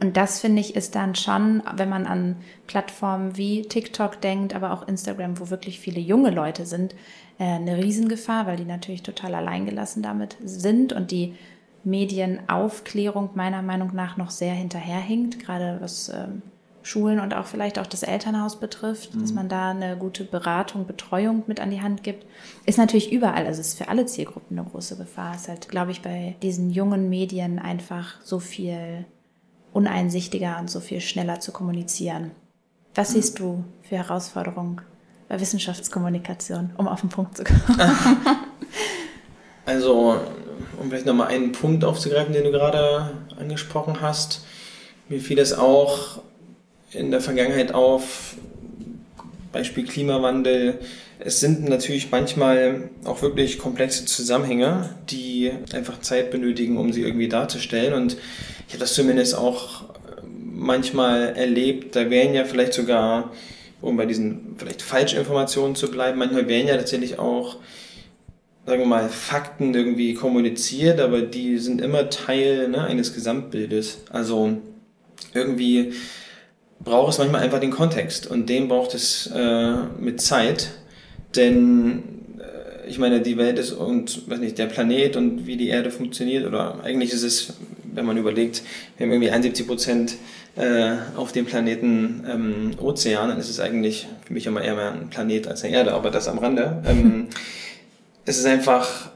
Und 0.01 0.17
das 0.17 0.41
finde 0.41 0.61
ich 0.61 0.75
ist 0.75 0.95
dann 0.95 1.15
schon, 1.15 1.63
wenn 1.77 1.89
man 1.89 2.07
an 2.07 2.37
Plattformen 2.67 3.37
wie 3.37 3.63
TikTok 3.63 4.21
denkt, 4.21 4.55
aber 4.55 4.73
auch 4.73 4.89
Instagram, 4.89 5.39
wo 5.39 5.51
wirklich 5.51 5.79
viele 5.79 6.01
junge 6.01 6.31
Leute 6.31 6.67
sind, 6.67 6.95
äh, 7.39 7.45
eine 7.45 7.79
Riesengefahr, 7.79 8.47
weil 8.47 8.57
die 8.57 8.65
natürlich 8.65 9.03
total 9.03 9.35
alleingelassen 9.35 10.03
damit 10.03 10.37
sind 10.45 10.93
und 10.93 11.11
die 11.11 11.35
Medienaufklärung 11.85 13.31
meiner 13.35 13.63
Meinung 13.63 13.95
nach 13.95 14.17
noch 14.17 14.31
sehr 14.31 14.55
hinterherhinkt, 14.55 15.39
gerade 15.39 15.79
was 15.81 16.09
ähm, 16.09 16.43
Schulen 16.87 17.19
und 17.19 17.35
auch 17.35 17.47
vielleicht 17.47 17.79
auch 17.79 17.87
das 17.87 18.03
Elternhaus 18.03 18.61
betrifft, 18.61 19.15
mhm. 19.15 19.21
dass 19.21 19.33
man 19.33 19.49
da 19.49 19.71
eine 19.71 19.97
gute 19.97 20.25
Beratung, 20.25 20.87
Betreuung 20.87 21.43
mit 21.47 21.61
an 21.61 21.71
die 21.71 21.83
Hand 21.83 22.03
gibt, 22.03 22.27
ist 22.65 22.79
natürlich 22.79 23.11
überall, 23.11 23.47
also 23.47 23.61
ist 23.61 23.77
für 23.77 23.89
alle 23.89 24.07
Zielgruppen 24.07 24.59
eine 24.59 24.69
große 24.69 24.97
Gefahr. 24.97 25.35
Es 25.35 25.43
ist 25.43 25.49
halt, 25.49 25.69
glaube 25.69 25.91
ich, 25.91 26.03
bei 26.03 26.37
diesen 26.43 26.71
jungen 26.71 27.09
Medien 27.09 27.59
einfach 27.59 28.21
so 28.23 28.39
viel 28.39 29.05
uneinsichtiger 29.73 30.59
und 30.61 30.71
so 30.71 30.81
viel 30.81 31.01
schneller 31.01 31.41
zu 31.41 31.53
kommunizieren. 31.53 32.31
Was 32.95 33.13
siehst 33.13 33.41
du 33.41 33.65
für 33.83 33.97
Herausforderungen 33.97 34.81
bei 35.29 35.41
Wissenschaftskommunikation, 35.41 36.71
um 36.77 36.87
auf 36.87 37.01
den 37.01 37.11
Punkt 37.11 37.37
zu 37.37 37.45
kommen? 37.45 37.61
Also, 39.67 40.21
um 40.81 40.89
vielleicht 40.89 41.07
nochmal 41.07 41.27
einen 41.27 41.51
Punkt 41.51 41.85
aufzugreifen, 41.85 42.33
den 42.33 42.45
du 42.45 42.53
gerade 42.53 43.11
angesprochen 43.37 44.01
hast. 44.01 44.45
Mir 45.09 45.21
fiel 45.21 45.41
es 45.41 45.53
auch 45.53 46.21
in 46.93 47.11
der 47.11 47.21
Vergangenheit 47.21 47.73
auf, 47.75 48.37
Beispiel 49.53 49.85
Klimawandel. 49.85 50.79
Es 51.19 51.41
sind 51.41 51.69
natürlich 51.69 52.11
manchmal 52.11 52.91
auch 53.05 53.23
wirklich 53.23 53.59
komplexe 53.59 54.05
Zusammenhänge, 54.05 54.91
die 55.09 55.51
einfach 55.73 56.01
Zeit 56.01 56.31
benötigen, 56.31 56.77
um 56.77 56.93
sie 56.93 57.03
irgendwie 57.03 57.29
darzustellen. 57.29 57.95
Und 57.95 58.19
ich 58.67 58.75
habe 58.75 58.81
das 58.81 58.95
zumindest 58.95 59.35
auch 59.35 59.85
manchmal 60.57 61.37
erlebt, 61.37 61.97
da 61.97 62.11
wären 62.11 62.35
ja 62.35 62.45
vielleicht 62.45 62.75
sogar, 62.75 63.33
um 63.81 63.97
bei 63.97 64.07
diesen 64.07 64.57
vielleicht 64.59 64.83
Falschinformationen 64.83 65.77
zu 65.77 65.91
bleiben, 65.91 66.19
manchmal 66.19 66.49
wären 66.49 66.67
ja 66.67 66.77
tatsächlich 66.77 67.19
auch, 67.19 67.57
sagen 68.65 68.81
wir 68.81 68.87
mal, 68.87 69.09
Fakten 69.09 69.75
irgendwie 69.75 70.15
kommuniziert, 70.15 71.01
aber 71.01 71.23
die 71.23 71.59
sind 71.59 71.81
immer 71.81 72.11
Teil 72.11 72.69
ne, 72.69 72.85
eines 72.85 73.15
Gesamtbildes. 73.15 73.99
Also 74.11 74.59
irgendwie 75.35 75.93
braucht 76.81 77.13
es 77.13 77.19
manchmal 77.19 77.43
einfach 77.43 77.61
den 77.61 77.71
Kontext 77.71 78.27
und 78.27 78.49
den 78.49 78.69
braucht 78.69 78.95
es 78.95 79.29
äh, 79.35 79.75
mit 79.99 80.21
Zeit, 80.21 80.71
denn 81.35 82.03
äh, 82.39 82.89
ich 82.89 82.99
meine, 82.99 83.21
die 83.21 83.37
Welt 83.37 83.59
ist 83.59 83.73
und 83.73 84.29
weiß 84.31 84.39
nicht, 84.39 84.59
der 84.59 84.67
Planet 84.67 85.17
und 85.17 85.47
wie 85.47 85.57
die 85.57 85.69
Erde 85.69 85.91
funktioniert 85.91 86.47
oder 86.47 86.83
eigentlich 86.85 87.13
ist 87.13 87.23
es 87.23 87.55
wenn 87.97 88.07
man 88.07 88.17
überlegt, 88.17 88.63
wir 88.97 89.07
haben 89.07 89.13
irgendwie 89.13 89.31
71 89.31 89.67
Prozent 89.67 90.15
äh, 90.55 90.93
auf 91.17 91.33
dem 91.33 91.47
Planeten 91.47 92.25
ähm, 92.31 92.71
Ozean, 92.79 93.31
dann 93.31 93.39
ist 93.39 93.49
es 93.49 93.59
eigentlich 93.59 94.07
für 94.25 94.33
mich 94.33 94.47
immer 94.47 94.63
eher 94.63 94.75
mehr 94.75 94.93
ein 94.93 95.11
Planet 95.11 95.49
als 95.49 95.65
eine 95.65 95.75
Erde, 95.75 95.95
aber 95.95 96.11
das 96.11 96.29
am 96.29 96.39
Rande. 96.39 96.83
Ähm, 96.87 97.29
es 98.25 98.39
ist 98.39 98.47
einfach 98.47 99.11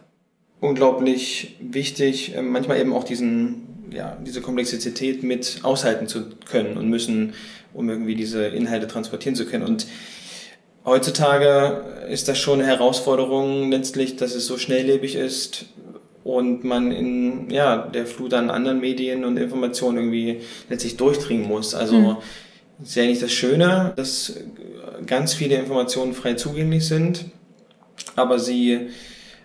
unglaublich 0.61 1.57
wichtig, 1.61 2.35
äh, 2.35 2.43
manchmal 2.43 2.81
eben 2.81 2.93
auch 2.93 3.05
diesen, 3.05 3.91
ja, 3.93 4.17
diese 4.25 4.41
Komplexität 4.41 5.23
mit 5.23 5.61
aushalten 5.63 6.07
zu 6.07 6.25
können 6.51 6.77
und 6.77 6.89
müssen, 6.89 7.35
um 7.73 7.89
irgendwie 7.89 8.15
diese 8.15 8.47
Inhalte 8.47 8.87
transportieren 8.87 9.35
zu 9.35 9.47
können. 9.47 9.65
Und 9.65 9.87
heutzutage 10.85 11.85
ist 12.11 12.29
das 12.29 12.39
schon 12.39 12.61
eine 12.61 12.69
Herausforderung 12.69 13.71
letztlich, 13.71 14.17
dass 14.17 14.35
es 14.35 14.47
so 14.47 14.59
schnelllebig 14.59 15.15
ist, 15.15 15.67
und 16.25 16.65
man 16.65 16.93
in 16.93 17.51
ja, 17.51 17.79
der 17.79 18.07
Flut 18.07 18.35
an 18.35 18.51
anderen 18.51 18.81
Medien 18.81 19.25
und 19.25 19.37
Informationen 19.37 19.99
irgendwie 19.99 20.41
letztlich 20.69 20.97
durchdringen 20.97 21.47
muss. 21.47 21.75
Also 21.75 21.97
mhm. 21.97 22.17
ist 22.83 22.95
ja 22.95 23.03
eigentlich 23.03 23.21
das 23.21 23.33
Schöne, 23.33 23.93
dass 23.97 24.35
ganz 25.07 25.35
viele 25.35 25.57
Informationen 25.57 26.13
frei 26.13 26.35
zugänglich 26.35 26.87
sind, 26.87 27.25
aber 28.17 28.39
sie 28.39 28.89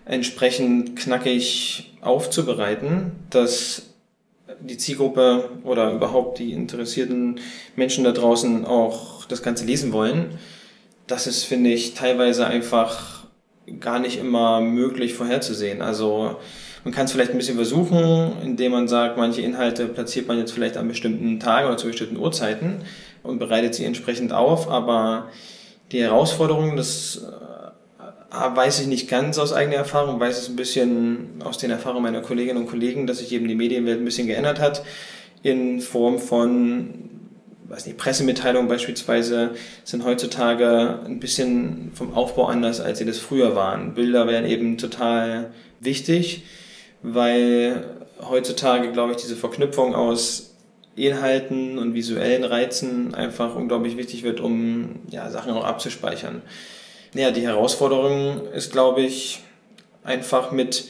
entsprechend 0.06 0.96
knackig 0.96 1.92
aufzubereiten, 2.00 3.12
dass 3.28 3.82
die 4.60 4.78
Zielgruppe 4.78 5.50
oder 5.64 5.92
überhaupt 5.92 6.38
die 6.38 6.52
interessierten 6.52 7.40
Menschen 7.74 8.04
da 8.04 8.12
draußen 8.12 8.64
auch 8.64 9.26
das 9.26 9.42
Ganze 9.42 9.66
lesen 9.66 9.92
wollen. 9.92 10.38
Das 11.06 11.26
ist, 11.26 11.44
finde 11.44 11.70
ich, 11.70 11.94
teilweise 11.94 12.46
einfach 12.46 13.26
gar 13.80 13.98
nicht 13.98 14.18
immer 14.18 14.60
möglich 14.60 15.14
vorherzusehen. 15.14 15.82
Also 15.82 16.36
man 16.84 16.94
kann 16.94 17.06
es 17.06 17.12
vielleicht 17.12 17.32
ein 17.32 17.38
bisschen 17.38 17.56
versuchen, 17.56 18.32
indem 18.42 18.72
man 18.72 18.86
sagt, 18.86 19.16
manche 19.16 19.42
Inhalte 19.42 19.86
platziert 19.86 20.28
man 20.28 20.38
jetzt 20.38 20.52
vielleicht 20.52 20.76
an 20.76 20.86
bestimmten 20.86 21.40
Tagen 21.40 21.66
oder 21.66 21.76
zu 21.76 21.88
bestimmten 21.88 22.16
Uhrzeiten 22.16 22.84
und 23.24 23.40
bereitet 23.40 23.74
sie 23.74 23.84
entsprechend 23.84 24.32
auf, 24.32 24.70
aber 24.70 25.30
die 25.90 26.00
Herausforderung, 26.00 26.76
das 26.76 27.26
weiß 28.54 28.80
ich 28.80 28.86
nicht 28.86 29.08
ganz 29.08 29.38
aus 29.38 29.52
eigener 29.52 29.76
Erfahrung, 29.76 30.20
weiß 30.20 30.38
es 30.38 30.48
ein 30.48 30.56
bisschen 30.56 31.42
aus 31.44 31.58
den 31.58 31.70
Erfahrungen 31.70 32.02
meiner 32.02 32.20
Kolleginnen 32.20 32.58
und 32.58 32.68
Kollegen, 32.68 33.06
dass 33.06 33.18
sich 33.18 33.32
eben 33.32 33.48
die 33.48 33.54
Medienwelt 33.54 34.00
ein 34.00 34.04
bisschen 34.04 34.26
geändert 34.26 34.60
hat 34.60 34.84
in 35.42 35.80
Form 35.80 36.18
von 36.18 37.10
weiß 37.68 37.86
nicht, 37.86 37.98
Pressemitteilungen 37.98 38.68
beispielsweise 38.68 39.50
sind 39.82 40.04
heutzutage 40.04 41.00
ein 41.04 41.18
bisschen 41.18 41.90
vom 41.94 42.14
Aufbau 42.14 42.46
anders, 42.46 42.80
als 42.80 42.98
sie 42.98 43.04
das 43.04 43.18
früher 43.18 43.56
waren. 43.56 43.94
Bilder 43.94 44.28
werden 44.28 44.46
eben 44.48 44.78
total 44.78 45.50
wichtig 45.80 46.44
weil 47.02 47.84
heutzutage, 48.28 48.90
glaube 48.90 49.12
ich, 49.12 49.18
diese 49.18 49.36
Verknüpfung 49.36 49.94
aus 49.94 50.54
Inhalten 50.96 51.78
und 51.78 51.94
visuellen 51.94 52.42
Reizen 52.42 53.14
einfach 53.14 53.54
unglaublich 53.54 53.96
wichtig 53.96 54.24
wird, 54.24 54.40
um 54.40 54.96
ja, 55.10 55.30
Sachen 55.30 55.52
auch 55.52 55.64
abzuspeichern. 55.64 56.42
Ja, 57.16 57.30
die 57.30 57.42
Herausforderung 57.42 58.42
ist, 58.52 58.72
glaube 58.72 59.02
ich, 59.02 59.40
einfach 60.04 60.52
mit 60.52 60.84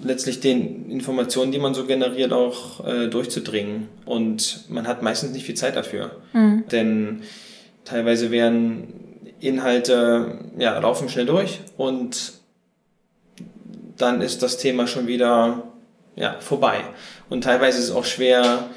letztlich 0.00 0.40
den 0.40 0.90
Informationen, 0.90 1.52
die 1.52 1.58
man 1.58 1.74
so 1.74 1.84
generiert, 1.84 2.32
auch 2.32 2.86
äh, 2.86 3.08
durchzudringen. 3.08 3.88
Und 4.06 4.64
man 4.70 4.86
hat 4.86 5.02
meistens 5.02 5.32
nicht 5.32 5.44
viel 5.44 5.56
Zeit 5.56 5.76
dafür. 5.76 6.12
Mhm. 6.32 6.64
Denn 6.70 7.22
teilweise 7.84 8.30
werden 8.30 8.94
Inhalte, 9.40 10.38
ja, 10.56 10.78
laufen 10.78 11.08
schnell 11.08 11.26
durch 11.26 11.60
und 11.76 12.34
dann 13.98 14.20
ist 14.20 14.42
das 14.42 14.56
Thema 14.56 14.86
schon 14.86 15.08
wieder 15.08 15.64
ja, 16.14 16.36
vorbei. 16.40 16.78
Und 17.28 17.42
teilweise 17.44 17.78
ist 17.78 17.84
es 17.86 17.90
auch 17.90 18.04
schwer, 18.04 18.70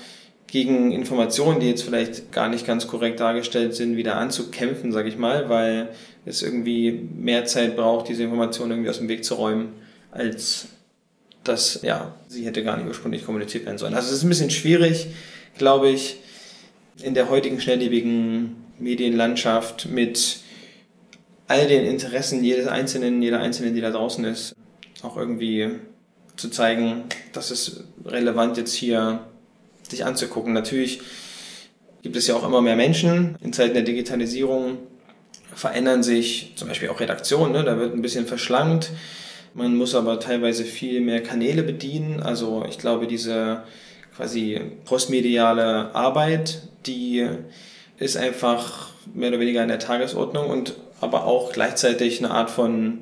gegen 0.47 0.91
Informationen, 0.91 1.59
die 1.59 1.67
jetzt 1.67 1.83
vielleicht 1.83 2.31
gar 2.31 2.47
nicht 2.47 2.65
ganz 2.65 2.87
korrekt 2.87 3.19
dargestellt 3.19 3.75
sind, 3.75 3.97
wieder 3.97 4.15
anzukämpfen, 4.15 4.91
sage 4.91 5.09
ich 5.09 5.17
mal, 5.17 5.49
weil 5.49 5.89
es 6.25 6.41
irgendwie 6.41 6.91
mehr 6.91 7.45
Zeit 7.45 7.75
braucht, 7.75 8.09
diese 8.09 8.23
Informationen 8.23 8.71
irgendwie 8.71 8.89
aus 8.89 8.97
dem 8.97 9.09
Weg 9.09 9.23
zu 9.23 9.35
räumen, 9.35 9.73
als 10.11 10.67
dass 11.43 11.81
ja, 11.83 12.15
sie 12.27 12.45
hätte 12.45 12.63
gar 12.63 12.77
nicht 12.77 12.87
ursprünglich 12.87 13.25
kommuniziert 13.25 13.65
werden 13.65 13.77
sollen. 13.77 13.93
Also 13.93 14.09
es 14.09 14.17
ist 14.17 14.23
ein 14.23 14.29
bisschen 14.29 14.49
schwierig, 14.49 15.07
glaube 15.57 15.89
ich, 15.89 16.17
in 17.01 17.13
der 17.13 17.29
heutigen 17.29 17.61
schnelllebigen 17.61 18.55
Medienlandschaft, 18.79 19.87
mit 19.87 20.39
all 21.47 21.67
den 21.67 21.85
Interessen 21.85 22.43
jedes 22.43 22.67
Einzelnen, 22.67 23.21
jeder 23.21 23.39
Einzelnen, 23.39 23.75
die 23.75 23.81
da 23.81 23.91
draußen 23.91 24.25
ist, 24.25 24.55
auch 25.03 25.17
irgendwie 25.17 25.69
zu 26.35 26.49
zeigen, 26.49 27.03
dass 27.33 27.51
es 27.51 27.83
relevant 28.03 28.57
jetzt 28.57 28.73
hier 28.73 29.19
sich 29.87 30.03
anzugucken. 30.03 30.53
Natürlich 30.53 31.01
gibt 32.01 32.15
es 32.15 32.27
ja 32.27 32.35
auch 32.35 32.45
immer 32.45 32.61
mehr 32.61 32.75
Menschen. 32.75 33.37
In 33.41 33.53
Zeiten 33.53 33.75
der 33.75 33.83
Digitalisierung 33.83 34.77
verändern 35.55 36.03
sich 36.03 36.53
zum 36.55 36.67
Beispiel 36.67 36.89
auch 36.89 36.99
Redaktionen, 36.99 37.53
ne? 37.53 37.63
da 37.63 37.79
wird 37.79 37.93
ein 37.93 38.01
bisschen 38.01 38.27
verschlankt. 38.27 38.91
Man 39.53 39.75
muss 39.75 39.95
aber 39.95 40.19
teilweise 40.19 40.65
viel 40.65 40.99
mehr 40.99 41.23
Kanäle 41.23 41.63
bedienen. 41.63 42.21
Also 42.21 42.65
ich 42.67 42.77
glaube, 42.77 43.07
diese 43.07 43.63
quasi 44.15 44.59
postmediale 44.83 45.95
Arbeit, 45.95 46.61
die 46.85 47.25
ist 47.97 48.17
einfach 48.17 48.89
mehr 49.13 49.29
oder 49.29 49.39
weniger 49.39 49.63
in 49.63 49.69
der 49.69 49.79
Tagesordnung 49.79 50.49
und 50.49 50.75
aber 51.01 51.25
auch 51.25 51.53
gleichzeitig 51.53 52.19
eine 52.19 52.33
Art 52.33 52.49
von 52.49 52.99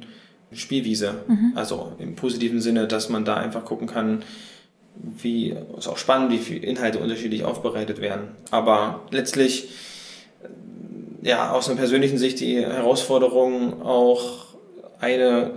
Spielwiese. 0.51 1.15
Mhm. 1.27 1.53
Also 1.55 1.93
im 1.99 2.15
positiven 2.15 2.61
Sinne, 2.61 2.87
dass 2.87 3.09
man 3.09 3.25
da 3.25 3.35
einfach 3.35 3.65
gucken 3.65 3.87
kann, 3.87 4.23
wie, 4.95 5.55
ist 5.77 5.87
auch 5.87 5.97
spannend, 5.97 6.31
wie 6.31 6.37
viele 6.37 6.65
Inhalte 6.65 6.99
unterschiedlich 6.99 7.43
aufbereitet 7.43 7.99
werden. 7.99 8.29
Aber 8.51 9.01
letztlich, 9.09 9.69
ja, 11.23 11.51
aus 11.51 11.67
einer 11.67 11.77
persönlichen 11.77 12.17
Sicht 12.17 12.39
die 12.39 12.61
Herausforderung 12.61 13.81
auch 13.81 14.45
eine, 14.99 15.51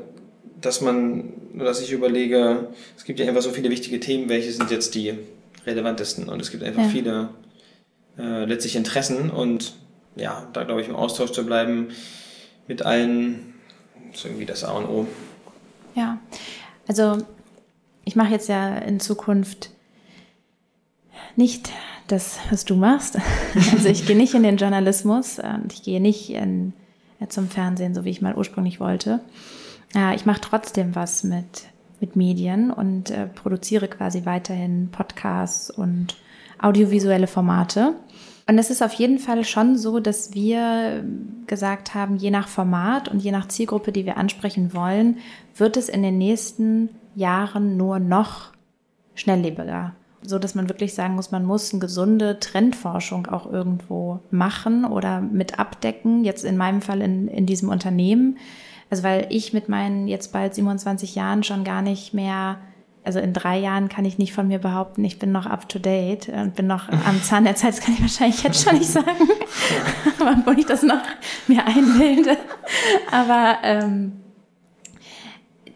dass 0.60 0.80
man, 0.80 1.32
dass 1.54 1.80
ich 1.80 1.92
überlege, 1.92 2.68
es 2.96 3.04
gibt 3.04 3.18
ja 3.18 3.26
einfach 3.26 3.42
so 3.42 3.50
viele 3.50 3.70
wichtige 3.70 4.00
Themen, 4.00 4.28
welche 4.28 4.52
sind 4.52 4.70
jetzt 4.70 4.94
die 4.94 5.14
relevantesten 5.66 6.28
und 6.28 6.40
es 6.40 6.50
gibt 6.50 6.62
einfach 6.62 6.84
ja. 6.84 6.88
viele 6.88 7.28
äh, 8.18 8.44
letztlich 8.44 8.76
Interessen 8.76 9.30
und 9.30 9.74
ja, 10.14 10.48
da 10.52 10.64
glaube 10.64 10.80
ich 10.80 10.88
im 10.88 10.96
Austausch 10.96 11.32
zu 11.32 11.44
bleiben 11.44 11.88
mit 12.68 12.82
allen 12.82 13.54
ist 14.12 14.24
irgendwie 14.24 14.46
das 14.46 14.64
A 14.64 14.72
und 14.72 14.86
O. 14.86 15.06
Ja, 15.94 16.18
also 16.86 17.18
ich 18.04 18.16
mache 18.16 18.30
jetzt 18.30 18.48
ja 18.48 18.78
in 18.78 19.00
Zukunft 19.00 19.70
nicht 21.34 21.70
das, 22.06 22.38
was 22.50 22.64
du 22.64 22.76
machst. 22.76 23.18
Also 23.72 23.88
ich 23.88 24.06
gehe 24.06 24.16
nicht 24.16 24.34
in 24.34 24.42
den 24.42 24.56
Journalismus 24.56 25.38
und 25.38 25.72
ich 25.72 25.82
gehe 25.82 26.00
nicht 26.00 26.30
in, 26.30 26.72
äh, 27.20 27.26
zum 27.28 27.48
Fernsehen, 27.48 27.94
so 27.94 28.04
wie 28.04 28.10
ich 28.10 28.22
mal 28.22 28.36
ursprünglich 28.36 28.80
wollte. 28.80 29.20
Ich 30.14 30.26
mache 30.26 30.40
trotzdem 30.40 30.94
was 30.94 31.24
mit, 31.24 31.68
mit 32.00 32.16
Medien 32.16 32.70
und 32.70 33.10
äh, 33.10 33.26
produziere 33.26 33.88
quasi 33.88 34.26
weiterhin 34.26 34.90
Podcasts 34.90 35.70
und 35.70 36.16
audiovisuelle 36.60 37.26
Formate. 37.26 37.94
Und 38.48 38.58
es 38.58 38.70
ist 38.70 38.82
auf 38.82 38.92
jeden 38.92 39.18
Fall 39.18 39.44
schon 39.44 39.76
so, 39.76 39.98
dass 39.98 40.32
wir 40.32 41.04
gesagt 41.46 41.94
haben, 41.94 42.16
je 42.16 42.30
nach 42.30 42.46
Format 42.46 43.08
und 43.08 43.20
je 43.20 43.32
nach 43.32 43.48
Zielgruppe, 43.48 43.90
die 43.90 44.06
wir 44.06 44.18
ansprechen 44.18 44.72
wollen, 44.72 45.18
wird 45.56 45.76
es 45.76 45.88
in 45.88 46.02
den 46.02 46.18
nächsten 46.18 46.90
Jahren 47.16 47.76
nur 47.76 47.98
noch 47.98 48.52
schnelllebiger. 49.14 49.94
So 50.28 50.38
dass 50.38 50.54
man 50.54 50.68
wirklich 50.68 50.94
sagen 50.94 51.14
muss, 51.14 51.30
man 51.30 51.44
muss 51.44 51.72
eine 51.72 51.80
gesunde 51.80 52.38
Trendforschung 52.40 53.26
auch 53.26 53.50
irgendwo 53.50 54.20
machen 54.30 54.84
oder 54.84 55.20
mit 55.20 55.58
abdecken. 55.58 56.24
Jetzt 56.24 56.44
in 56.44 56.56
meinem 56.56 56.82
Fall 56.82 57.00
in, 57.00 57.28
in 57.28 57.46
diesem 57.46 57.68
Unternehmen. 57.68 58.38
Also 58.90 59.02
weil 59.02 59.26
ich 59.30 59.52
mit 59.52 59.68
meinen 59.68 60.08
jetzt 60.08 60.32
bald 60.32 60.54
27 60.54 61.14
Jahren 61.14 61.42
schon 61.42 61.64
gar 61.64 61.82
nicht 61.82 62.14
mehr 62.14 62.58
also 63.06 63.20
in 63.20 63.32
drei 63.32 63.56
Jahren 63.56 63.88
kann 63.88 64.04
ich 64.04 64.18
nicht 64.18 64.32
von 64.32 64.48
mir 64.48 64.58
behaupten, 64.58 65.04
ich 65.04 65.20
bin 65.20 65.30
noch 65.30 65.46
up 65.46 65.68
to 65.68 65.78
date 65.78 66.28
und 66.28 66.56
bin 66.56 66.66
noch 66.66 66.88
am 66.88 67.22
Zahn 67.22 67.44
der 67.44 67.54
Zeit. 67.54 67.74
Das 67.74 67.80
kann 67.80 67.94
ich 67.94 68.00
wahrscheinlich 68.00 68.42
jetzt 68.42 68.64
schon 68.64 68.76
nicht 68.76 68.90
sagen, 68.90 69.28
obwohl 70.18 70.58
ich 70.58 70.66
das 70.66 70.82
noch 70.82 71.00
mir 71.46 71.64
einbilde. 71.64 72.36
Aber 73.12 73.58
ähm, 73.62 74.20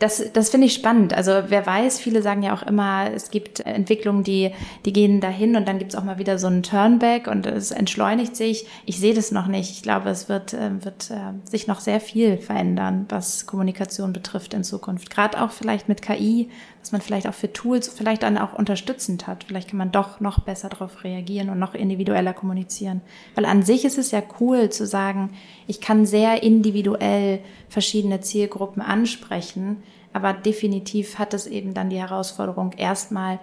das, 0.00 0.32
das 0.32 0.48
finde 0.48 0.66
ich 0.66 0.72
spannend. 0.72 1.12
Also 1.12 1.30
wer 1.48 1.66
weiß, 1.66 2.00
viele 2.00 2.22
sagen 2.22 2.42
ja 2.42 2.54
auch 2.54 2.62
immer, 2.62 3.10
es 3.12 3.30
gibt 3.30 3.60
Entwicklungen, 3.60 4.24
die, 4.24 4.50
die 4.86 4.94
gehen 4.94 5.20
dahin 5.20 5.56
und 5.56 5.68
dann 5.68 5.78
gibt 5.78 5.92
es 5.92 5.98
auch 5.98 6.04
mal 6.04 6.18
wieder 6.18 6.38
so 6.38 6.46
einen 6.46 6.62
Turnback 6.62 7.26
und 7.26 7.44
es 7.44 7.70
entschleunigt 7.70 8.34
sich. 8.34 8.66
Ich 8.86 8.98
sehe 8.98 9.12
das 9.12 9.30
noch 9.30 9.46
nicht. 9.46 9.70
Ich 9.70 9.82
glaube, 9.82 10.08
es 10.08 10.30
wird, 10.30 10.54
äh, 10.54 10.82
wird 10.82 11.10
äh, 11.10 11.48
sich 11.48 11.66
noch 11.66 11.80
sehr 11.80 12.00
viel 12.00 12.38
verändern, 12.38 13.04
was 13.10 13.44
Kommunikation 13.44 14.14
betrifft 14.14 14.54
in 14.54 14.64
Zukunft. 14.64 15.10
Gerade 15.10 15.38
auch 15.42 15.50
vielleicht 15.50 15.86
mit 15.90 16.00
KI, 16.00 16.48
was 16.80 16.92
man 16.92 17.02
vielleicht 17.02 17.28
auch 17.28 17.34
für 17.34 17.52
Tools 17.52 17.88
vielleicht 17.88 18.22
dann 18.22 18.38
auch 18.38 18.54
unterstützend 18.54 19.26
hat. 19.26 19.44
Vielleicht 19.44 19.68
kann 19.68 19.78
man 19.78 19.92
doch 19.92 20.18
noch 20.20 20.40
besser 20.40 20.70
darauf 20.70 21.04
reagieren 21.04 21.50
und 21.50 21.58
noch 21.58 21.74
individueller 21.74 22.32
kommunizieren. 22.32 23.02
Weil 23.34 23.44
an 23.44 23.62
sich 23.62 23.84
ist 23.84 23.98
es 23.98 24.12
ja 24.12 24.22
cool 24.40 24.70
zu 24.70 24.86
sagen, 24.86 25.30
ich 25.66 25.82
kann 25.82 26.06
sehr 26.06 26.42
individuell 26.42 27.40
verschiedene 27.68 28.22
Zielgruppen 28.22 28.80
ansprechen, 28.80 29.82
aber 30.12 30.32
definitiv 30.32 31.18
hat 31.18 31.34
es 31.34 31.46
eben 31.46 31.74
dann 31.74 31.90
die 31.90 32.00
Herausforderung, 32.00 32.72
erstmal 32.72 33.38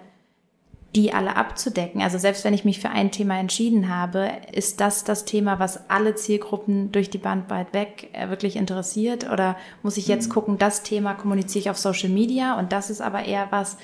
die 0.96 1.12
alle 1.12 1.36
abzudecken. 1.36 2.00
Also 2.00 2.18
selbst 2.18 2.44
wenn 2.44 2.54
ich 2.54 2.64
mich 2.64 2.80
für 2.80 2.88
ein 2.88 3.10
Thema 3.10 3.38
entschieden 3.38 3.94
habe, 3.94 4.30
ist 4.52 4.80
das 4.80 5.04
das 5.04 5.26
Thema, 5.26 5.58
was 5.58 5.90
alle 5.90 6.14
Zielgruppen 6.14 6.92
durch 6.92 7.10
die 7.10 7.18
Bandbreite 7.18 7.72
weg 7.74 8.08
äh, 8.14 8.30
wirklich 8.30 8.56
interessiert? 8.56 9.30
Oder 9.30 9.56
muss 9.82 9.98
ich 9.98 10.08
jetzt 10.08 10.28
mhm. 10.28 10.32
gucken, 10.32 10.58
das 10.58 10.82
Thema 10.82 11.14
kommuniziere 11.14 11.60
ich 11.60 11.70
auf 11.70 11.78
Social 11.78 12.08
Media 12.08 12.58
und 12.58 12.72
das 12.72 12.88
ist 12.88 13.02
aber 13.02 13.24
eher 13.24 13.48
was, 13.50 13.76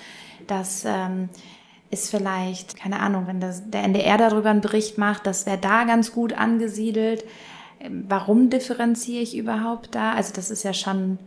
das 0.47 0.85
ähm, 0.87 1.29
ist 1.91 2.11
vielleicht, 2.11 2.77
keine 2.77 3.01
Ahnung, 3.01 3.27
wenn 3.27 3.39
das, 3.41 3.71
der 3.71 3.85
NDR 3.85 4.17
darüber 4.17 4.51
einen 4.51 4.63
Bericht 4.63 4.97
macht, 4.97 5.27
das 5.27 5.45
wäre 5.45 5.59
da 5.59 5.85
ganz 5.85 6.13
gut 6.13 6.33
angesiedelt. 6.33 7.25
Ähm, 7.81 8.07
warum 8.09 8.49
differenziere 8.49 9.23
ich 9.23 9.37
überhaupt 9.37 9.95
da? 9.95 10.15
Also 10.15 10.33
das 10.35 10.51
ist 10.51 10.63
ja 10.63 10.73
schon, 10.73 11.19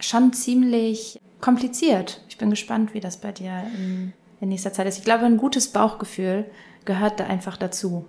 schon 0.00 0.32
ziemlich 0.32 1.20
kompliziert. 1.40 2.22
Ich 2.28 2.38
bin 2.38 2.50
gespannt, 2.50 2.94
wie 2.94 3.00
das 3.00 3.18
bei 3.18 3.32
dir 3.32 3.64
in 3.76 4.12
in 4.44 4.50
nächster 4.50 4.72
Zeit 4.72 4.86
ist. 4.86 4.98
Ich 4.98 5.04
glaube, 5.04 5.24
ein 5.24 5.36
gutes 5.36 5.68
Bauchgefühl 5.68 6.44
gehört 6.84 7.18
da 7.18 7.24
einfach 7.24 7.56
dazu. 7.56 8.06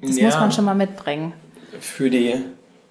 Das 0.00 0.16
ja, 0.16 0.26
muss 0.26 0.34
man 0.36 0.52
schon 0.52 0.64
mal 0.64 0.74
mitbringen. 0.74 1.34
Für 1.80 2.08
die, 2.08 2.36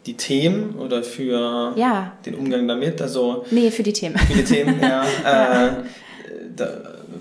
die 0.06 0.16
Themen 0.16 0.76
oder 0.76 1.04
für 1.04 1.74
ja. 1.76 2.14
den 2.26 2.36
Umgang 2.36 2.68
damit? 2.68 3.02
Also, 3.02 3.46
nee, 3.52 3.72
für 3.72 3.84
die 3.84 3.94
Themen. 3.94 4.18
Für 4.18 4.34
die 4.34 4.44
Themen, 4.44 4.80
ja. 4.80 5.06
ja. 5.24 5.78
Äh, 6.22 6.54
da 6.56 6.68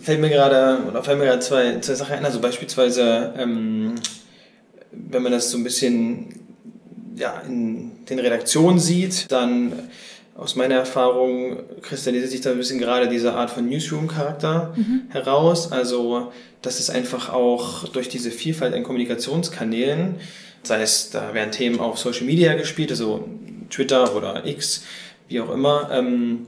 fällt 0.01 0.21
mir 0.21 0.29
gerade, 0.29 0.79
oder 0.89 1.03
fallen 1.03 1.18
mir 1.18 1.25
gerade 1.25 1.41
zwei, 1.41 1.79
zwei 1.81 1.95
Sachen 1.95 2.16
ein. 2.16 2.25
Also 2.25 2.41
beispielsweise, 2.41 3.33
ähm, 3.39 3.95
wenn 4.93 5.23
man 5.23 5.33
das 5.33 5.51
so 5.51 5.59
ein 5.59 5.64
bisschen 5.64 6.41
ja, 7.16 7.41
in 7.47 8.05
den 8.07 8.18
Redaktionen 8.18 8.79
sieht, 8.79 9.31
dann 9.33 9.73
aus 10.41 10.57
meiner 10.57 10.76
Erfahrung 10.76 11.59
kristallisiert 11.82 12.30
sich 12.30 12.41
da 12.41 12.51
ein 12.51 12.57
bisschen 12.57 12.78
gerade 12.78 13.09
diese 13.09 13.34
Art 13.34 13.51
von 13.51 13.68
Newsroom-Charakter 13.68 14.72
mhm. 14.74 15.03
heraus. 15.11 15.70
Also, 15.70 16.32
das 16.62 16.80
ist 16.80 16.88
einfach 16.88 17.30
auch 17.30 17.86
durch 17.88 18.09
diese 18.09 18.30
Vielfalt 18.30 18.72
an 18.72 18.82
Kommunikationskanälen, 18.82 20.14
sei 20.62 20.80
es, 20.80 21.11
da 21.11 21.34
werden 21.34 21.53
Themen 21.53 21.78
auf 21.78 21.99
Social 21.99 22.24
Media 22.24 22.55
gespielt, 22.55 22.91
also 22.91 23.28
Twitter 23.68 24.16
oder 24.16 24.47
X, 24.47 24.84
wie 25.28 25.43
auch 25.43 25.51
immer. 25.51 25.91
Ähm, 25.93 26.47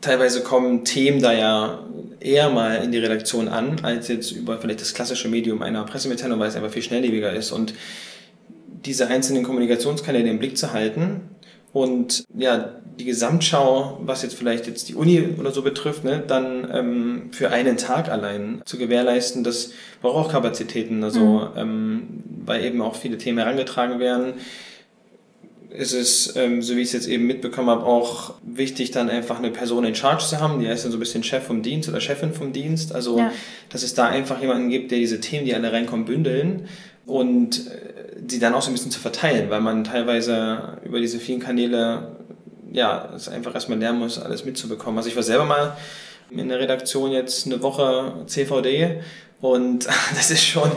teilweise 0.00 0.42
kommen 0.42 0.86
Themen 0.86 1.20
da 1.20 1.34
ja 1.34 1.80
eher 2.18 2.48
mal 2.48 2.76
in 2.76 2.92
die 2.92 2.98
Redaktion 2.98 3.48
an, 3.48 3.76
als 3.82 4.08
jetzt 4.08 4.32
über 4.32 4.56
vielleicht 4.56 4.80
das 4.80 4.94
klassische 4.94 5.28
Medium 5.28 5.60
einer 5.60 5.84
Pressemitteilung, 5.84 6.40
weil 6.40 6.48
es 6.48 6.56
einfach 6.56 6.70
viel 6.72 6.82
schnelllebiger 6.82 7.34
ist. 7.34 7.52
Und 7.52 7.74
diese 8.86 9.08
einzelnen 9.08 9.42
Kommunikationskanäle 9.42 10.30
im 10.30 10.38
Blick 10.38 10.56
zu 10.56 10.72
halten, 10.72 11.35
und 11.76 12.24
ja, 12.34 12.70
die 12.98 13.04
Gesamtschau, 13.04 13.98
was 14.00 14.22
jetzt 14.22 14.34
vielleicht 14.34 14.66
jetzt 14.66 14.88
die 14.88 14.94
Uni 14.94 15.22
oder 15.38 15.50
so 15.50 15.60
betrifft, 15.60 16.04
ne, 16.04 16.24
dann 16.26 16.66
ähm, 16.72 17.28
für 17.32 17.50
einen 17.50 17.76
Tag 17.76 18.08
allein 18.08 18.62
zu 18.64 18.78
gewährleisten, 18.78 19.44
das 19.44 19.72
braucht 20.00 20.16
auch 20.16 20.32
Kapazitäten. 20.32 21.04
Also 21.04 21.20
mhm. 21.20 21.48
ähm, 21.54 22.02
weil 22.46 22.64
eben 22.64 22.80
auch 22.80 22.96
viele 22.96 23.18
Themen 23.18 23.36
herangetragen 23.36 23.98
werden, 23.98 24.32
ist 25.68 25.92
es, 25.92 26.34
ähm, 26.34 26.62
so 26.62 26.76
wie 26.76 26.80
ich 26.80 26.86
es 26.86 26.92
jetzt 26.94 27.08
eben 27.08 27.26
mitbekommen 27.26 27.68
habe, 27.68 27.84
auch 27.84 28.32
wichtig, 28.42 28.92
dann 28.92 29.10
einfach 29.10 29.36
eine 29.36 29.50
Person 29.50 29.84
in 29.84 29.94
Charge 29.94 30.24
zu 30.24 30.40
haben. 30.40 30.60
Die 30.60 30.68
heißt 30.68 30.86
dann 30.86 30.92
so 30.92 30.96
ein 30.96 31.00
bisschen 31.00 31.24
Chef 31.24 31.44
vom 31.44 31.60
Dienst 31.60 31.90
oder 31.90 32.00
Chefin 32.00 32.32
vom 32.32 32.54
Dienst. 32.54 32.94
Also, 32.94 33.18
ja. 33.18 33.30
dass 33.68 33.82
es 33.82 33.92
da 33.92 34.06
einfach 34.06 34.40
jemanden 34.40 34.70
gibt, 34.70 34.92
der 34.92 34.98
diese 34.98 35.20
Themen, 35.20 35.44
die 35.44 35.54
alle 35.54 35.70
reinkommen, 35.70 36.06
bündeln 36.06 36.68
und 37.04 37.70
die 38.18 38.38
dann 38.38 38.54
auch 38.54 38.62
so 38.62 38.70
ein 38.70 38.74
bisschen 38.74 38.90
zu 38.90 39.00
verteilen, 39.00 39.50
weil 39.50 39.60
man 39.60 39.84
teilweise 39.84 40.78
über 40.84 41.00
diese 41.00 41.18
vielen 41.18 41.40
Kanäle 41.40 42.16
ja, 42.72 43.10
es 43.14 43.28
einfach 43.28 43.54
erstmal 43.54 43.78
lernen 43.78 43.98
muss, 43.98 44.18
alles 44.18 44.44
mitzubekommen. 44.44 44.98
Also 44.98 45.08
ich 45.08 45.16
war 45.16 45.22
selber 45.22 45.44
mal 45.44 45.76
in 46.30 46.48
der 46.48 46.58
Redaktion 46.58 47.12
jetzt 47.12 47.46
eine 47.46 47.62
Woche 47.62 48.12
CVD 48.26 49.00
und 49.40 49.86
das 50.14 50.30
ist 50.30 50.44
schon, 50.44 50.70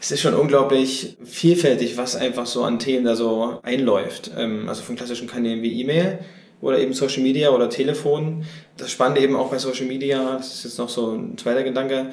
es 0.00 0.10
ist 0.10 0.20
schon 0.20 0.34
unglaublich 0.34 1.16
vielfältig, 1.24 1.96
was 1.96 2.16
einfach 2.16 2.46
so 2.46 2.64
an 2.64 2.78
Themen 2.78 3.04
da 3.04 3.16
so 3.16 3.58
einläuft. 3.62 4.30
Ähm, 4.36 4.68
also 4.68 4.82
von 4.82 4.96
klassischen 4.96 5.28
Kanälen 5.28 5.62
wie 5.62 5.80
E-Mail 5.80 6.18
oder 6.60 6.78
eben 6.78 6.94
Social 6.94 7.22
Media 7.22 7.50
oder 7.50 7.68
Telefon. 7.68 8.44
Das 8.76 8.90
Spannende 8.90 9.20
eben 9.20 9.36
auch 9.36 9.50
bei 9.50 9.58
Social 9.58 9.86
Media, 9.86 10.36
das 10.36 10.54
ist 10.54 10.64
jetzt 10.64 10.78
noch 10.78 10.88
so 10.88 11.12
ein 11.12 11.36
zweiter 11.36 11.62
Gedanke, 11.62 12.10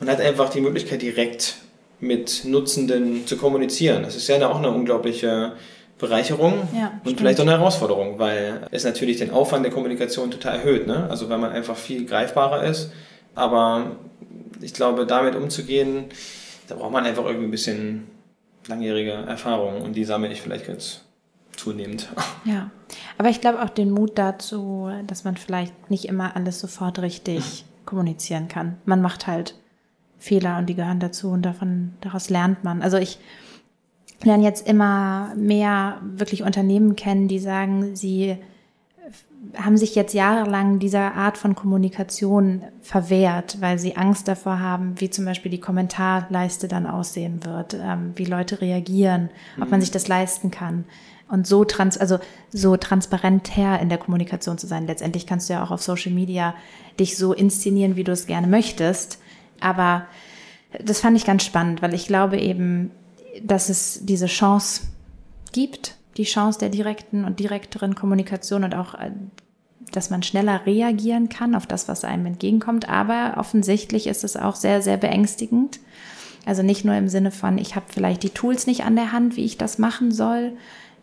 man 0.00 0.08
hat 0.08 0.20
einfach 0.20 0.50
die 0.50 0.60
Möglichkeit 0.60 1.02
direkt 1.02 1.54
mit 2.00 2.44
Nutzenden 2.44 3.26
zu 3.26 3.36
kommunizieren. 3.36 4.02
Das 4.02 4.16
ist 4.16 4.28
ja 4.28 4.48
auch 4.48 4.58
eine 4.58 4.70
unglaubliche 4.70 5.52
Bereicherung 5.98 6.68
ja, 6.74 6.88
und 6.88 7.00
stimmt. 7.02 7.18
vielleicht 7.20 7.38
auch 7.38 7.44
eine 7.44 7.52
Herausforderung, 7.52 8.18
weil 8.18 8.66
es 8.72 8.84
natürlich 8.84 9.18
den 9.18 9.30
Aufwand 9.30 9.64
der 9.64 9.72
Kommunikation 9.72 10.30
total 10.30 10.56
erhöht. 10.58 10.86
Ne? 10.86 11.08
Also 11.08 11.28
wenn 11.28 11.40
man 11.40 11.52
einfach 11.52 11.76
viel 11.76 12.04
greifbarer 12.04 12.64
ist. 12.64 12.90
Aber 13.34 13.92
ich 14.60 14.74
glaube, 14.74 15.06
damit 15.06 15.34
umzugehen, 15.34 16.06
da 16.68 16.74
braucht 16.74 16.92
man 16.92 17.04
einfach 17.04 17.24
irgendwie 17.24 17.46
ein 17.46 17.50
bisschen 17.50 18.06
langjährige 18.66 19.12
Erfahrung 19.12 19.82
und 19.82 19.94
die 19.94 20.04
sammle 20.04 20.32
ich 20.32 20.40
vielleicht 20.40 20.68
jetzt 20.68 21.04
zunehmend. 21.56 22.08
Ja, 22.44 22.70
aber 23.16 23.30
ich 23.30 23.40
glaube 23.40 23.62
auch 23.62 23.70
den 23.70 23.90
Mut 23.90 24.18
dazu, 24.18 24.90
dass 25.06 25.24
man 25.24 25.38
vielleicht 25.38 25.90
nicht 25.90 26.04
immer 26.04 26.36
alles 26.36 26.60
sofort 26.60 26.98
richtig 26.98 27.64
kommunizieren 27.86 28.48
kann. 28.48 28.76
Man 28.84 29.00
macht 29.00 29.26
halt 29.26 29.54
Fehler 30.24 30.58
und 30.58 30.66
die 30.66 30.74
gehören 30.74 31.00
dazu 31.00 31.30
und 31.30 31.42
davon, 31.42 31.92
daraus 32.00 32.30
lernt 32.30 32.64
man. 32.64 32.80
Also 32.80 32.96
ich 32.96 33.18
lerne 34.22 34.42
jetzt 34.42 34.66
immer 34.66 35.34
mehr 35.36 36.00
wirklich 36.02 36.42
Unternehmen 36.42 36.96
kennen, 36.96 37.28
die 37.28 37.38
sagen, 37.38 37.94
sie 37.94 38.38
haben 39.58 39.76
sich 39.76 39.94
jetzt 39.94 40.14
jahrelang 40.14 40.78
dieser 40.78 41.14
Art 41.14 41.36
von 41.36 41.54
Kommunikation 41.54 42.62
verwehrt, 42.80 43.58
weil 43.60 43.78
sie 43.78 43.96
Angst 43.96 44.26
davor 44.26 44.60
haben, 44.60 44.94
wie 44.98 45.10
zum 45.10 45.26
Beispiel 45.26 45.50
die 45.50 45.60
Kommentarleiste 45.60 46.68
dann 46.68 46.86
aussehen 46.86 47.44
wird, 47.44 47.74
ähm, 47.74 48.12
wie 48.16 48.24
Leute 48.24 48.62
reagieren, 48.62 49.28
ob 49.60 49.70
man 49.70 49.82
sich 49.82 49.90
das 49.90 50.08
leisten 50.08 50.50
kann. 50.50 50.86
Und 51.28 51.46
so 51.46 51.64
trans, 51.64 51.98
also 51.98 52.18
so 52.50 52.78
transparent 52.78 53.54
her 53.56 53.78
in 53.80 53.90
der 53.90 53.98
Kommunikation 53.98 54.56
zu 54.56 54.66
sein. 54.66 54.86
Letztendlich 54.86 55.26
kannst 55.26 55.48
du 55.48 55.54
ja 55.54 55.62
auch 55.62 55.70
auf 55.70 55.82
Social 55.82 56.12
Media 56.12 56.54
dich 56.98 57.18
so 57.18 57.34
inszenieren, 57.34 57.96
wie 57.96 58.04
du 58.04 58.12
es 58.12 58.26
gerne 58.26 58.46
möchtest. 58.46 59.18
Aber 59.60 60.06
das 60.82 61.00
fand 61.00 61.16
ich 61.16 61.24
ganz 61.24 61.44
spannend, 61.44 61.82
weil 61.82 61.94
ich 61.94 62.06
glaube 62.06 62.38
eben, 62.38 62.90
dass 63.42 63.68
es 63.68 64.00
diese 64.02 64.26
Chance 64.26 64.82
gibt, 65.52 65.96
die 66.16 66.24
Chance 66.24 66.58
der 66.58 66.68
direkten 66.68 67.24
und 67.24 67.40
direkteren 67.40 67.94
Kommunikation 67.94 68.64
und 68.64 68.74
auch, 68.74 68.94
äh, 68.94 69.10
dass 69.92 70.10
man 70.10 70.22
schneller 70.22 70.66
reagieren 70.66 71.28
kann 71.28 71.54
auf 71.54 71.66
das, 71.66 71.88
was 71.88 72.04
einem 72.04 72.26
entgegenkommt. 72.26 72.88
Aber 72.88 73.34
offensichtlich 73.36 74.06
ist 74.06 74.24
es 74.24 74.36
auch 74.36 74.56
sehr, 74.56 74.82
sehr 74.82 74.96
beängstigend. 74.96 75.80
Also 76.46 76.62
nicht 76.62 76.84
nur 76.84 76.94
im 76.94 77.08
Sinne 77.08 77.30
von, 77.30 77.58
ich 77.58 77.74
habe 77.74 77.86
vielleicht 77.88 78.22
die 78.22 78.30
Tools 78.30 78.66
nicht 78.66 78.84
an 78.84 78.96
der 78.96 79.12
Hand, 79.12 79.36
wie 79.36 79.44
ich 79.44 79.56
das 79.56 79.78
machen 79.78 80.12
soll. 80.12 80.52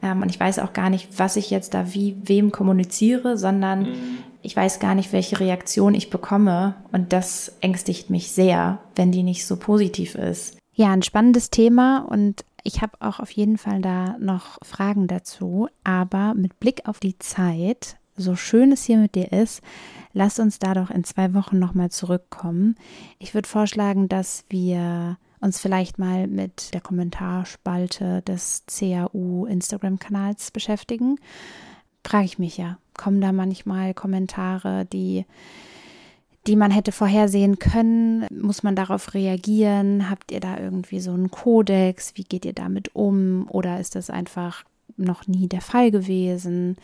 Ähm, 0.02 0.22
und 0.22 0.30
ich 0.30 0.40
weiß 0.40 0.60
auch 0.60 0.74
gar 0.74 0.90
nicht, 0.90 1.08
was 1.18 1.36
ich 1.36 1.50
jetzt 1.50 1.74
da 1.74 1.94
wie 1.94 2.16
wem 2.24 2.52
kommuniziere, 2.52 3.38
sondern 3.38 3.84
mhm. 3.84 4.18
Ich 4.42 4.56
weiß 4.56 4.80
gar 4.80 4.96
nicht, 4.96 5.14
welche 5.14 5.40
Reaktion 5.40 5.94
ich 5.94 6.10
bekomme. 6.10 6.76
Und 6.92 7.14
das 7.14 7.54
ängstigt 7.62 8.10
mich 8.10 8.32
sehr, 8.32 8.80
wenn 8.96 9.12
die 9.12 9.24
nicht 9.24 9.46
so 9.46 9.58
positiv 9.58 10.16
ist. 10.16 10.58
Ja, 10.74 10.92
ein 10.92 11.04
spannendes 11.04 11.50
Thema 11.50 12.00
und 12.10 12.46
ich 12.64 12.82
habe 12.82 12.94
auch 13.00 13.20
auf 13.20 13.32
jeden 13.32 13.58
Fall 13.58 13.82
da 13.82 14.18
noch 14.20 14.58
Fragen 14.64 15.08
dazu, 15.08 15.68
aber 15.84 16.34
mit 16.34 16.60
Blick 16.60 16.88
auf 16.88 17.00
die 17.00 17.18
Zeit, 17.18 17.98
so 18.16 18.36
schön 18.36 18.72
es 18.72 18.84
hier 18.84 18.98
mit 18.98 19.16
dir 19.16 19.32
ist, 19.32 19.62
lass 20.14 20.40
uns 20.40 20.60
da 20.60 20.74
doch 20.74 20.90
in 20.92 21.04
zwei 21.04 21.34
Wochen 21.34 21.60
nochmal 21.60 21.90
zurückkommen. 21.90 22.76
Ich 23.20 23.34
würde 23.34 23.50
vorschlagen, 23.50 24.10
dass 24.10 24.46
wir 24.50 25.18
uns 25.40 25.60
vielleicht 25.60 25.98
mal 25.98 26.28
mit 26.28 26.74
der 26.74 26.82
Kommentarspalte 26.82 28.22
des 28.22 28.64
CAU 28.68 29.46
Instagram-Kanals 29.46 30.52
beschäftigen. 30.52 31.18
Frage 32.04 32.26
ich 32.26 32.40
mich 32.40 32.58
ja, 32.58 32.78
kommen 32.96 33.22
da 33.22 33.32
manchmal 33.32 33.94
Kommentare, 33.94 34.86
die 34.86 35.26
die 36.48 36.56
man 36.56 36.72
hätte 36.72 36.92
vorhersehen 36.92 37.60
können? 37.60 38.26
Muss 38.32 38.64
man 38.64 38.76
darauf 38.76 39.14
reagieren? 39.14 40.10
Habt 40.10 40.32
ihr 40.32 40.40
da 40.40 40.58
irgendwie 40.58 41.00
so 41.00 41.12
einen 41.12 41.30
Kodex? 41.30 42.14
Wie 42.16 42.24
geht 42.24 42.46
ihr 42.46 42.54
damit 42.54 42.96
um? 42.96 43.48
Oder 43.50 43.80
ist 43.80 43.96
das 43.96 44.10
einfach 44.10 44.64
noch 44.98 45.28
nie 45.28 45.48
der 45.48 45.62
Fall 45.62 45.92
gewesen? 45.92 46.78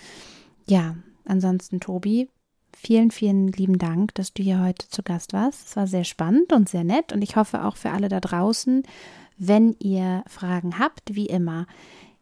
Ja, 0.68 0.96
ansonsten, 1.26 1.80
Tobi, 1.80 2.30
vielen, 2.76 3.10
vielen 3.10 3.48
lieben 3.48 3.80
Dank, 3.80 4.14
dass 4.16 4.34
du 4.34 4.44
hier 4.44 4.64
heute 4.64 4.88
zu 4.90 5.02
Gast 5.02 5.34
warst. 5.34 5.70
Es 5.70 5.76
war 5.76 5.88
sehr 5.88 6.04
spannend 6.04 6.54
und 6.54 6.70
sehr 6.70 6.84
nett 6.84 7.12
und 7.12 7.24
ich 7.24 7.36
hoffe 7.36 7.66
auch 7.66 7.78
für 7.78 7.92
alle 7.92 8.10
da 8.10 8.20
draußen, 8.20 8.84
wenn 9.40 9.76
ihr 9.80 10.24
Fragen 10.28 10.78
habt, 10.78 11.16
wie 11.16 11.28
immer. 11.28 11.66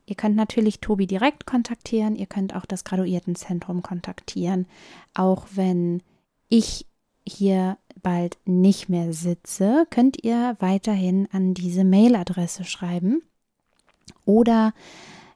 Ihr 0.06 0.16
könnt 0.16 0.36
natürlich 0.36 0.80
Tobi 0.80 1.08
direkt 1.08 1.46
kontaktieren, 1.46 2.16
ihr 2.16 2.28
könnt 2.28 2.56
auch 2.56 2.66
das 2.66 2.84
Graduiertenzentrum 2.84 3.82
kontaktieren, 3.82 4.68
auch 5.14 5.48
wenn 5.56 6.04
ich 6.48 6.86
hier 7.28 7.78
bald 8.04 8.38
nicht 8.46 8.88
mehr 8.88 9.14
sitze, 9.14 9.88
könnt 9.90 10.24
ihr 10.24 10.56
weiterhin 10.60 11.28
an 11.32 11.56
diese 11.56 11.84
Mailadresse 11.84 12.64
schreiben 12.66 13.24
oder 14.26 14.74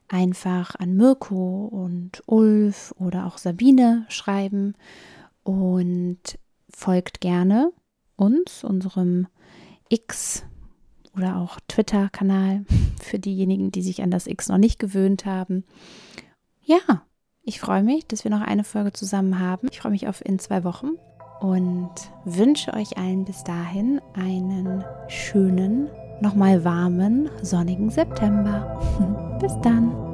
einfach 0.06 0.76
an 0.76 0.94
Mirko 0.94 1.66
und 1.66 2.22
Ulf 2.26 2.94
oder 2.98 3.26
auch 3.26 3.38
Sabine 3.38 4.06
schreiben 4.08 4.74
und 5.42 6.38
folgt 6.68 7.20
gerne 7.20 7.72
uns, 8.16 8.62
unserem 8.62 9.26
X 9.88 10.44
oder 11.16 11.36
auch 11.36 11.58
Twitter-Kanal 11.68 12.64
für 13.00 13.18
diejenigen, 13.18 13.70
die 13.70 13.82
sich 13.82 14.02
an 14.02 14.10
das 14.10 14.26
X 14.26 14.48
noch 14.48 14.58
nicht 14.58 14.78
gewöhnt 14.78 15.26
haben. 15.26 15.64
Ja, 16.62 17.02
ich 17.42 17.60
freue 17.60 17.82
mich, 17.82 18.06
dass 18.06 18.24
wir 18.24 18.30
noch 18.30 18.42
eine 18.42 18.64
Folge 18.64 18.92
zusammen 18.92 19.38
haben. 19.38 19.68
Ich 19.70 19.80
freue 19.80 19.92
mich 19.92 20.08
auf 20.08 20.24
in 20.24 20.38
zwei 20.38 20.62
Wochen 20.64 20.90
und 21.40 21.90
wünsche 22.24 22.74
euch 22.74 22.98
allen 22.98 23.24
bis 23.24 23.42
dahin 23.44 24.00
einen 24.14 24.84
schönen, 25.08 25.88
nochmal 26.20 26.64
warmen, 26.64 27.30
sonnigen 27.42 27.90
September. 27.90 29.38
bis 29.40 29.52
dann. 29.62 30.09